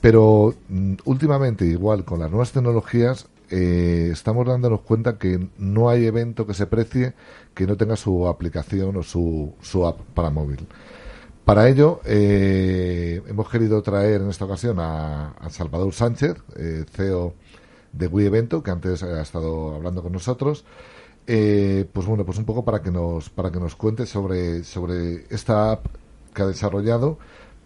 Pero 0.02 0.56
mm, 0.68 0.94
últimamente, 1.06 1.64
igual 1.66 2.06
con 2.06 2.22
las 2.22 2.32
nuevas 2.32 2.52
tecnologías, 2.52 3.28
eh, 3.50 4.10
estamos 4.12 4.48
dándonos 4.48 4.82
cuenta 4.82 5.18
que 5.18 5.50
no 5.58 5.90
hay 5.90 6.06
evento 6.06 6.48
que 6.48 6.54
se 6.54 6.68
precie 6.68 7.14
que 7.54 7.68
no 7.68 7.78
tenga 7.78 7.96
su 7.96 8.28
aplicación 8.28 8.98
o 8.98 9.04
su, 9.04 9.54
su 9.62 9.86
app 9.86 10.00
para 10.14 10.30
móvil. 10.30 10.68
Para 11.46 11.70
ello, 11.70 12.02
eh, 12.06 13.22
hemos 13.28 13.50
querido 13.50 13.82
traer 13.82 14.22
en 14.22 14.30
esta 14.30 14.46
ocasión 14.46 14.78
a, 14.80 15.36
Salvador 15.50 15.94
Sánchez, 15.94 16.38
eh, 16.58 16.86
CEO 16.92 17.34
de 17.94 18.08
Wii 18.08 18.28
Evento, 18.28 18.64
que 18.64 18.72
antes 18.72 19.04
ha 19.04 19.22
estado 19.22 19.76
hablando 19.76 20.02
con 20.02 20.12
nosotros. 20.12 20.66
pues 21.26 22.06
bueno, 22.06 22.26
pues 22.26 22.38
un 22.38 22.46
poco 22.46 22.66
para 22.66 22.82
que 22.82 22.92
nos 22.92 23.30
para 23.30 23.52
que 23.52 23.60
nos 23.60 23.76
cuente 23.76 24.06
sobre 24.06 24.64
sobre 24.64 25.26
esta 25.30 25.72
app 25.72 25.88
que 26.34 26.42
ha 26.44 26.48
desarrollado 26.48 27.18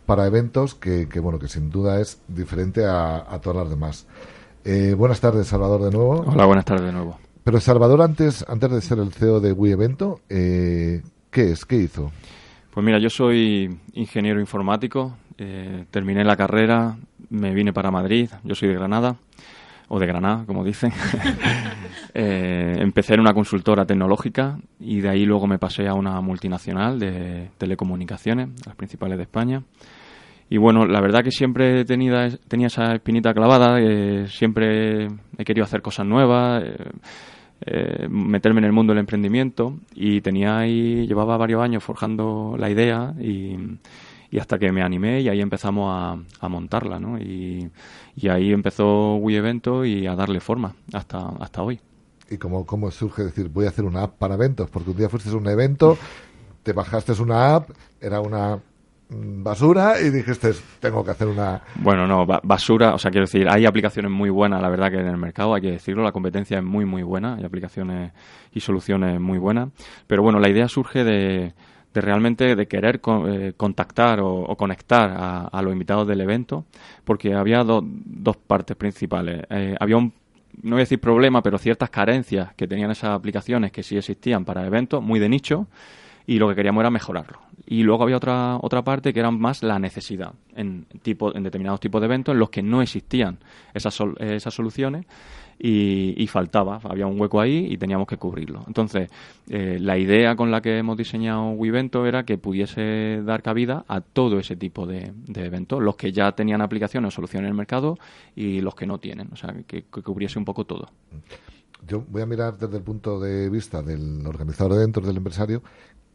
para 0.06 0.28
eventos 0.28 0.76
que, 0.76 1.10
que 1.10 1.20
bueno 1.20 1.40
que 1.40 1.48
sin 1.48 1.70
duda 1.70 2.00
es 2.02 2.20
diferente 2.28 2.86
a 2.86 3.40
todas 3.42 3.58
las 3.58 3.70
demás. 3.70 4.06
Eh, 4.72 4.94
buenas 4.94 5.20
tardes, 5.20 5.48
Salvador, 5.48 5.82
de 5.82 5.90
nuevo. 5.90 6.24
Hola, 6.28 6.46
buenas 6.46 6.64
tardes 6.64 6.86
de 6.86 6.92
nuevo. 6.92 7.18
Pero 7.44 7.60
Salvador, 7.60 8.04
antes, 8.04 8.46
antes 8.48 8.70
de 8.70 8.82
ser 8.82 9.00
el 9.00 9.12
CEO 9.12 9.40
de 9.40 9.52
Wii 9.52 9.72
Evento, 9.72 10.20
eh, 10.30 11.02
¿qué 11.32 11.54
es? 11.54 11.66
¿Qué 11.66 11.78
hizo? 11.78 12.12
Pues 12.70 12.86
mira, 12.86 13.00
yo 13.00 13.10
soy 13.10 13.80
ingeniero 13.94 14.40
informático, 14.40 15.18
eh, 15.40 15.86
terminé 15.90 16.24
la 16.24 16.36
carrera, 16.36 16.98
me 17.32 17.52
vine 17.56 17.74
para 17.74 17.90
Madrid, 17.90 18.30
yo 18.44 18.54
soy 18.54 18.68
de 18.68 18.76
Granada, 18.76 19.16
o 19.88 20.00
de 20.00 20.06
Granada, 20.06 20.44
como 20.46 20.64
dicen. 20.64 20.94
empecé 22.14 23.16
en 23.16 23.22
una 23.22 23.34
consultora 23.34 23.86
tecnológica 23.86 24.60
y 24.80 25.02
de 25.02 25.10
ahí 25.10 25.26
luego 25.26 25.48
me 25.48 25.58
pasé 25.58 25.88
a 25.88 25.96
una 25.96 26.22
multinacional 26.22 27.00
de 27.00 27.50
telecomunicaciones, 27.58 28.50
las 28.68 28.76
principales 28.76 29.18
de 29.18 29.24
España. 29.24 29.64
Y 30.50 30.58
bueno, 30.58 30.88
la 30.88 31.00
verdad 31.00 31.24
que 31.24 31.32
siempre 31.32 31.86
tenido, 31.86 32.18
tenía 32.48 32.68
esa 32.68 32.96
espinita 32.96 33.34
clavada, 33.34 33.78
siempre 34.28 35.08
he 35.38 35.46
querido 35.46 35.64
hacer 35.64 35.84
cosas 35.84 36.08
nuevas, 36.08 36.64
eh, 36.64 36.76
eh, 37.62 38.08
meterme 38.10 38.60
en 38.60 38.66
el 38.66 38.72
mundo 38.72 38.92
del 38.92 39.02
emprendimiento 39.02 39.78
y 39.94 40.22
tenía 40.22 40.58
ahí, 40.58 41.06
llevaba 41.06 41.38
varios 41.38 41.62
años 41.62 41.84
forjando 41.84 42.56
la 42.58 42.70
idea 42.70 43.14
y, 43.20 43.78
hasta 44.40 44.58
que 44.58 44.72
me 44.72 44.82
animé 44.82 45.22
y 45.22 45.30
ahí 45.30 45.42
empezamos 45.42 45.92
a, 46.42 46.48
montarla, 46.48 47.00
¿no? 47.00 47.20
Y, 47.20 47.70
ahí 48.28 48.52
empezó 48.52 49.16
Wii 49.16 49.38
Evento 49.38 49.86
y 49.86 50.08
a 50.08 50.16
darle 50.16 50.40
forma 50.40 50.74
hasta, 50.94 51.30
hasta 51.40 51.62
hoy. 51.62 51.80
¿Y 52.30 52.38
cómo, 52.38 52.66
cómo 52.66 52.90
surge 52.92 53.24
decir, 53.24 53.50
voy 53.50 53.66
a 53.66 53.70
hacer 53.70 53.86
una 53.86 54.04
app 54.04 54.18
para 54.18 54.36
eventos? 54.36 54.70
Porque 54.70 54.92
un 54.92 54.98
día 54.98 55.10
fuiste 55.10 55.30
a 55.30 55.36
un 55.36 55.48
evento, 55.48 55.98
te 56.64 56.74
bajaste 56.74 57.14
una 57.22 57.56
app, 57.56 57.70
era 58.02 58.22
una 58.22 58.60
basura 59.10 60.00
y 60.00 60.10
dijiste, 60.12 60.52
tengo 60.80 61.04
que 61.04 61.12
hacer 61.12 61.28
una... 61.28 61.62
Bueno, 61.76 62.06
no, 62.06 62.26
basura, 62.26 62.94
o 62.94 63.00
sea, 63.00 63.10
quiero 63.10 63.26
decir, 63.26 63.48
hay 63.50 63.66
aplicaciones 63.66 64.12
muy 64.12 64.30
buenas, 64.30 64.62
la 64.62 64.70
verdad 64.70 64.92
que 64.92 65.00
en 65.00 65.08
el 65.08 65.18
mercado, 65.18 65.56
hay 65.56 65.62
que 65.62 65.72
decirlo, 65.72 66.04
la 66.04 66.12
competencia 66.12 66.60
es 66.60 66.64
muy, 66.64 66.86
muy 66.86 67.02
buena, 67.02 67.36
hay 67.36 67.44
aplicaciones 67.44 68.12
y 68.54 68.60
soluciones 68.60 69.20
muy 69.20 69.40
buenas, 69.40 69.70
pero 70.06 70.22
bueno, 70.22 70.40
la 70.40 70.50
idea 70.50 70.68
surge 70.68 71.04
de, 71.04 71.54
de 71.94 72.02
realmente 72.02 72.56
de 72.56 72.68
querer 72.68 73.02
eh, 73.28 73.54
contactar 73.58 74.20
o, 74.22 74.56
conectar 74.56 75.50
a, 75.52 75.62
los 75.62 75.74
invitados 75.74 76.08
del 76.08 76.22
evento, 76.22 76.66
porque 77.04 77.34
había 77.34 77.64
dos 77.64 78.38
partes 78.38 78.78
principales. 78.78 79.42
Eh, 79.50 79.76
había 79.80 79.98
un, 79.98 80.14
no 80.62 80.72
voy 80.72 80.82
a 80.82 80.84
decir 80.84 81.00
problema, 81.00 81.42
pero 81.42 81.58
ciertas 81.58 81.90
carencias 81.90 82.54
que 82.54 82.68
tenían 82.68 82.92
esas 82.92 83.12
aplicaciones 83.12 83.72
que 83.72 83.82
sí 83.82 83.98
existían 83.98 84.46
para 84.46 84.66
eventos, 84.68 85.02
muy 85.02 85.20
de 85.20 85.30
nicho, 85.30 85.68
y 86.30 86.38
lo 86.38 86.48
que 86.48 86.54
queríamos 86.54 86.82
era 86.82 86.92
mejorarlo. 86.92 87.40
Y 87.66 87.82
luego 87.82 88.04
había 88.04 88.18
otra, 88.18 88.60
otra 88.62 88.84
parte 88.84 89.14
que 89.14 89.20
era 89.20 89.32
más 89.32 89.64
la 89.64 89.80
necesidad 89.80 90.32
en, 90.56 90.86
tipo, 91.02 91.36
en 91.36 91.42
determinados 91.42 91.80
tipos 91.80 92.00
de 92.02 92.06
eventos 92.06 92.34
en 92.34 92.40
los 92.40 92.52
que 92.52 92.62
no 92.62 92.84
existían 92.84 93.40
esas, 93.74 93.98
esas 94.20 94.54
soluciones 94.54 95.08
y, 95.58 96.28
faltaba, 96.28 96.80
había 96.84 97.08
un 97.08 97.20
hueco 97.20 97.42
ahí 97.42 97.68
y 97.72 97.78
teníamos 97.78 98.08
que 98.08 98.18
cubrirlo. 98.18 98.64
Entonces, 98.68 99.10
eh, 99.50 99.80
la 99.82 99.98
idea 99.98 100.36
con 100.36 100.52
la 100.52 100.62
que 100.62 100.78
hemos 100.78 100.98
diseñado 100.98 101.50
Wivento 101.50 102.06
era 102.06 102.24
que 102.24 102.38
pudiese 102.38 103.24
dar 103.26 103.42
cabida 103.42 103.84
a 103.88 104.00
todo 104.00 104.38
ese 104.38 104.56
tipo 104.56 104.86
de, 104.86 105.12
eventos, 105.34 105.82
los 105.82 105.96
que 105.96 106.12
ya 106.12 106.32
tenían 106.34 106.62
aplicaciones 106.62 107.08
o 107.08 107.12
soluciones 107.16 107.48
en 107.48 107.54
el 107.54 107.58
mercado 107.58 107.98
y 108.36 108.62
los 108.62 108.76
que 108.76 108.86
no 108.86 109.00
tienen, 109.00 109.30
o 109.34 109.36
sea, 109.36 109.52
que, 109.66 109.84
que 109.84 110.02
cubriese 110.04 110.38
un 110.38 110.46
poco 110.46 110.64
todo. 110.64 110.90
Yo 111.88 112.04
voy 112.08 112.22
a 112.22 112.26
mirar 112.26 112.58
desde 112.58 112.78
el 112.78 112.84
punto 112.84 113.20
de 113.20 113.50
vista 113.50 113.82
del 113.82 114.26
organizador 114.28 114.74
de 114.74 114.80
eventos, 114.80 115.06
del 115.06 115.18
empresario, 115.18 115.64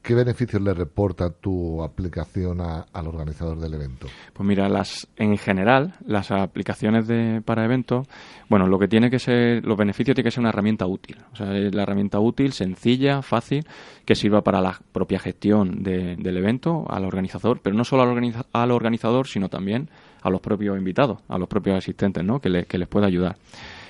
¿Qué 0.04 0.14
beneficios 0.14 0.60
le 0.60 0.74
reporta 0.74 1.30
tu 1.30 1.82
aplicación 1.82 2.60
al 2.60 3.06
organizador 3.06 3.58
del 3.58 3.72
evento? 3.72 4.06
Pues 4.34 4.46
mira, 4.46 4.68
las, 4.68 5.08
en 5.16 5.38
general, 5.38 5.94
las 6.06 6.30
aplicaciones 6.30 7.06
de, 7.06 7.40
para 7.42 7.64
eventos, 7.64 8.06
bueno, 8.50 8.66
lo 8.66 8.78
que 8.78 8.86
tiene 8.86 9.08
que 9.08 9.18
ser, 9.18 9.64
los 9.64 9.78
beneficios 9.78 10.14
tiene 10.14 10.26
que 10.26 10.30
ser 10.30 10.40
una 10.40 10.50
herramienta 10.50 10.86
útil. 10.86 11.16
O 11.32 11.36
sea, 11.36 11.56
es 11.56 11.74
la 11.74 11.84
herramienta 11.84 12.20
útil, 12.20 12.52
sencilla, 12.52 13.22
fácil, 13.22 13.64
que 14.04 14.14
sirva 14.14 14.42
para 14.42 14.60
la 14.60 14.78
propia 14.92 15.18
gestión 15.18 15.82
del 15.82 16.36
evento, 16.36 16.84
al 16.86 17.06
organizador, 17.06 17.60
pero 17.62 17.74
no 17.74 17.84
solo 17.84 18.02
al, 18.52 18.70
organizador, 18.72 19.26
sino 19.26 19.48
también 19.48 19.88
a 20.20 20.28
los 20.28 20.42
propios 20.42 20.76
invitados, 20.76 21.20
a 21.28 21.38
los 21.38 21.48
propios 21.48 21.78
asistentes, 21.78 22.22
¿no? 22.22 22.40
Que, 22.40 22.50
les 22.50 22.88
pueda 22.88 23.06
ayudar. 23.06 23.36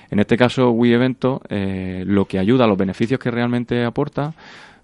En 0.09 0.21
este 0.21 0.37
caso, 0.37 0.69
Wii 0.69 0.93
Evento, 0.93 1.41
eh, 1.49 2.05
lo 2.07 2.23
que 2.23 2.39
ayuda 2.39 2.63
a 2.63 2.67
los 2.69 2.77
beneficios 2.77 3.19
que 3.19 3.31
realmente 3.31 3.83
aporta, 3.83 4.33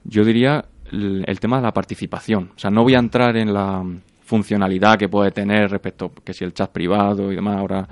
yo 0.03 0.25
diría 0.25 0.65
el, 0.91 1.39
tema 1.39 1.57
de 1.57 1.63
la 1.63 1.71
participación. 1.71 2.51
O 2.55 2.59
sea, 2.59 2.69
no 2.69 2.83
voy 2.83 2.95
a 2.95 2.99
entrar 2.99 3.37
en 3.37 3.53
la 3.53 3.83
funcionalidad 4.21 4.97
que 4.97 5.09
puede 5.09 5.31
tener 5.31 5.69
respecto 5.69 6.11
que 6.23 6.33
si 6.33 6.43
el 6.43 6.53
chat 6.53 6.71
privado 6.71 7.31
y 7.31 7.35
demás 7.35 7.57
ahora 7.57 7.87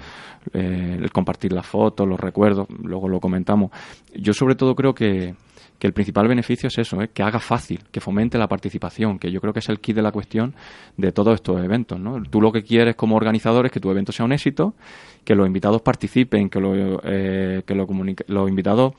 eh, 0.54 0.98
el 0.98 1.12
compartir 1.12 1.52
las 1.52 1.66
fotos 1.66 2.08
los 2.08 2.18
recuerdos 2.18 2.66
luego 2.82 3.10
lo 3.10 3.20
comentamos 3.20 3.72
yo 4.16 4.32
sobre 4.32 4.56
todo 4.56 4.74
creo 4.74 4.94
que, 4.94 5.36
que 5.80 5.88
el 5.88 5.94
principal 5.94 6.28
beneficio 6.28 6.68
es 6.68 6.78
eso, 6.78 7.02
¿eh? 7.02 7.10
que 7.14 7.24
haga 7.24 7.40
fácil, 7.40 7.80
que 7.90 8.02
fomente 8.02 8.38
la 8.38 8.48
participación, 8.48 9.18
que 9.18 9.32
yo 9.32 9.40
creo 9.40 9.54
que 9.54 9.60
es 9.60 9.70
el 9.70 9.80
kit 9.80 9.96
de 9.96 10.02
la 10.02 10.12
cuestión 10.12 10.54
de 10.98 11.14
todos 11.14 11.36
estos 11.36 11.64
eventos. 11.64 12.00
¿no? 12.00 12.22
Tú 12.24 12.42
lo 12.42 12.52
que 12.52 12.64
quieres 12.64 12.96
como 12.96 13.16
organizador 13.16 13.66
es 13.66 13.72
que 13.72 13.80
tu 13.80 13.90
evento 13.90 14.12
sea 14.12 14.26
un 14.26 14.34
éxito, 14.34 14.76
que 15.24 15.36
los 15.36 15.48
invitados 15.48 15.82
participen, 15.82 16.50
que, 16.50 16.60
lo, 16.60 17.02
eh, 17.04 17.64
que 17.66 17.74
lo 17.74 17.88
los 18.28 18.50
invitados 18.50 18.94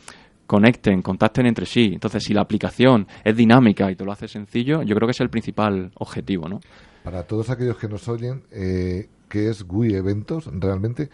conecten, 0.51 1.01
contacten 1.01 1.46
entre 1.46 1.64
sí. 1.64 1.90
Entonces, 1.92 2.24
si 2.24 2.34
la 2.34 2.40
aplicación 2.40 3.07
es 3.22 3.36
dinámica 3.36 3.88
y 3.88 3.94
te 3.94 4.05
lo 4.05 4.11
hace 4.11 4.26
sencillo, 4.26 4.82
yo 4.82 4.96
creo 4.96 5.07
que 5.07 5.12
es 5.12 5.20
el 5.20 5.30
principal 5.30 5.92
objetivo, 5.94 6.48
¿no? 6.48 6.59
Para 7.05 7.22
todos 7.22 7.51
aquellos 7.51 7.76
que 7.76 7.86
nos 7.86 8.09
oyen, 8.09 8.42
eh, 8.51 9.09
¿qué 9.28 9.48
es 9.48 9.62
GUI 9.62 9.94
Eventos 9.94 10.51
realmente? 10.53 11.09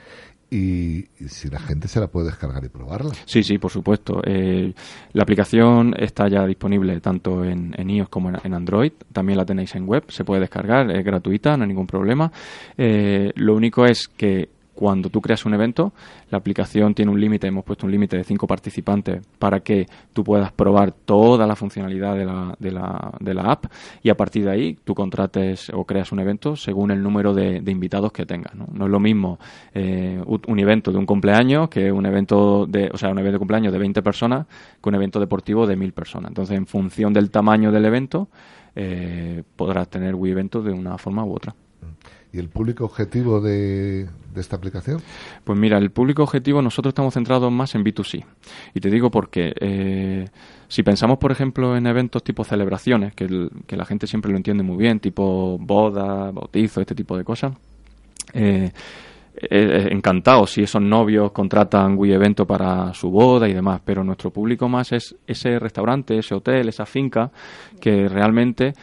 Y, 0.50 1.04
si 1.28 1.50
la 1.50 1.58
gente 1.58 1.86
se 1.86 2.00
la 2.00 2.06
puede 2.06 2.28
descargar 2.28 2.64
y 2.64 2.70
probarla. 2.70 3.12
Sí, 3.26 3.42
sí, 3.42 3.58
por 3.58 3.70
supuesto. 3.70 4.22
Eh, 4.24 4.72
la 5.12 5.22
aplicación 5.22 5.94
está 5.98 6.28
ya 6.28 6.46
disponible 6.46 6.98
tanto 7.00 7.44
en, 7.44 7.74
iOS 7.90 8.08
como 8.08 8.30
en, 8.30 8.54
Android. 8.54 8.92
También 9.12 9.36
la 9.36 9.44
tenéis 9.44 9.74
en 9.74 9.86
web. 9.86 10.04
Se 10.08 10.24
puede 10.24 10.40
descargar, 10.40 10.90
es 10.90 11.04
gratuita, 11.04 11.58
no 11.58 11.64
hay 11.64 11.68
ningún 11.68 11.86
problema. 11.86 12.32
Eh, 12.78 13.32
lo 13.34 13.54
único 13.54 13.84
es 13.84 14.08
que 14.08 14.55
cuando 14.76 15.08
tú 15.08 15.20
creas 15.20 15.44
un 15.46 15.54
evento, 15.54 15.92
la 16.30 16.38
aplicación 16.38 16.94
tiene 16.94 17.10
un 17.10 17.20
límite, 17.20 17.46
hemos 17.46 17.64
puesto 17.64 17.86
un 17.86 17.92
límite 17.92 18.16
de 18.16 18.24
cinco 18.24 18.46
participantes 18.46 19.22
para 19.38 19.60
que 19.60 19.86
tú 20.12 20.22
puedas 20.22 20.52
probar 20.52 20.92
toda 20.92 21.46
la 21.46 21.56
funcionalidad 21.56 22.14
de 22.14 22.26
la, 22.26 22.54
de 22.58 22.70
la, 22.70 23.12
de 23.18 23.34
la 23.34 23.42
app 23.50 23.64
y 24.02 24.10
a 24.10 24.16
partir 24.16 24.44
de 24.44 24.50
ahí 24.50 24.78
tú 24.84 24.94
contrates 24.94 25.70
o 25.70 25.84
creas 25.84 26.12
un 26.12 26.20
evento 26.20 26.56
según 26.56 26.90
el 26.90 27.02
número 27.02 27.32
de, 27.34 27.62
invitados 27.66 28.12
que 28.12 28.26
tengas. 28.26 28.54
¿no? 28.54 28.66
es 28.84 28.90
lo 28.90 29.00
mismo 29.00 29.38
eh, 29.74 30.22
un 30.26 30.58
evento 30.58 30.92
de 30.92 30.98
un 30.98 31.06
cumpleaños 31.06 31.68
que 31.68 31.90
un 31.90 32.04
evento 32.04 32.66
de, 32.66 32.90
o 32.92 32.98
sea, 32.98 33.10
un 33.10 33.18
evento 33.18 33.32
de 33.32 33.38
cumpleaños 33.38 33.72
de 33.72 33.78
20 33.78 34.02
personas 34.02 34.46
que 34.82 34.88
un 34.88 34.94
evento 34.94 35.18
deportivo 35.18 35.66
de 35.66 35.76
1000 35.76 35.92
personas. 35.92 36.30
Entonces, 36.30 36.56
en 36.56 36.66
función 36.66 37.12
del 37.14 37.30
tamaño 37.30 37.72
del 37.72 37.86
evento, 37.86 38.28
eh, 38.74 39.42
podrás 39.56 39.88
tener 39.88 40.14
Wii 40.14 40.32
eventos 40.32 40.64
de 40.64 40.72
una 40.72 40.98
forma 40.98 41.24
u 41.24 41.34
otra. 41.34 41.54
¿Y 42.36 42.38
el 42.38 42.50
público 42.50 42.84
objetivo 42.84 43.40
de, 43.40 44.06
esta 44.36 44.56
aplicación? 44.56 45.00
Pues 45.42 45.58
mira, 45.58 45.78
el 45.78 45.90
público 45.90 46.22
objetivo 46.22 46.60
nosotros 46.60 46.90
estamos 46.90 47.14
centrados 47.14 47.50
más 47.50 47.74
en 47.74 47.82
B2C. 47.82 48.26
Y 48.74 48.80
te 48.80 48.90
digo 48.90 49.10
porque 49.10 49.54
eh, 49.58 50.28
si 50.68 50.82
pensamos, 50.82 51.16
por 51.16 51.32
ejemplo, 51.32 51.74
en 51.78 51.86
eventos 51.86 52.22
tipo 52.22 52.44
celebraciones, 52.44 53.14
que, 53.14 53.26
la 53.70 53.84
gente 53.86 54.06
siempre 54.06 54.30
lo 54.30 54.36
entiende 54.36 54.62
muy 54.62 54.76
bien, 54.76 55.00
tipo 55.00 55.56
boda, 55.58 56.30
bautizo, 56.30 56.82
este 56.82 56.94
tipo 56.94 57.16
de 57.16 57.24
cosas, 57.24 57.54
eh, 58.34 58.70
eh, 59.36 59.88
encantado 59.90 60.46
si 60.46 60.62
esos 60.62 60.82
novios 60.82 61.32
contratan 61.32 61.96
Wii 61.96 62.12
Evento 62.12 62.46
para 62.46 62.92
su 62.92 63.10
boda 63.10 63.48
y 63.48 63.54
demás, 63.54 63.80
pero 63.82 64.04
nuestro 64.04 64.30
público 64.30 64.68
más 64.68 64.92
es 64.92 65.16
ese 65.26 65.58
restaurante, 65.58 66.18
ese 66.18 66.34
hotel, 66.34 66.68
esa 66.68 66.84
finca 66.84 67.30
que 67.80 68.10
realmente 68.10 68.74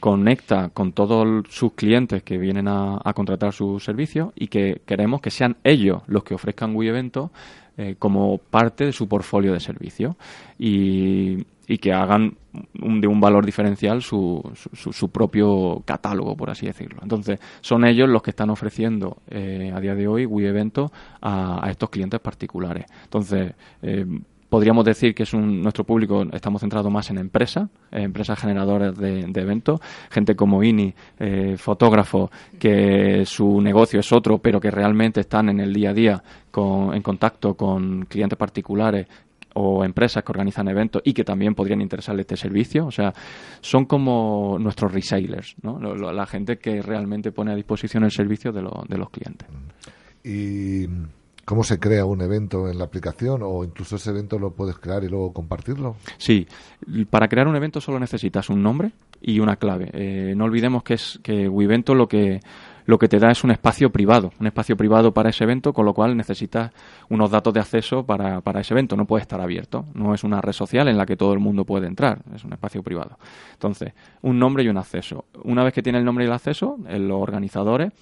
conecta 0.00 0.70
con 0.70 0.92
todos 0.92 1.44
sus 1.50 1.74
clientes 1.74 2.22
que 2.22 2.38
vienen 2.38 2.66
a, 2.68 3.00
contratar 3.14 3.52
su 3.52 3.78
servicio 3.78 4.32
y 4.34 4.48
que 4.48 4.80
queremos 4.86 5.20
que 5.20 5.30
sean 5.30 5.56
ellos 5.62 6.02
los 6.06 6.24
que 6.24 6.34
ofrezcan 6.34 6.74
Wii 6.74 6.88
Evento 6.88 7.30
eh, 7.76 7.96
como 7.98 8.38
parte 8.38 8.86
de 8.86 8.92
su 8.92 9.08
portfolio 9.08 9.52
de 9.52 9.60
servicio 9.60 10.16
y, 10.58 11.44
que 11.80 11.92
hagan 11.92 12.36
de 12.74 13.06
un 13.06 13.20
valor 13.20 13.46
diferencial 13.46 14.02
su, 14.02 14.42
su, 14.54 15.08
propio 15.08 15.84
catálogo, 15.84 16.36
por 16.36 16.50
así 16.50 16.66
decirlo. 16.66 16.98
Entonces, 17.00 17.38
son 17.60 17.84
ellos 17.84 18.08
los 18.08 18.22
que 18.22 18.30
están 18.30 18.50
ofreciendo 18.50 19.18
eh, 19.30 19.70
a 19.72 19.78
día 19.78 19.94
de 19.94 20.08
hoy 20.08 20.26
Wii 20.26 20.46
Evento 20.48 20.90
a, 21.20 21.64
a 21.64 21.70
estos 21.70 21.88
clientes 21.90 22.18
particulares. 22.18 22.86
Entonces, 23.04 23.52
eh, 23.82 24.04
podríamos 24.50 24.84
decir 24.84 25.14
que 25.14 25.22
es 25.22 25.32
un, 25.32 25.62
nuestro 25.62 25.84
público, 25.84 26.24
estamos 26.32 26.60
centrados 26.60 26.92
más 26.92 27.08
en 27.08 27.18
empresas, 27.18 27.70
empresas 27.90 28.38
generadoras 28.38 28.96
de, 28.98 29.20
eventos, 29.20 29.80
gente 30.10 30.34
como 30.34 30.62
INI, 30.62 30.92
eh, 31.18 31.56
fotógrafos, 31.56 32.28
que 32.58 33.24
su 33.24 33.60
negocio 33.60 34.00
es 34.00 34.12
otro, 34.12 34.38
pero 34.38 34.60
que 34.60 34.70
realmente 34.70 35.20
están 35.20 35.48
en 35.48 35.60
el 35.60 35.72
día 35.72 35.90
a 35.90 35.94
día 35.94 36.22
con, 36.50 36.94
en 36.94 37.00
contacto 37.00 37.54
con 37.54 38.04
clientes 38.06 38.36
particulares 38.36 39.06
o 39.54 39.84
empresas 39.84 40.22
que 40.22 40.32
organizan 40.32 40.68
eventos 40.68 41.02
y 41.04 41.12
que 41.12 41.24
también 41.24 41.54
podrían 41.54 41.80
interesarle 41.80 42.22
este 42.22 42.36
servicio. 42.36 42.86
O 42.86 42.90
sea, 42.90 43.12
son 43.60 43.86
como 43.86 44.58
nuestros 44.60 44.92
resellers, 44.92 45.56
¿no? 45.62 45.78
la 45.78 46.26
gente 46.26 46.58
que 46.58 46.82
realmente 46.82 47.32
pone 47.32 47.52
a 47.52 47.54
disposición 47.54 48.04
el 48.04 48.10
servicio 48.10 48.52
de, 48.52 48.62
de 48.88 48.98
los 48.98 49.10
clientes. 49.10 49.48
Y 50.22 50.86
cómo 51.50 51.64
se 51.64 51.80
crea 51.80 52.04
un 52.04 52.20
evento 52.20 52.68
en 52.68 52.78
la 52.78 52.84
aplicación 52.84 53.40
o 53.42 53.64
incluso 53.64 53.96
ese 53.96 54.10
evento 54.10 54.38
lo 54.38 54.52
puedes 54.52 54.78
crear 54.78 55.02
y 55.02 55.08
luego 55.08 55.32
compartirlo. 55.32 55.96
Sí, 56.16 56.46
para 57.10 57.26
crear 57.26 57.48
un 57.48 57.56
evento 57.56 57.80
solo 57.80 57.98
necesitas 57.98 58.50
un 58.50 58.62
nombre 58.62 58.92
y 59.20 59.40
una 59.40 59.56
clave. 59.56 59.90
Eh, 59.92 60.34
no 60.36 60.44
olvidemos 60.44 60.84
que 60.84 60.94
es 60.94 61.18
que 61.24 61.48
Wivento 61.48 61.96
lo 61.96 62.06
que 62.06 62.38
lo 62.86 62.98
que 62.98 63.08
te 63.08 63.18
da 63.18 63.32
es 63.32 63.42
un 63.42 63.50
espacio 63.50 63.90
privado, 63.90 64.32
un 64.38 64.46
espacio 64.46 64.76
privado 64.76 65.12
para 65.12 65.30
ese 65.30 65.42
evento, 65.42 65.72
con 65.72 65.86
lo 65.86 65.92
cual 65.92 66.16
necesitas 66.16 66.70
unos 67.08 67.32
datos 67.32 67.52
de 67.52 67.60
acceso 67.60 68.04
para, 68.04 68.40
para 68.42 68.60
ese 68.60 68.74
evento. 68.74 68.96
No 68.96 69.04
puede 69.04 69.22
estar 69.22 69.40
abierto, 69.40 69.86
no 69.94 70.14
es 70.14 70.22
una 70.22 70.40
red 70.40 70.52
social 70.52 70.86
en 70.86 70.96
la 70.96 71.04
que 71.04 71.16
todo 71.16 71.32
el 71.32 71.40
mundo 71.40 71.64
puede 71.64 71.88
entrar, 71.88 72.20
es 72.34 72.44
un 72.44 72.52
espacio 72.52 72.82
privado. 72.82 73.18
Entonces, 73.52 73.92
un 74.22 74.38
nombre 74.38 74.62
y 74.62 74.68
un 74.68 74.78
acceso. 74.78 75.24
Una 75.42 75.64
vez 75.64 75.72
que 75.72 75.82
tiene 75.82 75.98
el 75.98 76.04
nombre 76.04 76.24
y 76.24 76.28
el 76.28 76.32
acceso, 76.32 76.78
los 76.88 77.20
organizadores 77.20 77.92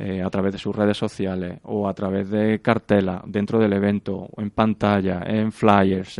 eh, 0.00 0.22
a 0.22 0.30
través 0.30 0.52
de 0.52 0.58
sus 0.58 0.74
redes 0.74 0.96
sociales 0.96 1.58
o 1.64 1.86
a 1.86 1.92
través 1.92 2.30
de 2.30 2.60
cartela 2.60 3.22
dentro 3.26 3.58
del 3.58 3.74
evento, 3.74 4.30
en 4.38 4.50
pantalla, 4.50 5.22
en 5.26 5.52
flyers, 5.52 6.18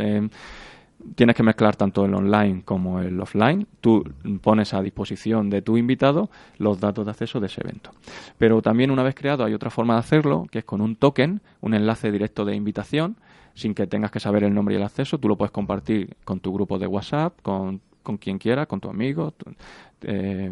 tienes 1.15 1.35
que 1.35 1.41
mezclar 1.41 1.75
tanto 1.75 2.05
el 2.05 2.13
online 2.13 2.61
como 2.63 2.99
el 2.99 3.19
offline. 3.19 3.67
Tú 3.79 4.03
pones 4.41 4.73
a 4.75 4.81
disposición 4.81 5.49
de 5.49 5.61
tu 5.61 5.77
invitado 5.77 6.29
los 6.57 6.79
datos 6.79 7.05
de 7.05 7.11
acceso 7.11 7.39
de 7.39 7.47
ese 7.47 7.61
evento. 7.61 7.91
Pero 8.37 8.61
también 8.61 8.91
una 8.91 9.03
vez 9.03 9.15
creado 9.15 9.43
hay 9.43 9.53
otra 9.55 9.69
forma 9.69 9.95
de 9.95 10.01
hacerlo, 10.01 10.45
que 10.51 10.59
es 10.59 10.65
con 10.65 10.81
un 10.81 10.95
token, 10.95 11.41
un 11.61 11.73
enlace 11.73 12.11
directo 12.11 12.45
de 12.45 12.55
invitación, 12.55 13.17
sin 13.53 13.73
que 13.73 13.87
tengas 13.87 14.11
que 14.11 14.19
saber 14.19 14.43
el 14.43 14.53
nombre 14.53 14.75
y 14.75 14.77
el 14.77 14.83
acceso. 14.83 15.17
Tú 15.17 15.27
lo 15.27 15.37
puedes 15.37 15.51
compartir 15.51 16.15
con 16.23 16.39
tu 16.39 16.53
grupo 16.53 16.77
de 16.77 16.87
WhatsApp, 16.87 17.33
con 17.41 17.81
con 18.03 18.17
quien 18.17 18.37
quiera, 18.37 18.65
con 18.65 18.79
tu 18.79 18.89
amigo, 18.89 19.33
eh, 20.01 20.51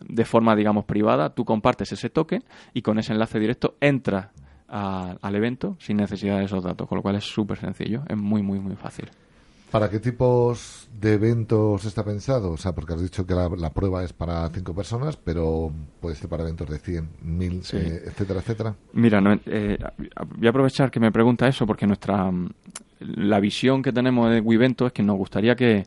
de 0.00 0.24
forma, 0.24 0.56
digamos, 0.56 0.84
privada. 0.84 1.30
Tú 1.30 1.44
compartes 1.44 1.92
ese 1.92 2.10
token 2.10 2.44
y 2.74 2.82
con 2.82 2.98
ese 2.98 3.12
enlace 3.12 3.38
directo 3.38 3.76
entras 3.80 4.28
al 4.68 5.34
evento 5.34 5.76
sin 5.78 5.96
necesidad 5.96 6.38
de 6.38 6.44
esos 6.44 6.64
datos, 6.64 6.88
con 6.88 6.96
lo 6.96 7.02
cual 7.02 7.16
es 7.16 7.24
súper 7.24 7.58
sencillo, 7.58 8.02
es 8.08 8.16
muy, 8.16 8.42
muy, 8.42 8.58
muy 8.58 8.74
fácil. 8.74 9.08
¿Para 9.70 9.90
qué 9.90 9.98
tipos 9.98 10.88
de 11.00 11.14
eventos 11.14 11.84
está 11.84 12.04
pensado? 12.04 12.52
O 12.52 12.56
sea, 12.56 12.72
porque 12.72 12.94
has 12.94 13.02
dicho 13.02 13.26
que 13.26 13.34
la, 13.34 13.70
prueba 13.70 14.02
es 14.04 14.12
para 14.12 14.48
cinco 14.48 14.74
personas, 14.74 15.16
pero 15.16 15.72
puede 16.00 16.14
ser 16.14 16.28
para 16.28 16.44
eventos 16.44 16.70
de 16.70 16.78
100, 16.78 17.08
1000, 17.22 17.52
eh, 17.52 18.02
etcétera, 18.06 18.40
etcétera. 18.40 18.74
Mira, 18.92 19.20
eh, 19.46 19.76
voy 20.36 20.46
a 20.46 20.50
aprovechar 20.50 20.90
que 20.90 21.00
me 21.00 21.12
pregunta 21.12 21.48
eso 21.48 21.66
porque 21.66 21.86
nuestra 21.86 22.30
la 23.00 23.40
visión 23.40 23.82
que 23.82 23.92
tenemos 23.92 24.30
de 24.30 24.40
Wivento 24.40 24.86
es 24.86 24.92
que 24.92 25.02
nos 25.02 25.16
gustaría 25.16 25.54
que, 25.54 25.84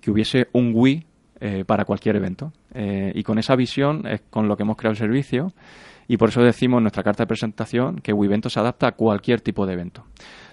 que 0.00 0.10
hubiese 0.10 0.48
un 0.52 0.72
Wii 0.74 1.06
eh, 1.40 1.64
para 1.64 1.84
cualquier 1.84 2.16
evento. 2.16 2.52
Eh, 2.74 3.12
y 3.14 3.22
con 3.22 3.38
esa 3.38 3.56
visión 3.56 4.06
es 4.06 4.22
con 4.30 4.48
lo 4.48 4.56
que 4.56 4.62
hemos 4.64 4.76
creado 4.76 4.92
el 4.92 4.98
servicio 4.98 5.52
y 6.08 6.16
por 6.16 6.30
eso 6.30 6.42
decimos 6.42 6.78
en 6.78 6.84
nuestra 6.84 7.02
carta 7.02 7.22
de 7.22 7.28
presentación 7.28 8.00
que 8.00 8.12
WeEvento 8.12 8.50
se 8.50 8.58
adapta 8.58 8.88
a 8.88 8.92
cualquier 8.92 9.40
tipo 9.40 9.66
de 9.66 9.74
evento. 9.74 10.04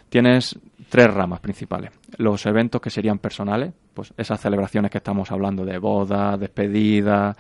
Tienes 0.10 0.60
tres 0.90 1.14
ramas 1.14 1.40
principales. 1.40 1.92
Los 2.18 2.46
eventos 2.46 2.80
que 2.80 2.90
serían 2.90 3.18
personales, 3.18 3.74
pues 3.94 4.14
esas 4.18 4.40
celebraciones 4.40 4.92
que 4.92 5.00
estamos 5.00 5.32
hablando 5.32 5.66
de 5.66 5.78
bodas, 5.78 6.40
despedidas, 6.40 7.36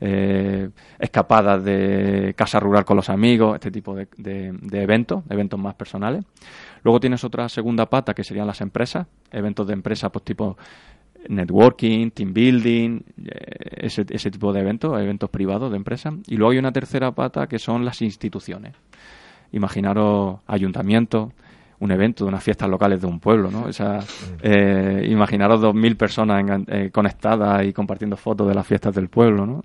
eh, 0.00 0.68
escapadas 0.98 1.64
de 1.64 2.34
casa 2.36 2.60
rural 2.60 2.84
con 2.84 2.96
los 2.96 3.08
amigos, 3.08 3.54
este 3.54 3.70
tipo 3.70 3.94
de, 3.94 4.08
de, 4.16 4.82
eventos, 4.82 5.24
eventos 5.28 5.58
más 5.58 5.74
personales. 5.74 6.24
Luego 6.82 7.00
tienes 7.00 7.24
otra 7.24 7.48
segunda 7.48 7.86
pata 7.86 8.14
que 8.14 8.24
serían 8.24 8.46
las 8.46 8.60
empresas, 8.60 9.06
eventos 9.30 9.66
de 9.66 9.72
empresas 9.72 10.10
pues 10.10 10.24
tipo 10.24 10.56
networking, 11.28 12.10
team 12.12 12.32
building, 12.32 13.00
eh, 13.24 13.86
ese, 13.86 14.04
ese 14.08 14.30
tipo 14.30 14.52
de 14.52 14.60
eventos, 14.60 15.00
eventos 15.00 15.30
privados 15.30 15.70
de 15.70 15.76
empresas. 15.76 16.14
Y 16.26 16.36
luego 16.36 16.52
hay 16.52 16.58
una 16.58 16.72
tercera 16.72 17.12
pata 17.12 17.46
que 17.46 17.58
son 17.58 17.84
las 17.84 18.02
instituciones. 18.02 18.74
Imaginaros 19.52 20.40
ayuntamientos, 20.46 21.32
un 21.80 21.90
evento 21.90 22.24
de 22.24 22.28
unas 22.28 22.44
fiestas 22.44 22.68
locales 22.68 23.00
de 23.00 23.06
un 23.06 23.18
pueblo, 23.20 23.50
¿no? 23.50 23.64
O 23.64 23.72
sea, 23.72 24.00
eh, 24.42 25.06
imaginaros 25.10 25.60
dos 25.60 25.74
mil 25.74 25.96
personas 25.96 26.44
eh, 26.68 26.90
conectadas 26.92 27.64
y 27.64 27.72
compartiendo 27.72 28.16
fotos 28.16 28.46
de 28.46 28.54
las 28.54 28.66
fiestas 28.66 28.94
del 28.94 29.08
pueblo, 29.08 29.46
¿no? 29.46 29.62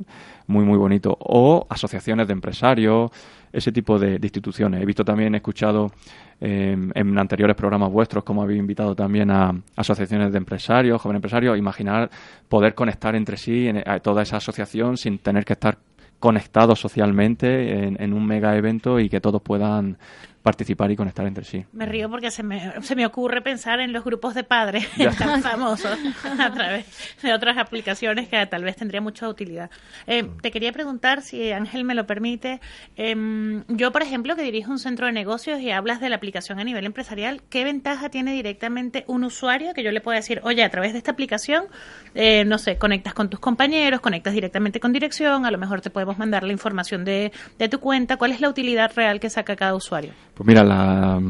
Muy, 0.47 0.63
muy 0.63 0.78
bonito. 0.78 1.16
O 1.20 1.68
asociaciones 1.70 2.28
de 2.28 2.34
empresarios, 2.34 3.11
ese 3.51 3.72
tipo 3.72 3.99
de, 3.99 4.18
instituciones. 4.22 4.82
He 4.82 4.86
visto 4.86 5.03
también, 5.03 5.34
he 5.34 5.38
escuchado 5.38 5.91
em, 6.39 6.89
en 6.95 7.18
anteriores 7.20 7.55
programas 7.55 7.91
vuestros 7.91 8.24
como 8.24 8.43
habéis 8.43 8.59
invitado 8.59 8.95
también 8.95 9.30
a 9.30 9.53
asociaciones 9.76 10.32
de 10.32 10.38
empresarios, 10.38 11.01
jóvenes 11.01 11.18
empresarios, 11.18 11.57
imaginar 11.57 12.09
poder 12.47 12.76
conectar 12.76 13.13
entre 13.16 13.36
sí 13.36 13.68
en, 13.68 13.84
a 13.88 13.99
toda 13.99 14.24
esa 14.24 14.38
asociación 14.38 14.95
sin 14.97 15.20
tener 15.20 15.43
que 15.43 15.53
estar 15.53 15.78
conectados 16.20 16.80
socialmente 16.80 17.86
en, 17.86 18.01
en, 18.01 18.13
un 18.13 18.26
mega 18.26 18.55
evento 18.55 18.99
y 18.99 19.09
que 19.09 19.20
todos 19.20 19.41
puedan 19.41 19.97
participar 20.45 20.91
y 20.91 20.95
conectar 20.95 21.25
entre 21.25 21.43
sí. 21.43 21.65
Me 21.73 21.87
río 21.87 22.07
porque 22.07 22.29
se 22.29 22.43
me, 22.43 22.79
se 22.83 22.95
me 22.95 23.03
ocurre 23.03 23.41
pensar 23.41 23.79
en 23.79 23.91
los 23.91 24.03
grupos 24.03 24.35
de 24.35 24.43
padres 24.43 24.87
tan 25.17 25.41
famosos 25.41 25.97
a 26.39 26.53
través 26.53 26.85
de 27.23 27.33
otras 27.33 27.57
aplicaciones 27.57 28.29
que 28.29 28.45
tal 28.45 28.63
vez 28.63 28.75
tendría 28.75 29.01
mucha 29.01 29.27
utilidad. 29.27 29.71
Eh, 30.05 30.23
te 30.43 30.51
quería 30.51 30.71
preguntar, 30.71 31.23
si 31.23 31.51
Ángel 31.51 31.83
me 31.83 31.95
lo 31.95 32.05
permite, 32.05 32.61
em, 32.95 33.63
yo 33.69 33.91
por 33.91 34.03
ejemplo 34.03 34.35
que 34.35 34.43
dirijo 34.43 34.71
un 34.71 34.77
centro 34.77 35.07
de 35.07 35.13
negocios 35.13 35.59
y 35.61 35.71
hablas 35.71 35.99
de 35.99 36.09
la 36.09 36.17
aplicación 36.17 36.59
a 36.59 36.63
nivel 36.63 36.85
empresarial, 36.85 37.41
¿qué 37.49 37.63
ventaja 37.63 38.09
tiene 38.09 38.31
directamente 38.33 39.03
un 39.07 39.23
usuario 39.23 39.73
que 39.73 39.81
yo 39.81 39.91
le 39.91 39.99
pueda 39.99 40.17
decir, 40.17 40.41
oye, 40.43 40.63
a 40.63 40.69
través 40.69 40.93
de 40.93 40.99
esta 40.99 41.09
aplicación, 41.09 41.65
eh, 42.13 42.45
no 42.45 42.59
sé, 42.59 42.77
conectas 42.77 43.15
con 43.15 43.31
tus 43.31 43.39
compañeros, 43.39 43.99
conectas 43.99 44.35
directamente 44.35 44.79
con 44.79 44.93
dirección, 44.93 45.43
a 45.47 45.49
lo 45.49 45.57
mejor 45.57 45.81
te 45.81 45.89
podemos 45.89 46.19
mandar 46.19 46.43
la 46.43 46.51
información 46.51 47.03
de, 47.03 47.31
de 47.57 47.67
tu 47.67 47.79
cuenta, 47.79 48.17
¿cuál 48.17 48.31
es 48.31 48.41
la 48.41 48.49
utilidad 48.49 48.91
real 48.95 49.19
que 49.19 49.31
saca 49.31 49.55
cada 49.55 49.73
usuario? 49.73 50.13
Pues 50.36 50.47
mira, 50.47 50.63
la, 50.63 51.21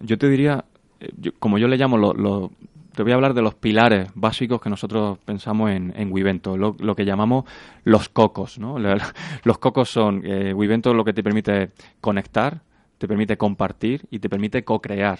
yo 0.00 0.18
te 0.18 0.28
diría, 0.28 0.64
eh, 1.00 1.32
como 1.38 1.58
yo 1.58 1.68
le 1.68 1.76
llamo, 1.76 1.98
lo, 1.98 2.50
te 2.96 3.02
voy 3.02 3.12
a 3.12 3.14
hablar 3.14 3.34
de 3.34 3.42
los 3.42 3.54
pilares 3.54 4.08
básicos 4.14 4.60
que 4.60 4.70
nosotros 4.70 5.18
pensamos 5.18 5.70
en, 5.70 5.92
en 5.96 6.10
Wivento, 6.10 6.56
lo, 6.56 6.96
que 6.96 7.04
llamamos 7.04 7.44
los 7.84 8.08
cocos. 8.08 8.58
¿no? 8.58 8.78
Los 9.44 9.58
cocos 9.58 9.90
son, 9.90 10.22
eh, 10.24 10.54
Wivento 10.54 10.94
lo 10.94 11.04
que 11.04 11.12
te 11.12 11.22
permite 11.22 11.70
conectar, 12.00 12.62
te 12.96 13.06
permite 13.06 13.36
compartir 13.36 14.06
y 14.10 14.18
te 14.18 14.30
permite 14.30 14.64
co-crear. 14.64 15.18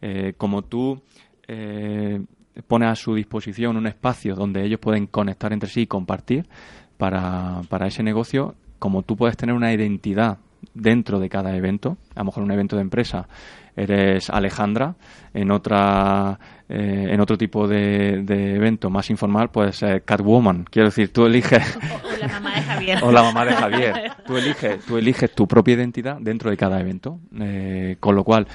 Eh, 0.00 0.32
como 0.38 0.62
tú 0.62 1.02
eh, 1.46 2.22
pones 2.66 2.88
a 2.88 2.94
su 2.94 3.14
disposición 3.14 3.76
un 3.76 3.86
espacio 3.86 4.34
donde 4.34 4.64
ellos 4.64 4.80
pueden 4.80 5.06
conectar 5.06 5.52
entre 5.52 5.68
sí 5.68 5.82
y 5.82 5.86
compartir 5.86 6.48
para, 6.96 7.60
para 7.68 7.86
ese 7.86 8.02
negocio, 8.02 8.54
como 8.78 9.02
tú 9.02 9.16
puedes 9.16 9.36
tener 9.36 9.54
una 9.54 9.74
identidad 9.74 10.38
dentro 10.74 11.18
de 11.18 11.28
cada 11.28 11.56
evento. 11.56 11.96
A 12.14 12.20
lo 12.20 12.26
mejor 12.26 12.42
un 12.42 12.52
evento 12.52 12.76
de 12.76 12.82
empresa 12.82 13.28
eres 13.76 14.30
Alejandra, 14.30 14.94
en 15.32 15.50
otra 15.50 16.38
eh, 16.68 17.08
en 17.10 17.20
otro 17.20 17.36
tipo 17.38 17.66
de, 17.66 18.22
evento 18.54 18.90
más 18.90 19.10
informal 19.10 19.50
puedes 19.50 19.76
ser 19.76 20.02
Catwoman. 20.02 20.64
Quiero 20.64 20.88
decir, 20.88 21.12
tú 21.12 21.26
eliges 21.26 21.78
o 22.04 22.16
la 22.20 22.28
mamá 22.28 22.54
de 22.54 22.62
Javier. 22.62 22.98
o 23.02 23.12
la 23.12 23.22
mamá 23.22 23.44
de 23.44 23.52
Javier. 23.52 24.12
Tú 24.26 24.36
eliges, 24.36 24.84
tú 24.84 24.96
eliges 24.98 25.34
tu 25.34 25.46
propia 25.46 25.74
identidad 25.74 26.18
dentro 26.20 26.50
de 26.50 26.56
cada 26.56 26.80
evento. 26.80 27.18
Eh, 27.40 27.96
con 28.00 28.14
lo 28.14 28.24
cual, 28.24 28.46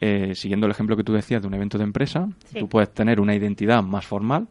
eh, 0.00 0.34
siguiendo 0.34 0.66
el 0.66 0.72
ejemplo 0.72 0.96
que 0.96 1.04
tú 1.04 1.12
decías 1.12 1.42
de 1.42 1.48
un 1.48 1.54
evento 1.54 1.78
de 1.78 1.84
empresa, 1.84 2.28
tú 2.58 2.68
puedes 2.68 2.92
tener 2.92 3.20
una 3.20 3.34
identidad 3.34 3.82
más 3.82 4.06
formal 4.06 4.46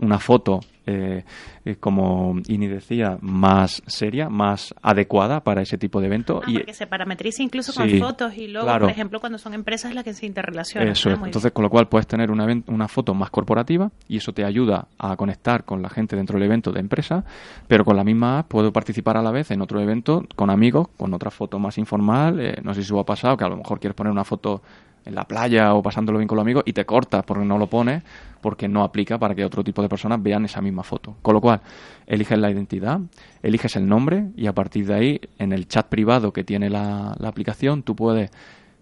una 0.00 0.18
foto, 0.18 0.60
eh, 0.86 1.24
eh, 1.64 1.76
como 1.76 2.36
Ini 2.46 2.66
decía, 2.66 3.18
más 3.20 3.82
seria, 3.86 4.28
más 4.28 4.74
adecuada 4.82 5.40
para 5.40 5.62
ese 5.62 5.76
tipo 5.76 6.00
de 6.00 6.06
evento. 6.06 6.40
Ah, 6.42 6.50
y 6.50 6.54
porque 6.54 6.74
se 6.74 6.86
parametriza 6.86 7.42
incluso 7.42 7.74
con 7.74 7.88
fotos 7.98 8.36
y 8.36 8.48
luego, 8.48 8.66
por 8.66 8.90
ejemplo, 8.90 9.20
cuando 9.20 9.38
son 9.38 9.54
empresas 9.54 9.94
las 9.94 10.04
que 10.04 10.14
se 10.14 10.26
interrelacionan. 10.26 10.88
Eso 10.88 11.10
es. 11.10 11.20
Entonces, 11.22 11.52
con 11.52 11.64
lo 11.64 11.70
cual 11.70 11.88
puedes 11.88 12.06
tener 12.06 12.30
una, 12.30 12.46
una 12.66 12.88
foto 12.88 13.12
más 13.14 13.30
corporativa 13.30 13.90
y 14.08 14.16
eso 14.16 14.32
te 14.32 14.44
ayuda 14.44 14.88
a 14.98 15.16
conectar 15.16 15.64
con 15.64 15.82
la 15.82 15.90
gente 15.90 16.16
dentro 16.16 16.38
del 16.38 16.46
evento 16.46 16.72
de 16.72 16.80
empresa, 16.80 17.24
pero 17.66 17.84
con 17.84 17.96
la 17.96 18.04
misma 18.04 18.46
puedo 18.48 18.72
participar 18.72 19.16
a 19.16 19.22
la 19.22 19.30
vez 19.30 19.50
en 19.50 19.60
otro 19.60 19.80
evento 19.80 20.24
con 20.34 20.50
amigos, 20.50 20.88
con 20.96 21.12
otra 21.12 21.30
foto 21.30 21.58
más 21.58 21.76
informal. 21.78 22.40
Eh, 22.40 22.56
no 22.62 22.72
sé 22.74 22.82
si 22.82 22.92
os 22.92 23.00
ha 23.00 23.04
pasado 23.04 23.36
que 23.36 23.44
a 23.44 23.48
lo 23.48 23.56
mejor 23.56 23.80
quieres 23.80 23.94
poner 23.94 24.12
una 24.12 24.24
foto 24.24 24.62
en 25.04 25.14
la 25.14 25.24
playa 25.24 25.74
o 25.74 25.82
pasándolo 25.82 26.18
bien 26.18 26.28
con 26.28 26.36
los 26.36 26.44
amigos 26.44 26.62
y 26.66 26.72
te 26.72 26.84
cortas 26.84 27.24
porque 27.24 27.44
no 27.44 27.58
lo 27.58 27.66
pones 27.66 28.02
porque 28.40 28.68
no 28.68 28.82
aplica 28.82 29.18
para 29.18 29.34
que 29.34 29.44
otro 29.44 29.64
tipo 29.64 29.82
de 29.82 29.88
personas 29.88 30.22
vean 30.22 30.44
esa 30.44 30.60
misma 30.60 30.82
foto. 30.82 31.16
Con 31.22 31.34
lo 31.34 31.40
cual, 31.40 31.60
eliges 32.06 32.38
la 32.38 32.50
identidad, 32.50 33.00
eliges 33.42 33.76
el 33.76 33.86
nombre 33.86 34.28
y 34.36 34.46
a 34.46 34.52
partir 34.52 34.86
de 34.86 34.94
ahí, 34.94 35.20
en 35.38 35.52
el 35.52 35.66
chat 35.68 35.86
privado 35.88 36.32
que 36.32 36.44
tiene 36.44 36.70
la, 36.70 37.12
aplicación, 37.24 37.82
tú 37.82 37.94
puedes 37.94 38.30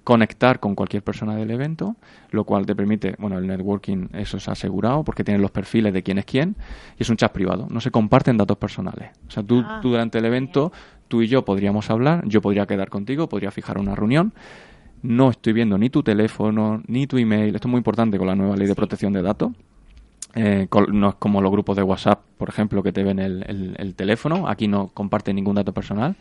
conectar 0.05 0.61
con 0.61 0.77
cualquier 0.77 1.03
persona 1.03 1.35
del 1.35 1.51
evento, 1.51 1.97
lo 2.31 2.45
cual 2.45 2.65
te 2.65 2.77
permite, 2.77 3.17
bueno, 3.19 3.39
el 3.39 3.47
networking 3.49 4.09
eso 4.13 4.37
es 4.37 4.49
asegurado 4.49 5.03
porque 5.03 5.25
tienes 5.25 5.43
los 5.43 5.51
perfiles 5.51 5.93
de 5.93 6.05
quién 6.05 6.19
es 6.19 6.25
quién 6.25 6.55
y 6.97 7.03
es 7.03 7.11
un 7.11 7.17
chat 7.17 7.33
privado, 7.33 7.67
no 7.69 7.81
se 7.81 7.91
comparten 7.91 8.37
datos 8.37 8.57
personales. 8.57 9.11
O 9.27 9.31
sea, 9.33 9.43
tú, 9.43 9.65
ah, 9.67 9.81
tú 9.83 9.91
durante 9.91 10.19
el 10.19 10.25
evento, 10.27 10.71
tú 11.09 11.23
y 11.23 11.27
yo 11.27 11.45
podríamos 11.45 11.91
hablar, 11.91 12.23
yo 12.25 12.41
podría 12.41 12.67
quedar 12.67 12.89
contigo, 12.89 13.29
podría 13.29 13.51
fijar 13.51 13.79
una 13.79 13.97
reunión 13.97 14.33
no 15.03 15.31
estoy 15.31 15.53
viendo 15.53 15.79
ni 15.79 15.91
tu 15.91 16.03
teléfono, 16.03 16.83
ni 16.87 17.07
tu 17.07 17.19
email. 17.19 17.55
Esto 17.55 17.69
es 17.69 17.71
muy 17.71 17.79
importante 17.79 18.19
con 18.19 18.27
la 18.27 18.35
nueva 18.35 18.57
ley 18.57 18.67
de 18.67 18.75
protección 18.75 19.13
de 19.13 19.23
datos. 19.23 19.53
Eh, 20.35 20.69
no 20.93 21.09
es 21.11 21.15
como 21.15 21.41
los 21.41 21.51
grupos 21.51 21.77
de 21.77 21.83
WhatsApp, 21.83 22.21
por 22.37 22.49
ejemplo, 22.49 22.83
que 22.83 22.93
te 22.93 23.03
ven 23.03 23.19
el, 23.19 23.95
teléfono. 23.97 24.49
Aquí 24.49 24.69
no 24.69 24.89
comparte 24.89 25.33
ningún 25.33 25.57
dato 25.57 25.73
personal. 25.73 26.17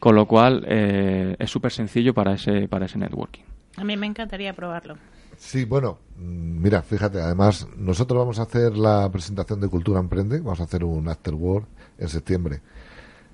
Con 0.00 0.16
lo 0.16 0.26
cual 0.26 0.64
eh, 0.68 1.36
es 1.38 1.50
súper 1.50 1.72
sencillo 1.72 2.12
para 2.14 2.34
ese, 2.34 2.68
para 2.68 2.86
ese 2.86 2.98
networking. 2.98 3.42
A 3.76 3.84
mí 3.84 3.96
me 3.96 4.06
encantaría 4.06 4.52
probarlo. 4.52 4.96
Sí, 5.36 5.64
bueno, 5.64 5.98
mm, 6.16 6.62
mira, 6.62 6.82
fíjate, 6.82 7.20
además 7.20 7.66
nosotros 7.76 8.18
vamos 8.18 8.38
a 8.38 8.42
hacer 8.42 8.76
la 8.76 9.10
presentación 9.10 9.60
de 9.60 9.68
Cultura 9.68 10.00
Emprende, 10.00 10.38
vamos 10.38 10.60
a 10.60 10.64
hacer 10.64 10.84
un 10.84 11.08
Afterword 11.08 11.64
en 11.98 12.08
septiembre 12.08 12.60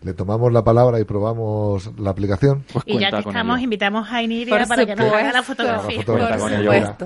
le 0.02 0.14
tomamos 0.14 0.52
la 0.52 0.64
palabra 0.64 0.98
y 0.98 1.04
probamos 1.04 1.90
la 1.98 2.10
aplicación. 2.10 2.64
Pues 2.72 2.84
y 2.86 2.98
ya 2.98 3.10
que 3.10 3.18
estamos, 3.18 3.60
invitamos 3.60 4.10
a 4.10 4.22
Iniria 4.22 4.64
para 4.66 4.86
que 4.86 4.96
nos 4.96 5.12
haga 5.12 5.32
la 5.32 5.42
fotografía. 5.42 6.04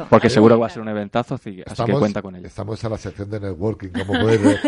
porque 0.09 0.31
seguro 0.31 0.59
va 0.59 0.67
a 0.67 0.71
ser 0.71 0.83
un 0.83 0.89
eventazo, 0.89 1.35
así, 1.35 1.57
que 1.57 1.93
cuenta 1.93 2.23
con 2.23 2.37
ella. 2.37 2.47
Estamos 2.47 2.83
en 2.85 2.91
la 2.91 2.99
sección 2.99 3.31
de 3.31 3.41
networking, 3.41 3.89
como 3.89 4.21
podéis 4.21 4.43
ver. 4.43 4.61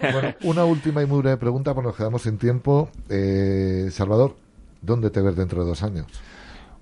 bueno, 0.12 0.34
una 0.42 0.64
última 0.64 1.02
y 1.02 1.06
muy 1.06 1.20
breve 1.20 1.36
pregunta, 1.38 1.74
porque 1.74 1.88
nos 1.88 1.96
quedamos 1.96 2.22
sin 2.22 2.36
tiempo. 2.36 2.90
Eh, 3.08 3.88
Salvador, 3.90 4.36
¿dónde 4.82 5.10
te 5.10 5.22
ves 5.22 5.34
dentro 5.36 5.62
de 5.62 5.68
dos 5.68 5.82
años? 5.82 6.06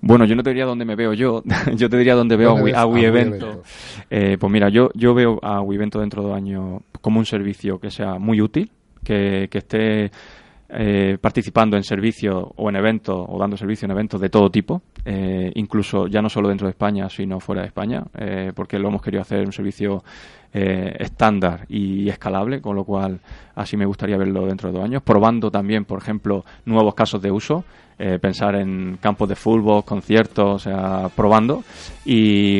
Bueno, 0.01 0.25
yo 0.25 0.35
no 0.35 0.43
te 0.43 0.49
diría 0.49 0.65
dónde 0.65 0.83
me 0.83 0.95
veo 0.95 1.13
yo, 1.13 1.43
yo 1.75 1.89
te 1.89 1.97
diría 1.97 2.15
dónde 2.15 2.35
veo 2.35 2.57
a, 2.75 2.85
Wii, 2.85 3.05
Evento. 3.05 3.63
Eh, 4.09 4.35
pues 4.39 4.51
mira, 4.51 4.67
yo, 4.69 4.89
yo 4.93 5.13
veo 5.13 5.39
a 5.41 5.61
Wii 5.61 5.77
Evento 5.77 5.99
dentro 5.99 6.23
de 6.23 6.27
dos 6.27 6.37
años 6.37 6.81
como 7.01 7.19
un 7.19 7.25
servicio 7.25 7.79
que 7.79 7.91
sea 7.91 8.17
muy 8.17 8.41
útil, 8.41 8.71
que, 9.03 9.47
que 9.49 9.59
esté 9.59 10.11
eh, 10.73 11.17
participando 11.19 11.75
en 11.75 11.83
servicios 11.83 12.45
o 12.55 12.69
en 12.69 12.77
eventos 12.77 13.25
o 13.27 13.37
dando 13.37 13.57
servicio 13.57 13.87
en 13.87 13.91
eventos 13.91 14.21
de 14.21 14.29
todo 14.29 14.49
tipo, 14.49 14.81
eh, 15.03 15.51
incluso 15.55 16.07
ya 16.07 16.21
no 16.21 16.29
solo 16.29 16.47
dentro 16.47 16.65
de 16.65 16.71
España, 16.71 17.09
sino 17.09 17.41
fuera 17.41 17.63
de 17.63 17.67
España, 17.67 18.05
eh, 18.17 18.53
porque 18.55 18.79
lo 18.79 18.87
hemos 18.87 19.01
querido 19.01 19.21
hacer 19.21 19.45
un 19.45 19.51
servicio 19.51 20.03
estándar 20.53 21.65
y 21.69 22.09
escalable, 22.09 22.59
con 22.59 22.75
lo 22.75 22.83
cual 22.83 23.21
así 23.55 23.77
me 23.77 23.85
gustaría 23.85 24.17
verlo 24.17 24.45
dentro 24.45 24.69
de 24.69 24.77
dos 24.77 24.83
años, 24.83 25.01
probando 25.01 25.49
también, 25.49 25.85
por 25.85 25.99
ejemplo, 26.01 26.43
nuevos 26.65 26.93
casos 26.93 27.21
de 27.21 27.31
uso, 27.31 27.63
pensar 28.19 28.55
en 28.55 28.97
campos 28.99 29.29
de 29.29 29.37
fútbol, 29.37 29.85
conciertos, 29.85 30.55
o 30.55 30.59
sea, 30.59 31.07
probando 31.15 31.63
y, 32.03 32.59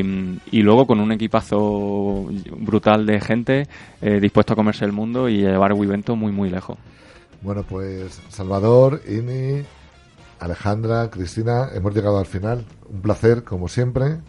y 0.52 0.62
luego 0.62 0.88
con 0.88 1.02
un 1.02 1.12
equipazo 1.12 2.30
brutal 2.60 3.06
de 3.06 3.20
gente 3.20 3.68
dispuesto 4.22 4.54
a 4.54 4.56
comerse 4.56 4.86
el 4.86 4.94
mundo 4.94 5.28
y 5.28 5.40
llevar 5.40 5.74
Wivento 5.74 6.16
muy, 6.16 6.32
muy 6.32 6.50
lejos. 6.50 6.78
Bueno, 7.42 7.64
pues 7.64 8.22
Salvador, 8.30 9.02
Ini, 9.08 9.64
Alejandra, 10.40 11.10
Cristina, 11.10 11.70
hemos 11.74 11.94
llegado 11.94 12.20
al 12.20 12.26
final. 12.26 12.66
Un 12.88 13.02
placer, 13.02 13.44
como 13.44 13.68
siempre. 13.68 14.20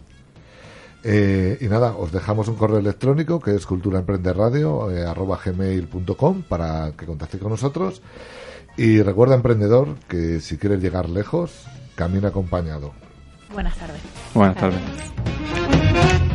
Eh, 1.04 1.58
y 1.60 1.66
nada, 1.66 1.96
os 1.96 2.12
dejamos 2.12 2.48
un 2.48 2.54
correo 2.54 2.78
electrónico 2.78 3.40
que 3.40 3.54
es 3.54 3.66
culturaemprenderadio 3.66 4.90
eh, 4.90 5.04
arroba 5.04 5.38
gmail.com 5.44 6.42
para 6.42 6.92
que 6.92 7.06
contactéis 7.06 7.42
con 7.42 7.50
nosotros. 7.50 8.02
Y 8.76 9.02
recuerda, 9.02 9.34
emprendedor, 9.34 9.96
que 10.08 10.40
si 10.40 10.56
quieres 10.56 10.80
llegar 10.80 11.08
lejos, 11.08 11.66
camina 11.94 12.28
acompañado. 12.28 12.92
Buenas 13.52 13.76
tardes. 13.76 14.00
Buenas 14.32 14.56
tardes. 14.56 16.31